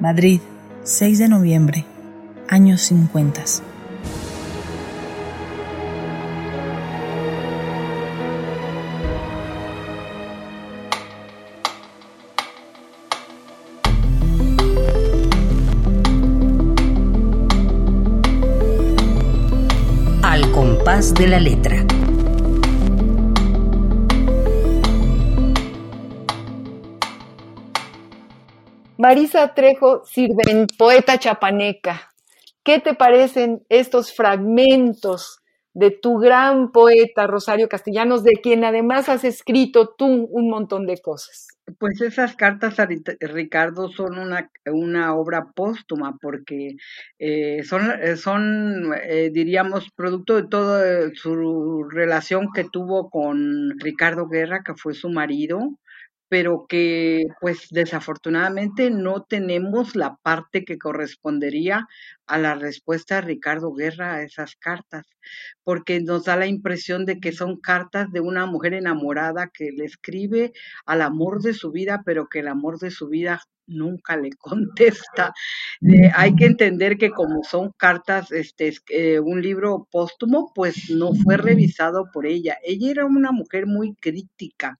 Madrid, 0.00 0.40
6 0.82 1.18
de 1.18 1.28
noviembre, 1.28 1.84
años 2.48 2.82
50. 2.82 3.42
De 20.84 21.26
la 21.26 21.40
letra. 21.40 21.76
Marisa 28.98 29.54
Trejo 29.54 30.04
Sirven, 30.04 30.66
poeta 30.76 31.18
chapaneca. 31.18 32.12
¿Qué 32.62 32.80
te 32.80 32.92
parecen 32.92 33.64
estos 33.70 34.12
fragmentos 34.12 35.40
de 35.72 35.90
tu 35.90 36.18
gran 36.18 36.70
poeta 36.70 37.26
Rosario 37.26 37.66
Castellanos, 37.66 38.22
de 38.22 38.34
quien 38.42 38.62
además 38.62 39.08
has 39.08 39.24
escrito 39.24 39.94
tú 39.96 40.28
un 40.30 40.50
montón 40.50 40.86
de 40.86 40.98
cosas? 40.98 41.53
Pues 41.78 42.00
esas 42.02 42.36
cartas 42.36 42.78
a 42.78 42.86
Ricardo 43.20 43.88
son 43.88 44.18
una, 44.18 44.50
una 44.66 45.14
obra 45.14 45.46
póstuma 45.54 46.18
porque 46.20 46.76
eh, 47.18 47.62
son, 47.64 47.90
eh, 48.02 48.16
son 48.16 48.92
eh, 49.02 49.30
diríamos, 49.32 49.90
producto 49.96 50.36
de 50.36 50.46
toda 50.46 51.10
su 51.14 51.84
relación 51.90 52.48
que 52.54 52.64
tuvo 52.64 53.08
con 53.08 53.78
Ricardo 53.80 54.28
Guerra, 54.28 54.62
que 54.62 54.74
fue 54.74 54.92
su 54.92 55.08
marido, 55.08 55.78
pero 56.28 56.66
que 56.68 57.26
pues 57.40 57.68
desafortunadamente 57.70 58.90
no 58.90 59.22
tenemos 59.22 59.94
la 59.96 60.16
parte 60.22 60.64
que 60.64 60.78
correspondería 60.78 61.86
a 62.26 62.38
la 62.38 62.54
respuesta 62.54 63.16
de 63.16 63.20
Ricardo 63.22 63.72
Guerra 63.72 64.14
a 64.14 64.22
esas 64.22 64.56
cartas, 64.56 65.06
porque 65.62 66.00
nos 66.00 66.24
da 66.24 66.36
la 66.36 66.46
impresión 66.46 67.04
de 67.06 67.20
que 67.20 67.32
son 67.32 67.60
cartas 67.60 68.10
de 68.12 68.20
una 68.20 68.46
mujer 68.46 68.74
enamorada 68.74 69.50
que 69.52 69.70
le 69.72 69.84
escribe 69.84 70.52
al 70.86 71.02
amor 71.02 71.42
de 71.42 71.54
su 71.54 71.70
vida, 71.70 72.02
pero 72.04 72.28
que 72.28 72.40
el 72.40 72.48
amor 72.48 72.78
de 72.78 72.90
su 72.90 73.08
vida 73.08 73.40
nunca 73.66 74.16
le 74.16 74.30
contesta. 74.38 75.32
Eh, 75.82 76.10
hay 76.14 76.34
que 76.34 76.46
entender 76.46 76.96
que 76.98 77.10
como 77.10 77.42
son 77.44 77.72
cartas, 77.76 78.32
este, 78.32 78.72
eh, 78.88 79.20
un 79.20 79.42
libro 79.42 79.88
póstumo, 79.90 80.52
pues 80.54 80.90
no 80.90 81.12
fue 81.14 81.36
revisado 81.36 82.06
por 82.12 82.26
ella. 82.26 82.58
Ella 82.64 82.90
era 82.90 83.06
una 83.06 83.32
mujer 83.32 83.66
muy 83.66 83.94
crítica 83.94 84.78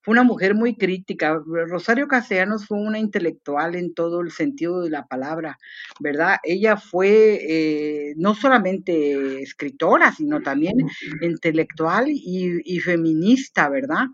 fue 0.00 0.12
una 0.12 0.22
mujer 0.22 0.54
muy 0.54 0.76
crítica. 0.76 1.40
Rosario 1.44 2.08
Castellanos 2.08 2.66
fue 2.66 2.78
una 2.78 2.98
intelectual 2.98 3.74
en 3.74 3.94
todo 3.94 4.20
el 4.20 4.30
sentido 4.30 4.82
de 4.82 4.90
la 4.90 5.06
palabra, 5.06 5.58
¿verdad? 6.00 6.36
Ella 6.42 6.76
fue 6.76 7.38
eh, 7.42 8.14
no 8.16 8.34
solamente 8.34 9.42
escritora, 9.42 10.12
sino 10.12 10.40
también 10.40 10.74
intelectual 11.20 12.08
y, 12.08 12.60
y 12.64 12.80
feminista, 12.80 13.68
¿verdad? 13.68 14.06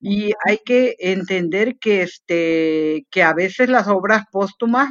Y 0.00 0.32
hay 0.46 0.58
que 0.64 0.96
entender 0.98 1.78
que, 1.78 2.02
este, 2.02 3.06
que 3.10 3.22
a 3.22 3.34
veces 3.34 3.68
las 3.68 3.86
obras 3.86 4.24
póstumas 4.32 4.90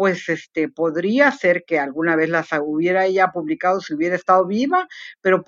pues 0.00 0.30
este 0.30 0.70
podría 0.70 1.30
ser 1.30 1.64
que 1.66 1.78
alguna 1.78 2.16
vez 2.16 2.30
las 2.30 2.48
hubiera 2.62 3.04
ella 3.04 3.32
publicado 3.34 3.82
si 3.82 3.92
hubiera 3.92 4.16
estado 4.16 4.46
viva, 4.46 4.88
pero 5.20 5.44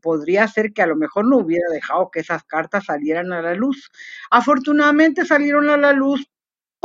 podría 0.00 0.46
ser 0.46 0.72
que 0.72 0.80
a 0.80 0.86
lo 0.86 0.94
mejor 0.94 1.26
no 1.26 1.38
hubiera 1.38 1.68
dejado 1.72 2.08
que 2.12 2.20
esas 2.20 2.44
cartas 2.44 2.84
salieran 2.84 3.32
a 3.32 3.42
la 3.42 3.54
luz. 3.54 3.90
Afortunadamente 4.30 5.24
salieron 5.24 5.68
a 5.70 5.76
la 5.76 5.92
luz 5.92 6.24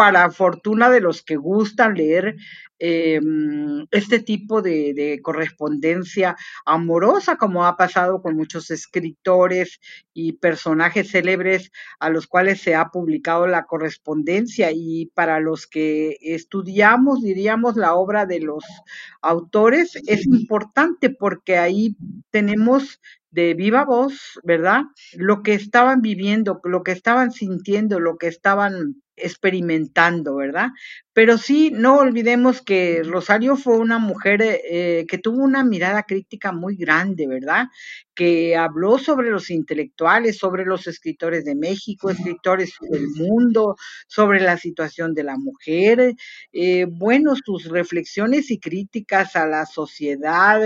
para 0.02 0.32
fortuna 0.32 0.89
de 0.89 0.99
los 0.99 1.22
que 1.22 1.36
gustan 1.36 1.93
leer 1.93 2.36
em, 2.80 3.86
este 3.91 4.18
tipo 4.18 4.64
de, 4.64 5.20
correspondencia 5.22 6.36
amorosa, 6.66 7.38
como 7.38 7.68
ha 7.68 7.78
pasado 7.78 8.20
con 8.20 8.36
muchos 8.36 8.72
escritores 8.72 9.80
y 10.12 10.34
personajes 10.34 11.12
célebres 11.12 11.72
a 11.99 12.10
los 12.10 12.26
cuales 12.26 12.62
se 12.62 12.74
ha 12.74 12.88
publicado 12.88 13.45
la 13.45 13.66
correspondencia 13.66 14.72
y 14.74 15.12
para 15.14 15.39
los 15.39 15.68
que 15.68 16.18
estudiamos, 16.20 17.22
diríamos, 17.22 17.76
la 17.76 17.93
obra 17.93 18.26
de 18.26 18.39
los 18.39 18.66
autores, 19.22 19.95
es 20.08 20.26
importante 20.26 21.12
porque 21.12 21.60
ahí 21.60 21.95
tenemos 22.32 22.99
de 23.30 23.54
viva 23.54 23.86
voz, 23.86 24.39
¿verdad? 24.43 24.82
Lo 25.14 25.43
que 25.43 25.54
estaban 25.54 26.02
viviendo, 26.02 26.60
lo 26.64 26.82
que 26.82 26.91
estaban 26.91 27.32
sintiendo, 27.32 27.99
lo 27.99 28.18
que 28.18 28.26
estaban 28.28 28.95
experimentando, 29.16 30.36
¿verdad? 30.36 30.70
Pero 31.14 31.38
sí, 31.38 31.72
no 31.72 31.97
olvidemos 31.97 32.62
que 32.62 33.03
Rosario 33.03 33.57
fue 33.57 33.78
una 33.78 33.99
mujer 33.99 34.41
eh, 34.41 35.05
que 35.09 35.18
tuvo 35.18 35.43
una 35.43 35.64
mirada 35.66 36.03
crítica 36.03 36.53
muy 36.53 36.78
grande, 36.78 37.28
¿verdad? 37.28 37.68
Que 38.16 38.55
habló 38.55 38.97
sobre 38.97 39.30
los 39.30 39.49
intelectuales, 39.49 40.38
sobre 40.38 40.64
los 40.64 40.88
escritores 40.88 41.43
de 41.43 41.55
México, 41.55 42.09
escritores 42.09 42.72
del 42.89 43.09
mundo, 43.09 43.76
sobre 44.07 44.39
la 44.39 44.57
situación 44.57 45.14
de 45.14 45.24
la 45.24 45.38
mujer. 45.38 46.16
Eh, 46.53 46.86
bueno, 46.89 47.34
sus 47.43 47.66
reflexiones 47.66 48.49
y 48.49 48.59
críticas 48.59 49.36
a 49.36 49.45
la 49.47 49.66
sociedad 49.66 50.62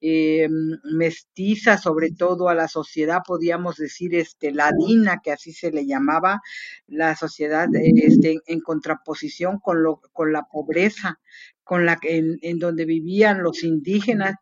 eh, 0.00 0.48
mestiza, 0.84 1.76
sobre 1.76 2.10
todo 2.12 2.48
a 2.48 2.54
la 2.54 2.68
sociedad, 2.68 3.20
podríamos 3.26 3.76
decir, 3.76 4.14
este, 4.14 4.50
ladina, 4.52 5.20
que 5.22 5.32
así 5.32 5.52
se 5.52 5.70
le 5.70 5.84
llamaba, 5.86 6.40
la 6.86 7.14
sociedad 7.16 7.68
este, 7.96 8.40
en 8.46 8.60
contraposición 8.60 9.58
con 9.58 9.82
lo 9.82 10.00
con 10.12 10.32
la 10.32 10.42
pobreza 10.50 11.18
con 11.70 11.86
la 11.86 11.98
en, 12.02 12.38
en 12.42 12.58
donde 12.58 12.84
vivían 12.84 13.44
los 13.44 13.62
indígenas. 13.62 14.34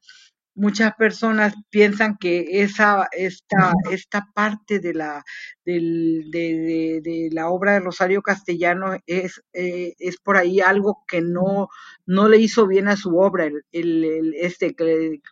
Muchas 0.55 0.95
personas 0.95 1.55
piensan 1.71 2.17
que 2.19 2.63
esa, 2.63 3.07
esta, 3.13 3.75
esta 3.93 4.29
parte 4.35 4.81
de 4.81 4.95
la, 4.95 5.23
de, 5.67 7.01
de, 7.05 7.29
la 7.31 7.51
obra 7.51 7.75
de 7.75 7.81
Rosario 7.81 8.23
Castellano 8.23 8.97
es, 9.07 9.43
eh, 9.53 9.93
es 9.99 10.17
por 10.17 10.39
ahí 10.39 10.61
algo 10.61 11.05
que 11.07 11.21
no, 11.21 11.69
no 12.07 12.29
le 12.29 12.39
hizo 12.39 12.67
bien 12.67 12.89
a 12.89 12.97
su 12.97 13.19
obra, 13.19 13.45
el, 13.45 13.63
el, 13.73 14.35
este, 14.35 14.75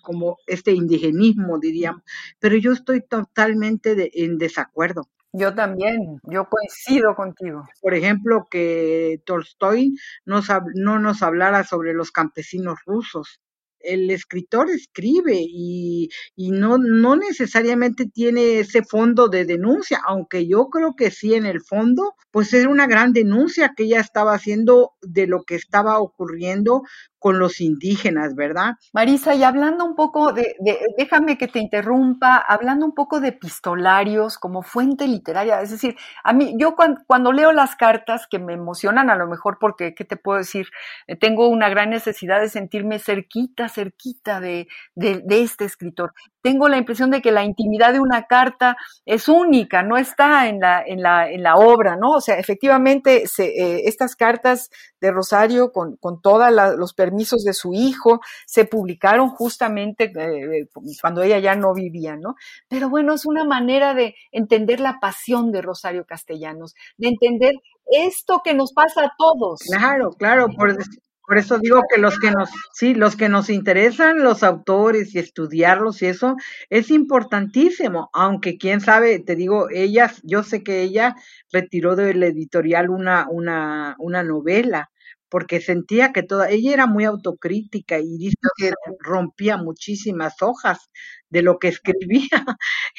como 0.02 0.36
este 0.46 0.72
indigenismo, 0.72 1.58
diríamos. 1.58 2.02
Pero 2.38 2.56
yo 2.58 2.72
estoy 2.72 3.00
totalmente 3.00 4.22
en 4.22 4.36
desacuerdo. 4.38 5.08
Yo 5.38 5.54
también, 5.54 6.18
yo 6.22 6.48
coincido 6.48 7.14
contigo. 7.14 7.68
Por 7.82 7.92
ejemplo, 7.92 8.46
que 8.50 9.20
Tolstoy 9.26 9.94
nos, 10.24 10.48
no 10.74 10.98
nos 10.98 11.22
hablara 11.22 11.62
sobre 11.62 11.92
los 11.92 12.10
campesinos 12.10 12.78
rusos. 12.86 13.38
El 13.78 14.10
escritor 14.10 14.70
escribe 14.70 15.36
y, 15.38 16.08
y 16.34 16.52
no, 16.52 16.78
no 16.78 17.16
necesariamente 17.16 18.06
tiene 18.06 18.60
ese 18.60 18.82
fondo 18.82 19.28
de 19.28 19.44
denuncia, 19.44 20.00
aunque 20.06 20.48
yo 20.48 20.68
creo 20.70 20.94
que 20.96 21.10
sí 21.10 21.34
en 21.34 21.44
el 21.44 21.60
fondo, 21.60 22.14
pues 22.30 22.54
era 22.54 22.70
una 22.70 22.86
gran 22.86 23.12
denuncia 23.12 23.74
que 23.76 23.84
ella 23.84 24.00
estaba 24.00 24.32
haciendo 24.32 24.92
de 25.02 25.26
lo 25.26 25.42
que 25.42 25.56
estaba 25.56 26.00
ocurriendo 26.00 26.82
con 27.26 27.40
los 27.40 27.60
indígenas, 27.60 28.36
¿verdad? 28.36 28.76
Marisa, 28.92 29.34
y 29.34 29.42
hablando 29.42 29.84
un 29.84 29.96
poco 29.96 30.32
de, 30.32 30.54
déjame 30.96 31.36
que 31.36 31.48
te 31.48 31.58
interrumpa, 31.58 32.36
hablando 32.36 32.86
un 32.86 32.94
poco 32.94 33.18
de 33.18 33.30
epistolarios 33.30 34.38
como 34.38 34.62
fuente 34.62 35.08
literaria, 35.08 35.60
es 35.60 35.72
decir, 35.72 35.96
a 36.22 36.32
mí, 36.32 36.54
yo 36.56 36.76
cuando, 36.76 37.32
leo 37.32 37.50
las 37.50 37.74
cartas 37.74 38.28
que 38.30 38.38
me 38.38 38.52
emocionan, 38.52 39.10
a 39.10 39.16
lo 39.16 39.26
mejor 39.26 39.58
porque, 39.60 39.92
¿qué 39.92 40.04
te 40.04 40.16
puedo 40.16 40.38
decir? 40.38 40.68
Eh, 41.08 41.16
tengo 41.16 41.48
una 41.48 41.68
gran 41.68 41.90
necesidad 41.90 42.40
de 42.40 42.48
sentirme 42.48 43.00
cerquita, 43.00 43.68
cerquita 43.68 44.38
de, 44.38 44.68
de, 44.94 45.24
este 45.28 45.64
escritor. 45.64 46.12
Tengo 46.42 46.68
la 46.68 46.76
impresión 46.76 47.10
de 47.10 47.22
que 47.22 47.32
la 47.32 47.42
intimidad 47.42 47.92
de 47.92 47.98
una 47.98 48.28
carta 48.28 48.76
es 49.04 49.28
única, 49.28 49.82
no 49.82 49.96
está 49.96 50.46
en 50.46 50.60
la, 50.60 50.80
en 50.80 51.02
la, 51.02 51.28
en 51.28 51.42
la 51.42 51.56
obra, 51.56 51.96
¿no? 51.96 52.12
O 52.12 52.20
sea, 52.20 52.38
efectivamente, 52.38 53.24
eh, 53.38 53.82
estas 53.86 54.14
cartas 54.14 54.70
de 55.00 55.10
Rosario 55.10 55.72
con, 55.72 55.96
con 55.96 56.22
todos 56.22 56.52
los 56.78 56.94
permisos 56.94 57.15
de 57.16 57.54
su 57.54 57.72
hijo, 57.72 58.20
se 58.46 58.64
publicaron 58.64 59.28
justamente 59.30 60.12
eh, 60.16 60.68
cuando 61.00 61.22
ella 61.22 61.38
ya 61.38 61.56
no 61.56 61.74
vivía, 61.74 62.16
¿no? 62.16 62.36
Pero 62.68 62.88
bueno, 62.88 63.14
es 63.14 63.26
una 63.26 63.44
manera 63.44 63.94
de 63.94 64.14
entender 64.32 64.80
la 64.80 64.98
pasión 65.00 65.52
de 65.52 65.62
Rosario 65.62 66.04
Castellanos, 66.04 66.74
de 66.96 67.08
entender 67.08 67.54
esto 67.86 68.42
que 68.44 68.54
nos 68.54 68.72
pasa 68.72 69.04
a 69.04 69.12
todos. 69.16 69.60
Claro, 69.60 70.10
claro, 70.12 70.48
por, 70.48 71.38
eso 71.38 71.58
digo 71.58 71.82
que 71.92 72.00
los 72.00 72.18
que 72.18 72.30
nos, 72.30 72.50
sí, 72.72 72.94
los 72.94 73.16
que 73.16 73.28
nos 73.28 73.50
interesan 73.50 74.22
los 74.22 74.42
autores 74.42 75.14
y 75.14 75.18
estudiarlos 75.18 76.02
y 76.02 76.06
eso 76.06 76.36
es 76.70 76.90
importantísimo, 76.90 78.10
aunque 78.12 78.58
quién 78.58 78.80
sabe, 78.80 79.18
te 79.18 79.34
digo, 79.34 79.68
ella, 79.70 80.12
yo 80.22 80.42
sé 80.42 80.62
que 80.62 80.82
ella 80.82 81.16
retiró 81.52 81.96
del 81.96 82.22
editorial 82.22 82.90
una, 82.90 83.26
una, 83.28 83.96
una 83.98 84.22
novela, 84.22 84.90
porque 85.28 85.60
sentía 85.60 86.12
que 86.12 86.22
toda, 86.22 86.50
ella 86.50 86.72
era 86.72 86.86
muy 86.86 87.04
autocrítica 87.04 87.98
y 87.98 88.16
dice 88.16 88.36
que 88.56 88.72
rompía 89.00 89.56
muchísimas 89.56 90.40
hojas 90.40 90.90
de 91.28 91.42
lo 91.42 91.58
que 91.58 91.68
escribía. 91.68 92.28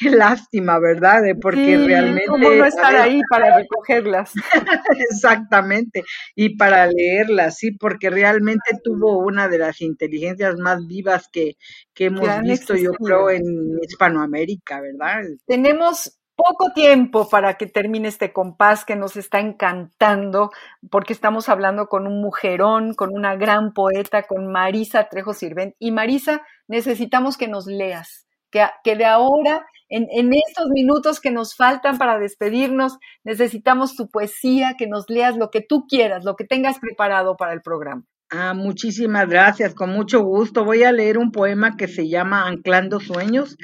Lástima, 0.00 0.78
¿verdad? 0.78 1.22
Porque 1.40 1.78
realmente... 1.78 2.26
¿Cómo 2.26 2.50
no 2.50 2.64
estar 2.64 2.94
ahí 2.96 3.20
para 3.30 3.58
recogerlas? 3.58 4.32
Exactamente, 5.10 6.04
y 6.34 6.56
para 6.56 6.86
leerlas, 6.86 7.56
sí, 7.56 7.72
porque 7.72 8.10
realmente 8.10 8.78
tuvo 8.82 9.18
una 9.18 9.48
de 9.48 9.58
las 9.58 9.80
inteligencias 9.80 10.56
más 10.58 10.86
vivas 10.86 11.28
que, 11.32 11.56
que 11.94 12.06
hemos 12.06 12.40
visto, 12.42 12.74
yo 12.76 12.92
creo, 12.92 13.30
en 13.30 13.42
Hispanoamérica, 13.82 14.80
¿verdad? 14.80 15.24
Tenemos 15.46 16.17
poco 16.38 16.72
tiempo 16.72 17.28
para 17.28 17.54
que 17.54 17.66
termine 17.66 18.06
este 18.06 18.32
compás 18.32 18.84
que 18.84 18.94
nos 18.94 19.16
está 19.16 19.40
encantando, 19.40 20.52
porque 20.88 21.12
estamos 21.12 21.48
hablando 21.48 21.88
con 21.88 22.06
un 22.06 22.20
mujerón, 22.22 22.94
con 22.94 23.12
una 23.12 23.34
gran 23.34 23.72
poeta, 23.74 24.22
con 24.22 24.46
Marisa 24.46 25.08
Trejo 25.08 25.34
Sirvent. 25.34 25.74
Y 25.80 25.90
Marisa, 25.90 26.42
necesitamos 26.68 27.36
que 27.36 27.48
nos 27.48 27.66
leas, 27.66 28.28
que, 28.52 28.94
de 28.94 29.04
ahora, 29.04 29.66
en, 29.88 30.32
estos 30.32 30.68
minutos 30.68 31.20
que 31.20 31.32
nos 31.32 31.56
faltan 31.56 31.98
para 31.98 32.20
despedirnos, 32.20 32.98
necesitamos 33.24 33.96
tu 33.96 34.08
poesía, 34.08 34.74
que 34.78 34.86
nos 34.86 35.10
leas 35.10 35.36
lo 35.36 35.50
que 35.50 35.60
tú 35.60 35.86
quieras, 35.88 36.24
lo 36.24 36.36
que 36.36 36.44
tengas 36.44 36.78
preparado 36.78 37.36
para 37.36 37.52
el 37.52 37.62
programa. 37.62 38.04
Ah, 38.30 38.52
muchísimas 38.52 39.26
gracias, 39.26 39.74
con 39.74 39.90
mucho 39.90 40.22
gusto. 40.22 40.64
Voy 40.64 40.82
a 40.82 40.92
leer 40.92 41.16
un 41.16 41.32
poema 41.32 41.76
que 41.78 41.88
se 41.88 42.08
llama 42.08 42.46
Anclando 42.46 43.00
Sueños 43.00 43.56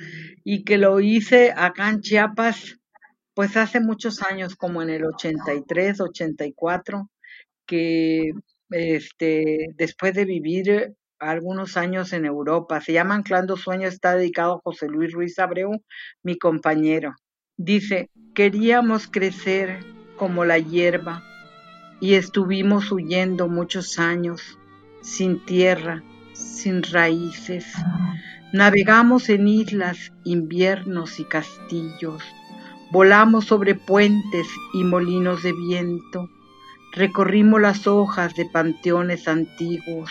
y 0.43 0.65
que 0.65 0.79
lo 0.79 1.01
hice 1.01 1.53
acá 1.55 1.91
en 1.91 2.01
Chiapas, 2.01 2.79
pues 3.35 3.59
hace 3.59 3.81
muchos 3.81 4.23
años, 4.23 4.57
como 4.57 4.81
en 4.81 4.89
el 4.89 5.05
83, 5.05 6.01
84, 6.01 7.11
que 7.67 8.33
este, 8.71 9.67
después 9.77 10.15
de 10.15 10.25
vivir 10.25 10.95
algunos 11.19 11.77
años 11.77 12.15
en 12.15 12.25
Europa, 12.25 12.81
se 12.81 12.95
llama 12.95 13.17
Anclando 13.17 13.59
Sueños, 13.59 13.93
está 13.93 14.17
dedicado 14.17 14.55
a 14.55 14.61
José 14.65 14.89
Luis 14.89 15.13
Ruiz 15.13 15.39
Abreu, 15.39 15.73
mi 16.23 16.39
compañero. 16.39 17.15
Dice, 17.59 18.11
queríamos 18.35 19.09
crecer 19.09 19.81
como 20.17 20.47
la 20.47 20.59
hierba 20.59 21.23
y 22.01 22.15
estuvimos 22.15 22.91
huyendo 22.93 23.49
muchos 23.49 23.99
años, 23.99 24.59
sin 25.01 25.45
tierra, 25.45 26.03
sin 26.33 26.83
raíces. 26.83 27.67
Navegamos 28.53 29.29
en 29.29 29.49
islas, 29.49 30.13
inviernos 30.25 31.19
y 31.19 31.25
castillos. 31.25 32.23
Volamos 32.93 33.47
sobre 33.47 33.75
puentes 33.75 34.47
y 34.73 34.85
molinos 34.85 35.43
de 35.43 35.53
viento. 35.53 36.31
Recorrimos 36.93 37.61
las 37.61 37.87
hojas 37.87 38.35
de 38.35 38.47
panteones 38.47 39.27
antiguos, 39.27 40.11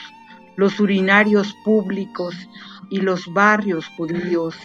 los 0.57 0.79
urinarios 0.79 1.55
públicos 1.63 2.35
y 2.89 2.99
los 2.99 3.31
barrios 3.33 3.87
judíos. 3.95 4.55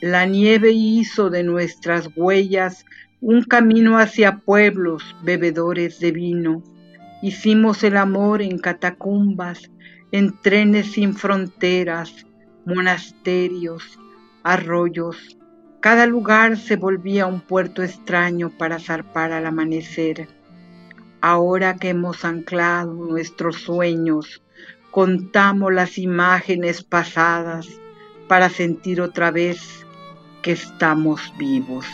La 0.00 0.24
nieve 0.26 0.70
hizo 0.70 1.30
de 1.30 1.42
nuestras 1.42 2.08
huellas 2.14 2.84
un 3.22 3.44
camino 3.44 3.98
hacia 3.98 4.38
pueblos 4.38 5.14
bebedores 5.22 6.00
de 6.00 6.10
vino. 6.10 6.64
Hicimos 7.22 7.84
el 7.84 7.96
amor 7.96 8.42
en 8.42 8.58
catacumbas, 8.58 9.70
en 10.10 10.36
trenes 10.40 10.90
sin 10.90 11.14
fronteras, 11.14 12.26
monasterios, 12.66 13.96
arroyos. 14.42 15.38
Cada 15.78 16.06
lugar 16.06 16.56
se 16.56 16.74
volvía 16.74 17.26
un 17.26 17.40
puerto 17.40 17.84
extraño 17.84 18.50
para 18.58 18.80
zarpar 18.80 19.30
al 19.30 19.46
amanecer. 19.46 20.26
Ahora 21.20 21.76
que 21.76 21.90
hemos 21.90 22.24
anclado 22.24 22.92
nuestros 22.92 23.54
sueños, 23.62 24.42
contamos 24.90 25.72
las 25.72 25.96
imágenes 25.96 26.82
pasadas 26.82 27.68
para 28.26 28.48
sentir 28.48 29.00
otra 29.00 29.30
vez 29.30 29.86
que 30.42 30.50
estamos 30.50 31.32
vivos. 31.38 31.86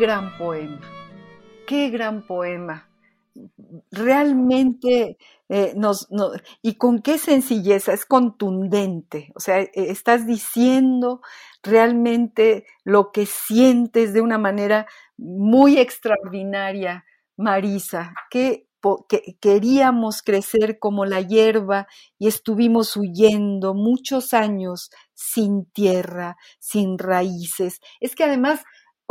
Gran 0.00 0.36
poema, 0.38 0.80
qué 1.66 1.90
gran 1.90 2.26
poema. 2.26 2.88
Realmente 3.92 5.18
eh, 5.48 5.74
nos, 5.76 6.08
y 6.62 6.74
con 6.76 7.00
qué 7.02 7.18
sencillez, 7.18 7.86
es 7.88 8.06
contundente, 8.06 9.30
o 9.36 9.40
sea, 9.40 9.60
e, 9.60 9.70
estás 9.74 10.26
diciendo 10.26 11.20
realmente 11.62 12.64
lo 12.82 13.12
que 13.12 13.26
sientes 13.26 14.14
de 14.14 14.22
una 14.22 14.38
manera 14.38 14.86
muy 15.18 15.78
extraordinaria, 15.78 17.04
Marisa, 17.36 18.14
que, 18.30 18.66
queríamos 19.40 20.22
crecer 20.22 20.78
como 20.78 21.04
la 21.04 21.20
hierba 21.20 21.86
y 22.18 22.28
estuvimos 22.28 22.96
huyendo 22.96 23.74
muchos 23.74 24.32
años 24.32 24.88
sin 25.12 25.66
tierra, 25.66 26.38
sin 26.58 26.96
raíces. 26.96 27.80
Es 28.00 28.14
que 28.14 28.24
además, 28.24 28.62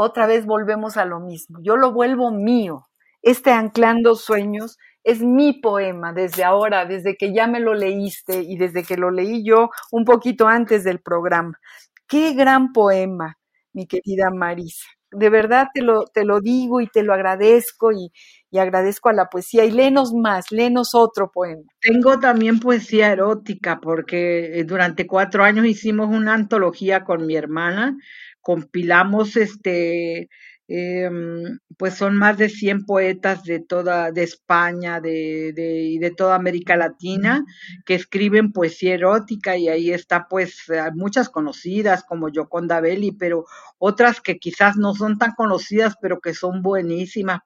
otra 0.02 0.28
vez 0.28 0.46
volvemos 0.46 0.96
a 0.96 1.04
lo 1.04 1.20
mismo, 1.20 1.60
yo 1.62 1.76
lo 1.76 1.92
vuelvo 1.92 2.32
mío. 2.32 2.88
Este 3.22 3.52
Anclando 3.52 4.16
Sueños 4.16 4.78
es 5.04 5.22
mi 5.22 5.60
poema 5.60 6.14
desde 6.14 6.46
ahora, 6.46 6.86
desde 6.86 7.18
que 7.18 7.34
ya 7.34 7.48
me 7.48 7.60
lo 7.60 7.74
leíste 7.74 8.42
y 8.42 8.56
desde 8.56 8.84
que 8.84 8.96
lo 8.96 9.12
leí 9.12 9.44
yo 9.44 9.72
un 9.92 10.06
poquito 10.06 10.48
antes 10.48 10.86
del 10.86 11.02
programa. 11.02 11.60
Qué 12.08 12.34
gran 12.34 12.72
poema, 12.72 13.38
mi 13.74 13.88
querida 13.88 14.30
Marisa. 14.32 14.86
De 15.12 15.30
verdad 15.30 15.68
te 15.74 15.82
lo, 15.82 16.06
te 16.06 16.24
lo 16.24 16.40
digo 16.40 16.80
y 16.80 16.88
te 16.88 17.04
lo 17.04 17.14
agradezco 17.14 17.92
y, 17.92 18.14
y 18.52 18.60
agradezco 18.60 19.10
a 19.10 19.14
la 19.14 19.26
poesía. 19.26 19.66
Y 19.66 19.72
léenos 19.72 20.14
más, 20.14 20.52
léenos 20.52 20.96
otro 20.96 21.32
poema. 21.32 21.64
Tengo 21.82 22.20
también 22.20 22.60
poesía 22.60 23.12
erótica 23.12 23.80
porque 23.82 24.60
eh, 24.60 24.64
durante 24.64 25.08
cuatro 25.08 25.44
años 25.44 25.66
hicimos 25.66 26.10
una 26.10 26.36
antología 26.36 27.04
con 27.04 27.26
mi 27.26 27.36
hermana, 27.36 27.98
compilamos 28.42 29.36
este 29.38 30.30
Em, 30.72 31.58
pues 31.80 31.96
son 31.96 32.16
más 32.16 32.38
de 32.38 32.48
100 32.48 32.86
poetas 32.86 33.44
de 33.44 33.60
toda, 33.60 34.12
de 34.12 34.22
España 34.22 35.02
de, 35.02 35.52
de, 35.52 35.82
y 35.82 35.98
de 35.98 36.12
toda 36.12 36.36
América 36.36 36.76
Latina 36.76 37.44
que 37.88 37.96
escriben 37.96 38.52
poesía 38.52 38.94
erótica 38.94 39.58
y 39.58 39.68
ahí 39.68 39.90
está 39.90 40.28
pues 40.30 40.66
muchas 40.94 41.30
conocidas 41.30 42.04
como 42.04 42.30
Yoconda 42.30 42.82
Belli, 42.82 43.12
pero 43.14 43.46
otras 43.80 44.22
que 44.22 44.38
quizás 44.38 44.78
no 44.78 44.94
son 44.94 45.18
tan 45.18 45.32
conocidas 45.32 45.96
pero 46.00 46.20
que 46.20 46.36
son 46.36 46.62
buenísimas 46.62 47.40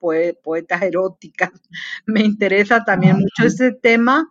poetas 0.44 0.82
eróticas. 0.82 1.52
Me 2.06 2.24
interesa 2.24 2.84
también 2.84 3.16
mucho 3.20 3.46
este 3.48 3.72
tema 3.72 4.30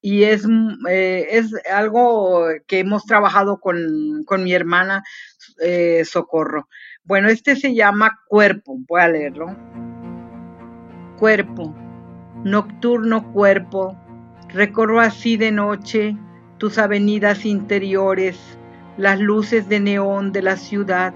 y 0.00 0.24
es, 0.24 0.46
eh, 0.88 1.26
es 1.30 1.52
algo 1.72 2.46
que 2.66 2.80
hemos 2.80 3.04
trabajado 3.04 3.60
con, 3.60 4.24
con 4.24 4.44
mi 4.44 4.52
hermana 4.52 5.02
eh, 5.60 6.04
Socorro. 6.04 6.68
Bueno, 7.04 7.28
este 7.28 7.56
se 7.56 7.74
llama 7.74 8.20
Cuerpo, 8.28 8.78
voy 8.86 9.00
a 9.00 9.08
leerlo. 9.08 9.56
Cuerpo, 11.18 11.74
nocturno 12.44 13.32
cuerpo, 13.32 13.96
recorro 14.48 15.00
así 15.00 15.36
de 15.36 15.50
noche 15.50 16.16
tus 16.58 16.78
avenidas 16.78 17.44
interiores, 17.44 18.38
las 18.96 19.18
luces 19.20 19.68
de 19.68 19.80
neón 19.80 20.32
de 20.32 20.42
la 20.42 20.56
ciudad, 20.56 21.14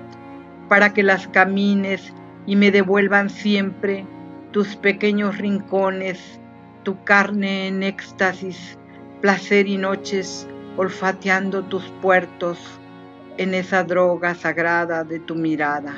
para 0.69 0.95
que 0.95 1.03
las 1.03 1.29
camines 1.29 2.13
y 2.47 2.57
me 2.57 2.71
devuelvan 2.71 3.29
siempre 3.29 4.07
tus 4.53 4.77
pequeños 4.77 5.39
rincones, 5.39 6.41
tu 6.83 7.03
carne 7.05 7.69
en 7.69 7.83
éxtasis, 7.83 8.79
placer 9.21 9.67
y 9.67 9.77
noches 9.77 10.47
olfateando 10.77 11.63
tus 11.65 11.85
puertos 12.01 12.59
en 13.37 13.55
esa 13.55 13.85
droga 13.85 14.35
sagrada 14.35 15.05
de 15.05 15.21
tu 15.21 15.35
mirada. 15.35 15.95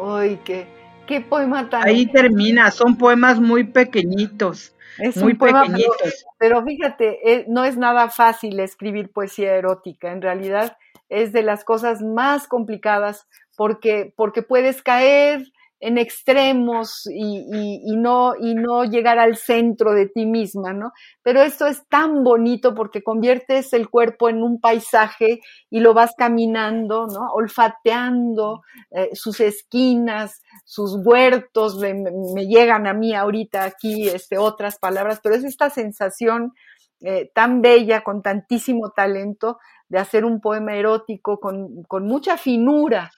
¡Ay, 0.00 0.40
qué, 0.44 0.66
qué 1.06 1.20
poema 1.20 1.68
tan... 1.68 1.86
Ahí 1.86 2.06
termina, 2.06 2.70
son 2.70 2.96
poemas 2.96 3.40
muy 3.40 3.64
pequeñitos. 3.64 4.74
Es 4.98 5.16
muy 5.16 5.34
pequeñitos. 5.34 6.26
Pero, 6.38 6.64
fíjate, 6.64 7.32
eh, 7.32 7.44
no 7.48 7.64
es 7.64 7.76
nada 7.76 8.08
fácil 8.08 8.58
escribir 8.58 9.12
poesía 9.12 9.54
erótica. 9.54 10.10
En 10.10 10.22
realidad 10.22 10.76
es 11.08 11.32
de 11.32 11.42
las 11.42 11.64
cosas 11.64 12.02
más 12.02 12.46
complicadas 12.46 13.26
porque, 13.56 14.12
porque 14.16 14.42
puedes 14.42 14.82
caer 14.82 15.42
en 15.80 15.96
extremos 15.96 17.08
y, 17.08 17.96
no, 17.96 18.34
y 18.38 18.54
no 18.54 18.84
llegar 18.84 19.18
al 19.18 19.36
centro 19.36 19.92
de 19.92 20.08
ti 20.08 20.26
misma, 20.26 20.72
¿no? 20.72 20.92
Pero 21.22 21.40
esto 21.42 21.66
es 21.66 21.86
tan 21.88 22.24
bonito 22.24 22.74
porque 22.74 23.02
conviertes 23.02 23.72
el 23.72 23.88
cuerpo 23.88 24.28
en 24.28 24.42
un 24.42 24.60
paisaje 24.60 25.40
y 25.70 25.80
lo 25.80 25.94
vas 25.94 26.14
caminando, 26.18 27.06
¿no? 27.06 27.30
Olfateando 27.32 28.62
eh, 28.90 29.10
sus 29.12 29.40
esquinas, 29.40 30.42
sus 30.64 30.96
huertos, 31.04 31.78
me, 31.78 32.46
llegan 32.46 32.88
a 32.88 32.94
mí 32.94 33.14
ahorita 33.14 33.64
aquí 33.64 34.08
este, 34.08 34.36
otras 34.36 34.78
palabras, 34.78 35.20
pero 35.22 35.36
es 35.36 35.44
esta 35.44 35.70
sensación 35.70 36.54
eh, 37.00 37.30
tan 37.32 37.62
bella, 37.62 38.02
con 38.02 38.22
tantísimo 38.22 38.90
talento, 38.90 39.58
de 39.88 39.98
hacer 39.98 40.24
un 40.24 40.40
poema 40.40 40.74
erótico 40.74 41.40
con, 41.40 41.82
con 41.84 42.04
mucha 42.04 42.36
finura, 42.36 43.10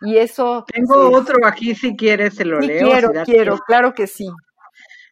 y 0.00 0.18
eso... 0.18 0.64
Tengo 0.70 1.10
otro 1.10 1.46
aquí 1.46 1.74
si 1.74 1.96
quieres, 1.96 2.34
se 2.34 2.44
lo 2.44 2.60
leo. 2.60 2.86
Quiero, 2.86 3.12
quiero, 3.24 3.58
claro 3.58 3.94
que 3.94 4.06
sí. 4.06 4.28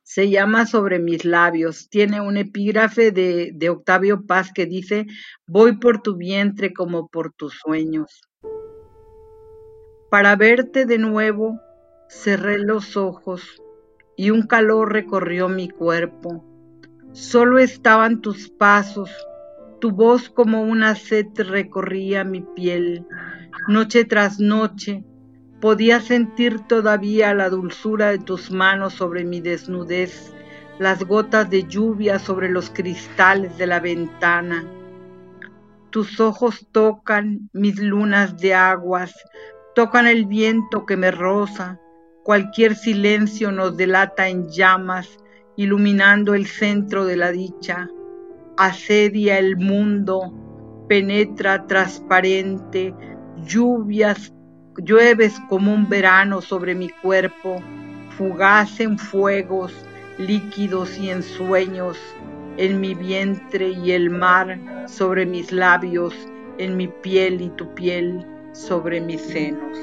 Se 0.03 0.29
llama 0.29 0.67
Sobre 0.67 0.99
mis 0.99 1.25
labios. 1.25 1.89
Tiene 1.89 2.21
un 2.21 2.37
epígrafe 2.37 3.11
de, 3.11 3.53
de 3.55 3.71
Octavio 3.71 4.27
Paz 4.27 4.53
que 4.53 4.67
dice, 4.67 5.07
voy 5.47 5.79
por 5.79 6.03
tu 6.03 6.17
vientre 6.17 6.75
como 6.75 7.09
por 7.09 7.33
tus 7.33 7.59
sueños. 7.59 8.21
Para 10.11 10.37
verte 10.37 10.85
de 10.85 10.99
nuevo, 10.99 11.59
cerré 12.11 12.59
los 12.59 12.99
ojos 12.99 13.63
y 14.15 14.31
un 14.31 14.47
calor 14.47 14.93
recorrió 14.93 15.49
mi 15.49 15.71
cuerpo. 15.71 16.45
Solo 17.13 17.59
estaban 17.59 18.21
tus 18.21 18.51
pasos, 18.51 19.11
tu 19.83 19.91
voz 19.91 20.31
como 20.31 20.63
una 20.63 20.95
sed 20.95 21.27
recorría 21.39 22.23
mi 22.23 22.41
piel 22.41 23.05
noche 23.67 24.05
tras 24.05 24.39
noche, 24.39 25.03
podía 25.61 26.01
sentir 26.01 26.61
todavía 26.69 27.35
la 27.35 27.49
dulzura 27.49 28.11
de 28.13 28.21
tus 28.21 28.53
manos 28.53 28.93
sobre 28.93 29.25
mi 29.25 29.41
desnudez, 29.41 30.33
las 30.79 31.03
gotas 31.03 31.51
de 31.51 31.65
lluvia 31.65 32.21
sobre 32.21 32.49
los 32.49 32.71
cristales 32.71 33.59
de 33.59 33.67
la 33.67 33.81
ventana. 33.81 34.65
Tus 35.91 36.21
ojos 36.21 36.69
tocan 36.71 37.51
mis 37.53 37.81
lunas 37.81 38.37
de 38.37 38.55
aguas, 38.55 39.13
tocan 39.75 40.07
el 40.07 40.27
viento 40.27 40.87
que 40.87 40.97
me 40.97 41.11
roza, 41.11 41.81
cualquier 42.23 42.77
silencio 42.77 43.51
nos 43.51 43.77
delata 43.77 44.29
en 44.29 44.49
llamas, 44.49 45.19
iluminando 45.57 46.35
el 46.35 46.47
centro 46.47 47.05
de 47.05 47.17
la 47.17 47.33
dicha. 47.33 47.89
Asedia 48.57 49.39
el 49.39 49.57
mundo, 49.57 50.33
penetra 50.89 51.67
transparente, 51.67 52.95
lluvias, 53.47 54.33
llueves 54.77 55.41
como 55.49 55.73
un 55.73 55.89
verano 55.89 56.41
sobre 56.41 56.75
mi 56.75 56.91
cuerpo, 57.03 57.63
fugaz 58.17 58.79
en 58.81 58.99
fuegos, 58.99 59.73
líquidos 60.19 60.99
y 60.99 61.11
en 61.11 61.23
sueños, 61.23 61.99
en 62.57 62.81
mi 62.81 62.95
vientre 62.95 63.71
y 63.71 63.93
el 63.93 64.11
mar 64.11 64.59
sobre 64.87 65.25
mis 65.25 65.51
labios, 65.53 66.15
en 66.59 66.77
mi 66.77 66.89
piel 66.89 67.41
y 67.41 67.49
tu 67.51 67.73
piel 67.75 68.27
sobre 68.53 69.01
mis 69.01 69.23
senos. 69.23 69.79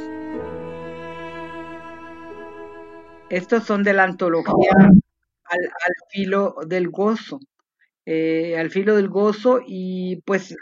Estos 3.29 3.63
son 3.63 3.83
de 3.83 3.93
la 3.93 4.03
antología 4.03 4.71
al, 4.79 5.59
filo 6.09 6.55
del 6.65 6.89
gozo. 6.89 7.39
Eh, 8.05 8.57
al 8.57 8.71
filo 8.71 8.95
del 8.95 9.09
gozo 9.09 9.59
y 9.67 10.21
pues 10.25 10.55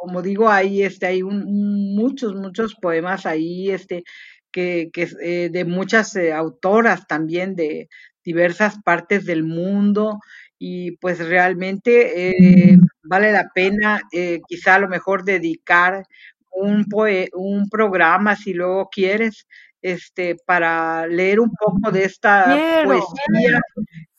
como 0.00 0.22
digo 0.22 0.48
ahí 0.48 0.82
este 0.82 1.06
hay 1.06 1.22
muchos 1.24 2.34
muchos 2.34 2.74
poemas 2.76 3.26
ahí 3.26 3.70
este 3.70 4.04
que, 4.52 4.90
que 4.92 5.08
eh, 5.20 5.48
de 5.50 5.64
muchas 5.64 6.14
eh, 6.14 6.32
autoras 6.32 7.06
también 7.08 7.56
de 7.56 7.88
diversas 8.22 8.76
partes 8.84 9.24
del 9.24 9.44
mundo 9.44 10.20
y 10.58 10.92
pues 10.98 11.18
realmente 11.18 12.78
vale 13.02 13.32
la 13.32 13.50
pena 13.54 14.00
quizá 14.46 14.76
a 14.76 14.78
lo 14.78 14.88
mejor 14.88 15.24
dedicar 15.24 16.04
un 16.52 16.86
un 17.32 17.68
programa 17.68 18.36
si 18.36 18.52
luego 18.52 18.88
quieres 18.88 19.46
este 19.82 20.36
para 20.46 21.06
leer 21.08 21.40
un 21.40 21.50
poco 21.50 21.90
de 21.90 22.04
esta 22.04 22.44
poesía 22.84 23.60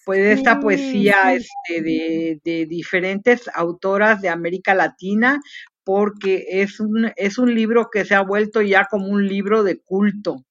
pues 0.06 0.38
esta 0.38 0.60
poesía 0.60 1.34
este, 1.34 1.82
de, 1.82 2.40
de, 2.44 2.66
diferentes 2.68 3.50
autoras 3.54 4.22
de 4.22 4.30
América 4.30 4.76
Latina, 4.76 5.42
porque 5.84 6.46
es 6.50 6.80
un, 6.80 7.12
es 7.16 7.38
un 7.38 7.54
libro 7.54 7.90
que 7.92 8.06
se 8.06 8.16
ha 8.16 8.22
vuelto 8.22 8.62
ya 8.62 8.86
como 8.86 9.08
un 9.08 9.28
libro 9.28 9.64
de 9.64 9.80
culto. 9.80 10.46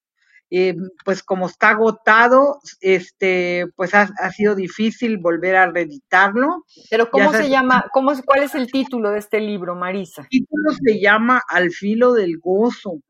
Eh, 0.51 0.77
pues 1.05 1.23
como 1.25 1.47
está 1.47 1.71
agotado, 1.71 2.61
este, 2.81 3.67
pues 3.75 3.93
ha, 3.95 4.07
sido 4.31 4.55
difícil 4.55 5.19
volver 5.19 5.57
a 5.57 5.71
reeditarlo. 5.71 6.65
Pero 6.91 7.11
¿cómo 7.11 7.33
se, 7.33 7.49
llama? 7.49 7.87
¿Cómo, 7.93 8.13
¿Cuál 8.25 8.45
es 8.45 8.55
el 8.55 8.71
título 8.71 9.11
de 9.11 9.19
este 9.19 9.41
libro, 9.41 9.75
Marisa? 9.75 10.23
El 10.23 10.29
título 10.29 10.71
se 10.73 11.01
llama 11.01 11.43
Al 11.49 11.71
filo 11.71 12.13
del 12.13 12.39
gozo. 12.39 13.01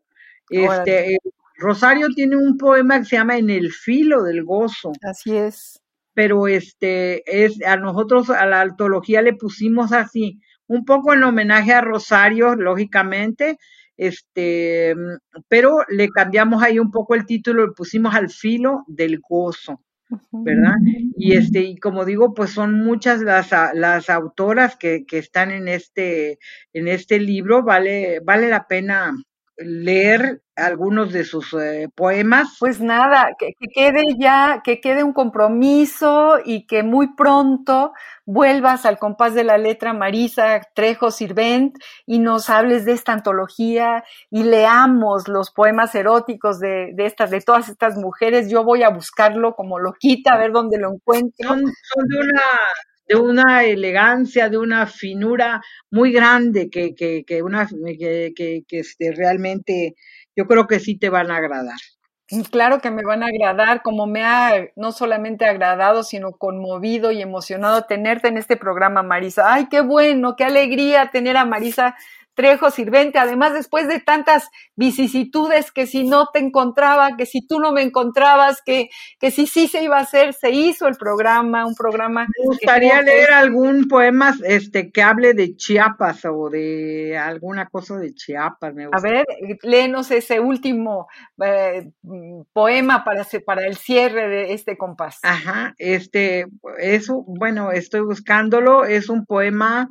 Este, 0.49 1.19
Rosario 1.59 2.09
tiene 2.15 2.37
un 2.37 2.57
poema 2.57 3.01
que 3.01 3.05
se 3.05 3.17
llama 3.17 3.37
En 3.37 3.51
el 3.51 3.73
filo 3.73 4.23
del 4.23 4.45
gozo. 4.45 4.93
Así 5.03 5.37
es. 5.37 5.84
Pero 6.15 6.47
este 6.49 7.45
es 7.45 7.61
a 7.67 7.77
nosotros 7.77 8.31
a 8.31 8.47
la 8.47 8.63
antología 8.63 9.23
le 9.23 9.35
pusimos 9.35 9.93
así, 9.93 10.41
un 10.67 10.85
poco 10.85 11.13
en 11.13 11.25
homenaje 11.25 11.73
a 11.73 11.81
Rosario, 11.81 12.55
lógicamente, 12.55 13.59
este, 13.97 14.95
pero 15.49 15.79
le 15.89 16.09
cambiamos 16.09 16.63
ahí 16.63 16.79
un 16.79 16.91
poco 16.91 17.15
el 17.15 17.27
título, 17.27 17.67
le 17.67 17.73
pusimos 17.73 18.15
al 18.15 18.31
filo 18.31 18.85
del 18.87 19.21
gozo. 19.21 19.81
¿verdad? 20.31 20.75
Y 21.17 21.37
este, 21.37 21.61
y 21.61 21.77
como 21.77 22.05
digo, 22.05 22.35
pues 22.35 22.51
son 22.51 22.75
muchas 22.75 23.21
las, 23.21 23.51
las 23.75 24.11
autoras 24.11 24.77
que, 24.77 25.05
que 25.07 25.19
están 25.19 25.51
en 25.51 25.67
este, 25.67 26.39
en 26.73 26.89
este 26.89 27.19
libro, 27.19 27.65
vale, 27.65 28.21
vale 28.21 28.49
la 28.49 28.67
pena 28.69 29.13
leer 29.57 30.43
algunos 30.57 31.13
de 31.13 31.25
sus 31.25 31.53
eh, 31.55 31.89
poemas. 31.95 32.57
Pues 32.61 32.81
nada, 32.81 33.31
que, 33.39 33.55
quede 33.75 34.17
ya, 34.19 34.63
que 34.65 34.81
quede 34.81 35.03
un 35.03 35.13
compromiso 35.13 36.39
y 36.45 36.67
que 36.67 36.83
muy 36.83 37.15
pronto 37.15 37.93
vuelvas 38.25 38.87
al 38.87 38.99
compás 38.99 39.35
de 39.35 39.45
la 39.45 39.59
letra 39.59 39.93
Marisa 39.93 40.61
Trejo 40.75 41.11
Sirvent 41.11 41.77
y 42.07 42.19
nos 42.19 42.51
hables 42.51 42.85
de 42.85 42.93
esta 42.93 43.13
antología 43.13 44.05
y 44.31 44.45
leamos 44.45 45.29
los 45.29 45.51
poemas 45.51 45.95
eróticos 45.95 46.61
de, 46.61 46.93
de 46.95 47.07
estas, 47.07 47.31
de 47.31 47.41
todas 47.41 47.69
estas 47.69 47.97
mujeres. 47.97 48.51
Yo 48.51 48.65
voy 48.65 48.83
a 48.83 48.91
buscarlo 48.91 49.55
como 49.55 49.79
lo 49.79 49.93
quita, 49.93 50.35
a 50.35 50.39
ver 50.39 50.53
dónde 50.53 50.79
lo 50.79 50.93
encuentro. 50.93 51.49
Son, 51.49 51.59
son 51.59 52.09
de 52.09 52.19
una 52.21 52.43
de 53.07 53.17
una 53.17 53.65
elegancia, 53.65 54.49
de 54.49 54.59
una 54.59 54.87
finura 54.87 55.61
muy 55.91 56.13
grande 56.13 56.71
que, 56.71 56.95
que, 56.95 57.25
que 57.25 57.43
una 57.43 57.67
que, 57.67 58.33
que, 58.35 58.63
que 58.67 58.79
este, 58.79 59.13
realmente 59.13 59.95
yo 60.37 60.47
creo 60.47 60.67
que 60.67 60.81
sí 60.81 60.99
te 60.99 61.11
van 61.11 61.31
a 61.31 61.37
agradar. 61.37 61.79
Claro 62.51 62.81
que 62.81 62.91
me 62.91 63.03
van 63.05 63.23
a 63.23 63.27
agradar, 63.27 63.83
como 63.83 64.07
me 64.07 64.25
ha 64.25 64.69
no 64.77 64.93
solamente 64.93 65.45
agradado, 65.45 66.03
sino 66.03 66.33
conmovido 66.33 67.13
y 67.13 67.21
emocionado 67.21 67.83
tenerte 67.85 68.29
en 68.29 68.39
este 68.39 68.57
programa, 68.57 69.03
Marisa. 69.03 69.53
Ay, 69.53 69.69
qué 69.69 69.83
bueno, 69.83 70.35
qué 70.35 70.45
alegría 70.45 71.11
tener 71.13 71.37
a 71.37 71.45
Marisa 71.45 71.97
Trejo 72.35 72.71
Sirvente, 72.71 73.19
además 73.19 73.55
después 73.55 73.89
de 73.89 74.01
tantas 74.01 74.49
vicisitudes 74.77 75.71
que 75.73 75.87
si 75.87 76.05
no 76.05 76.29
te 76.33 76.41
encontraba, 76.41 77.17
que 77.17 77.27
si 77.27 77.47
tú 77.47 77.61
no 77.61 77.73
me 77.73 77.83
encontrabas, 77.83 78.61
que, 78.65 78.91
que 79.19 79.31
si 79.31 79.47
sí 79.47 79.69
se 79.69 79.83
iba 79.83 79.99
a 79.99 80.03
hacer, 80.03 80.35
se 80.35 80.51
hizo 80.51 80.89
el 80.89 80.97
programa, 80.97 81.67
un 81.67 81.75
programa. 81.75 82.23
Me 82.23 82.45
gustaría 82.45 83.01
leer 83.03 83.33
algún 83.33 83.89
poema 83.89 84.35
este, 84.45 84.91
que 84.91 85.03
hable 85.03 85.35
de 85.35 85.57
Chiapas 85.57 86.25
o 86.25 86.51
de 86.51 87.17
alguna 87.17 87.67
cosa 87.67 87.97
de 87.99 88.15
Chiapas. 88.15 88.75
a 88.93 89.01
ver, 89.01 89.25
léenos 89.63 90.11
ese 90.11 90.41
último 90.41 91.09
eh, 91.43 91.91
poema 92.53 93.05
para, 93.05 93.25
para 93.45 93.67
el 93.67 93.77
cierre 93.77 94.29
de 94.29 94.53
este 94.55 94.77
compás. 94.77 95.19
Ajá, 95.23 95.75
este, 95.79 96.47
eso, 96.79 97.25
bueno, 97.27 97.71
estoy 97.73 98.01
buscándolo, 98.01 98.85
es 98.85 99.09
un 99.09 99.25
poema 99.25 99.91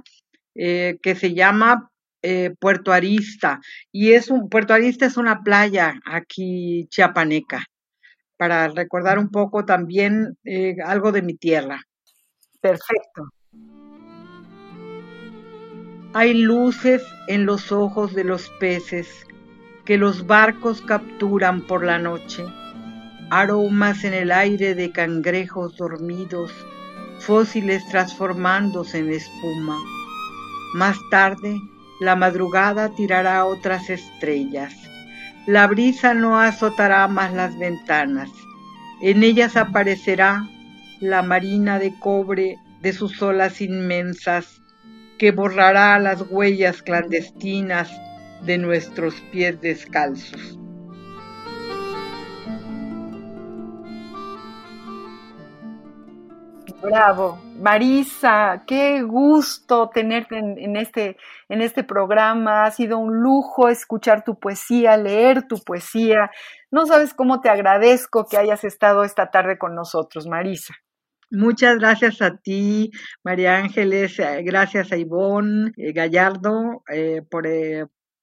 eh, 0.55 0.99
que 1.01 1.15
se 1.15 1.33
llama 1.33 1.89
eh, 2.23 2.55
Puerto 2.59 2.91
Arista. 2.93 3.59
Y 3.91 4.13
es 4.13 4.29
un, 4.29 4.49
Puerto 4.49 4.73
Arista 4.73 5.05
es 5.05 5.17
una 5.17 5.43
playa 5.43 5.93
aquí 6.05 6.87
chiapaneca, 6.89 7.65
para 8.37 8.69
recordar 8.69 9.19
un 9.19 9.29
poco 9.29 9.65
también 9.65 10.37
eh, 10.45 10.77
algo 10.83 11.11
de 11.11 11.21
mi 11.21 11.35
tierra. 11.35 11.81
Perfecto. 12.61 13.29
Hay 16.13 16.33
luces 16.33 17.03
en 17.27 17.45
los 17.45 17.71
ojos 17.71 18.13
de 18.13 18.23
los 18.23 18.49
peces 18.59 19.25
que 19.83 19.97
los 19.97 20.25
barcos 20.25 20.81
capturan 20.81 21.61
por 21.67 21.83
la 21.83 21.99
noche, 21.99 22.45
aromas 23.31 24.03
en 24.03 24.13
el 24.13 24.31
aire 24.31 24.75
de 24.75 24.91
cangrejos 24.91 25.75
dormidos, 25.75 26.53
fósiles 27.19 27.85
transformándose 27.89 28.99
en 28.99 29.11
espuma. 29.11 29.77
Más 30.75 30.97
tarde, 31.11 31.59
la 32.03 32.15
madrugada 32.17 32.89
tirará 32.89 33.45
otras 33.45 33.89
estrellas. 33.89 34.73
La 35.45 35.67
brisa 35.67 36.13
no 36.13 36.39
azotará 36.39 37.07
más 37.07 37.33
las 37.33 37.57
ventanas. 37.57 38.29
En 39.01 39.23
ellas 39.23 39.55
aparecerá 39.55 40.43
la 40.99 41.21
marina 41.21 41.79
de 41.79 41.97
cobre 41.99 42.57
de 42.81 42.93
sus 42.93 43.21
olas 43.21 43.61
inmensas, 43.61 44.61
que 45.17 45.31
borrará 45.31 45.97
las 45.99 46.25
huellas 46.29 46.81
clandestinas 46.81 47.89
de 48.45 48.57
nuestros 48.57 49.15
pies 49.31 49.61
descalzos. 49.61 50.59
Bravo. 56.83 57.39
Marisa, 57.61 58.63
qué 58.67 59.03
gusto 59.03 59.89
tenerte 59.93 60.37
en, 60.37 60.75
este, 60.75 61.15
en 61.47 61.61
este 61.61 61.85
programa. 61.85 62.65
Ha 62.65 62.71
sido 62.71 62.97
un 62.97 63.21
lujo 63.21 63.69
escuchar 63.69 64.25
tu 64.25 64.37
poesía, 64.37 64.97
leer 64.97 65.47
tu 65.47 65.59
poesía. 65.63 66.29
No 66.71 66.85
sabes 66.85 67.13
cómo 67.13 67.39
te 67.39 67.49
agradezco 67.49 68.25
que 68.25 68.35
hayas 68.35 68.65
estado 68.65 69.05
esta 69.05 69.31
tarde 69.31 69.57
con 69.57 69.75
nosotros, 69.75 70.27
Marisa. 70.27 70.73
Muchas 71.31 71.77
gracias 71.77 72.21
a 72.21 72.35
ti, 72.35 72.91
María 73.23 73.57
Ángeles, 73.57 74.19
eh, 74.19 74.43
gracias 74.43 74.91
a 74.91 74.97
Ivonne 74.97 75.71
eh, 75.77 75.91
Gallardo 75.91 76.83
eh, 76.91 77.23
por 77.27 77.47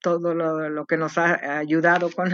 todo 0.01 0.33
lo, 0.33 0.69
lo, 0.69 0.87
que 0.87 0.97
nos 0.97 1.19
ha 1.19 1.59
ayudado 1.59 2.11
con, 2.11 2.31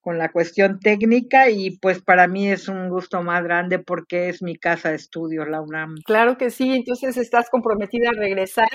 con 0.00 0.18
la 0.18 0.30
cuestión 0.30 0.78
técnica 0.78 1.50
y 1.50 1.78
pues 1.78 2.00
para 2.00 2.26
mí 2.28 2.48
es 2.48 2.68
un 2.68 2.88
gusto 2.88 3.22
más 3.22 3.42
grande 3.42 3.78
porque 3.78 4.28
es 4.28 4.42
mi 4.42 4.56
casa 4.56 4.90
de 4.90 4.96
estudio, 4.96 5.44
la 5.44 5.60
UNAM. 5.60 5.96
Claro 6.04 6.36
que 6.38 6.50
sí, 6.50 6.74
entonces 6.74 7.16
estás 7.16 7.50
comprometida 7.50 8.10
a 8.10 8.18
regresar 8.18 8.68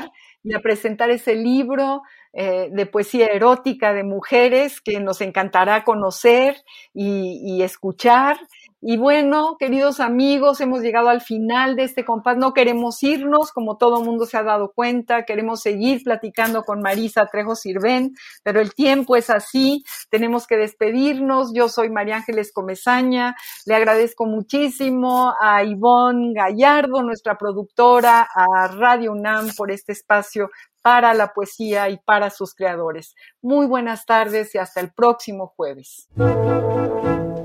y 0.43 0.53
a 0.53 0.59
presentar 0.59 1.09
ese 1.09 1.35
libro 1.35 2.01
eh, 2.33 2.69
de 2.71 2.85
poesía 2.85 3.27
erótica 3.27 3.93
de 3.93 4.03
mujeres 4.03 4.81
que 4.81 4.99
nos 4.99 5.21
encantará 5.21 5.83
conocer 5.83 6.55
y, 6.93 7.41
y 7.45 7.61
escuchar 7.63 8.37
y 8.85 8.97
bueno, 8.97 9.55
queridos 9.57 10.01
amigos, 10.01 10.59
hemos 10.59 10.81
llegado 10.81 11.07
al 11.07 11.21
final 11.21 11.77
de 11.77 11.83
este 11.83 12.03
compás. 12.03 12.35
No 12.35 12.53
queremos 12.53 13.01
irnos, 13.01 13.53
como 13.53 13.77
todo 13.77 14.03
mundo 14.03 14.25
se 14.25 14.35
ha 14.35 14.43
dado 14.43 14.73
cuenta. 14.75 15.23
Queremos 15.23 15.61
seguir 15.61 16.03
platicando 16.03 16.63
con 16.63 16.81
Marisa 16.81 17.25
Trejo 17.27 17.55
Sirven, 17.55 18.13
pero 18.43 18.59
el 18.59 18.73
tiempo 18.73 19.15
es 19.15 19.29
así. 19.29 19.85
Tenemos 20.09 20.47
que 20.47 20.57
despedirnos. 20.57 21.53
Yo 21.53 21.69
soy 21.69 21.89
María 21.89 22.17
Ángeles 22.17 22.51
Comezaña. 22.51 23.35
Le 23.65 23.75
agradezco 23.75 24.25
muchísimo 24.25 25.33
a 25.39 25.63
Ivonne 25.63 26.33
Gallardo, 26.35 27.03
nuestra 27.03 27.37
productora, 27.37 28.27
a 28.35 28.67
Radio 28.67 29.13
UNAM 29.13 29.51
por 29.55 29.71
este 29.71 29.93
espacio 29.93 30.49
para 30.81 31.13
la 31.13 31.31
poesía 31.31 31.89
y 31.89 31.99
para 31.99 32.29
sus 32.29 32.53
creadores. 32.53 33.15
Muy 33.41 33.65
buenas 33.65 34.05
tardes 34.05 34.53
y 34.55 34.57
hasta 34.57 34.81
el 34.81 34.91
próximo 34.91 35.53
jueves. 35.55 36.09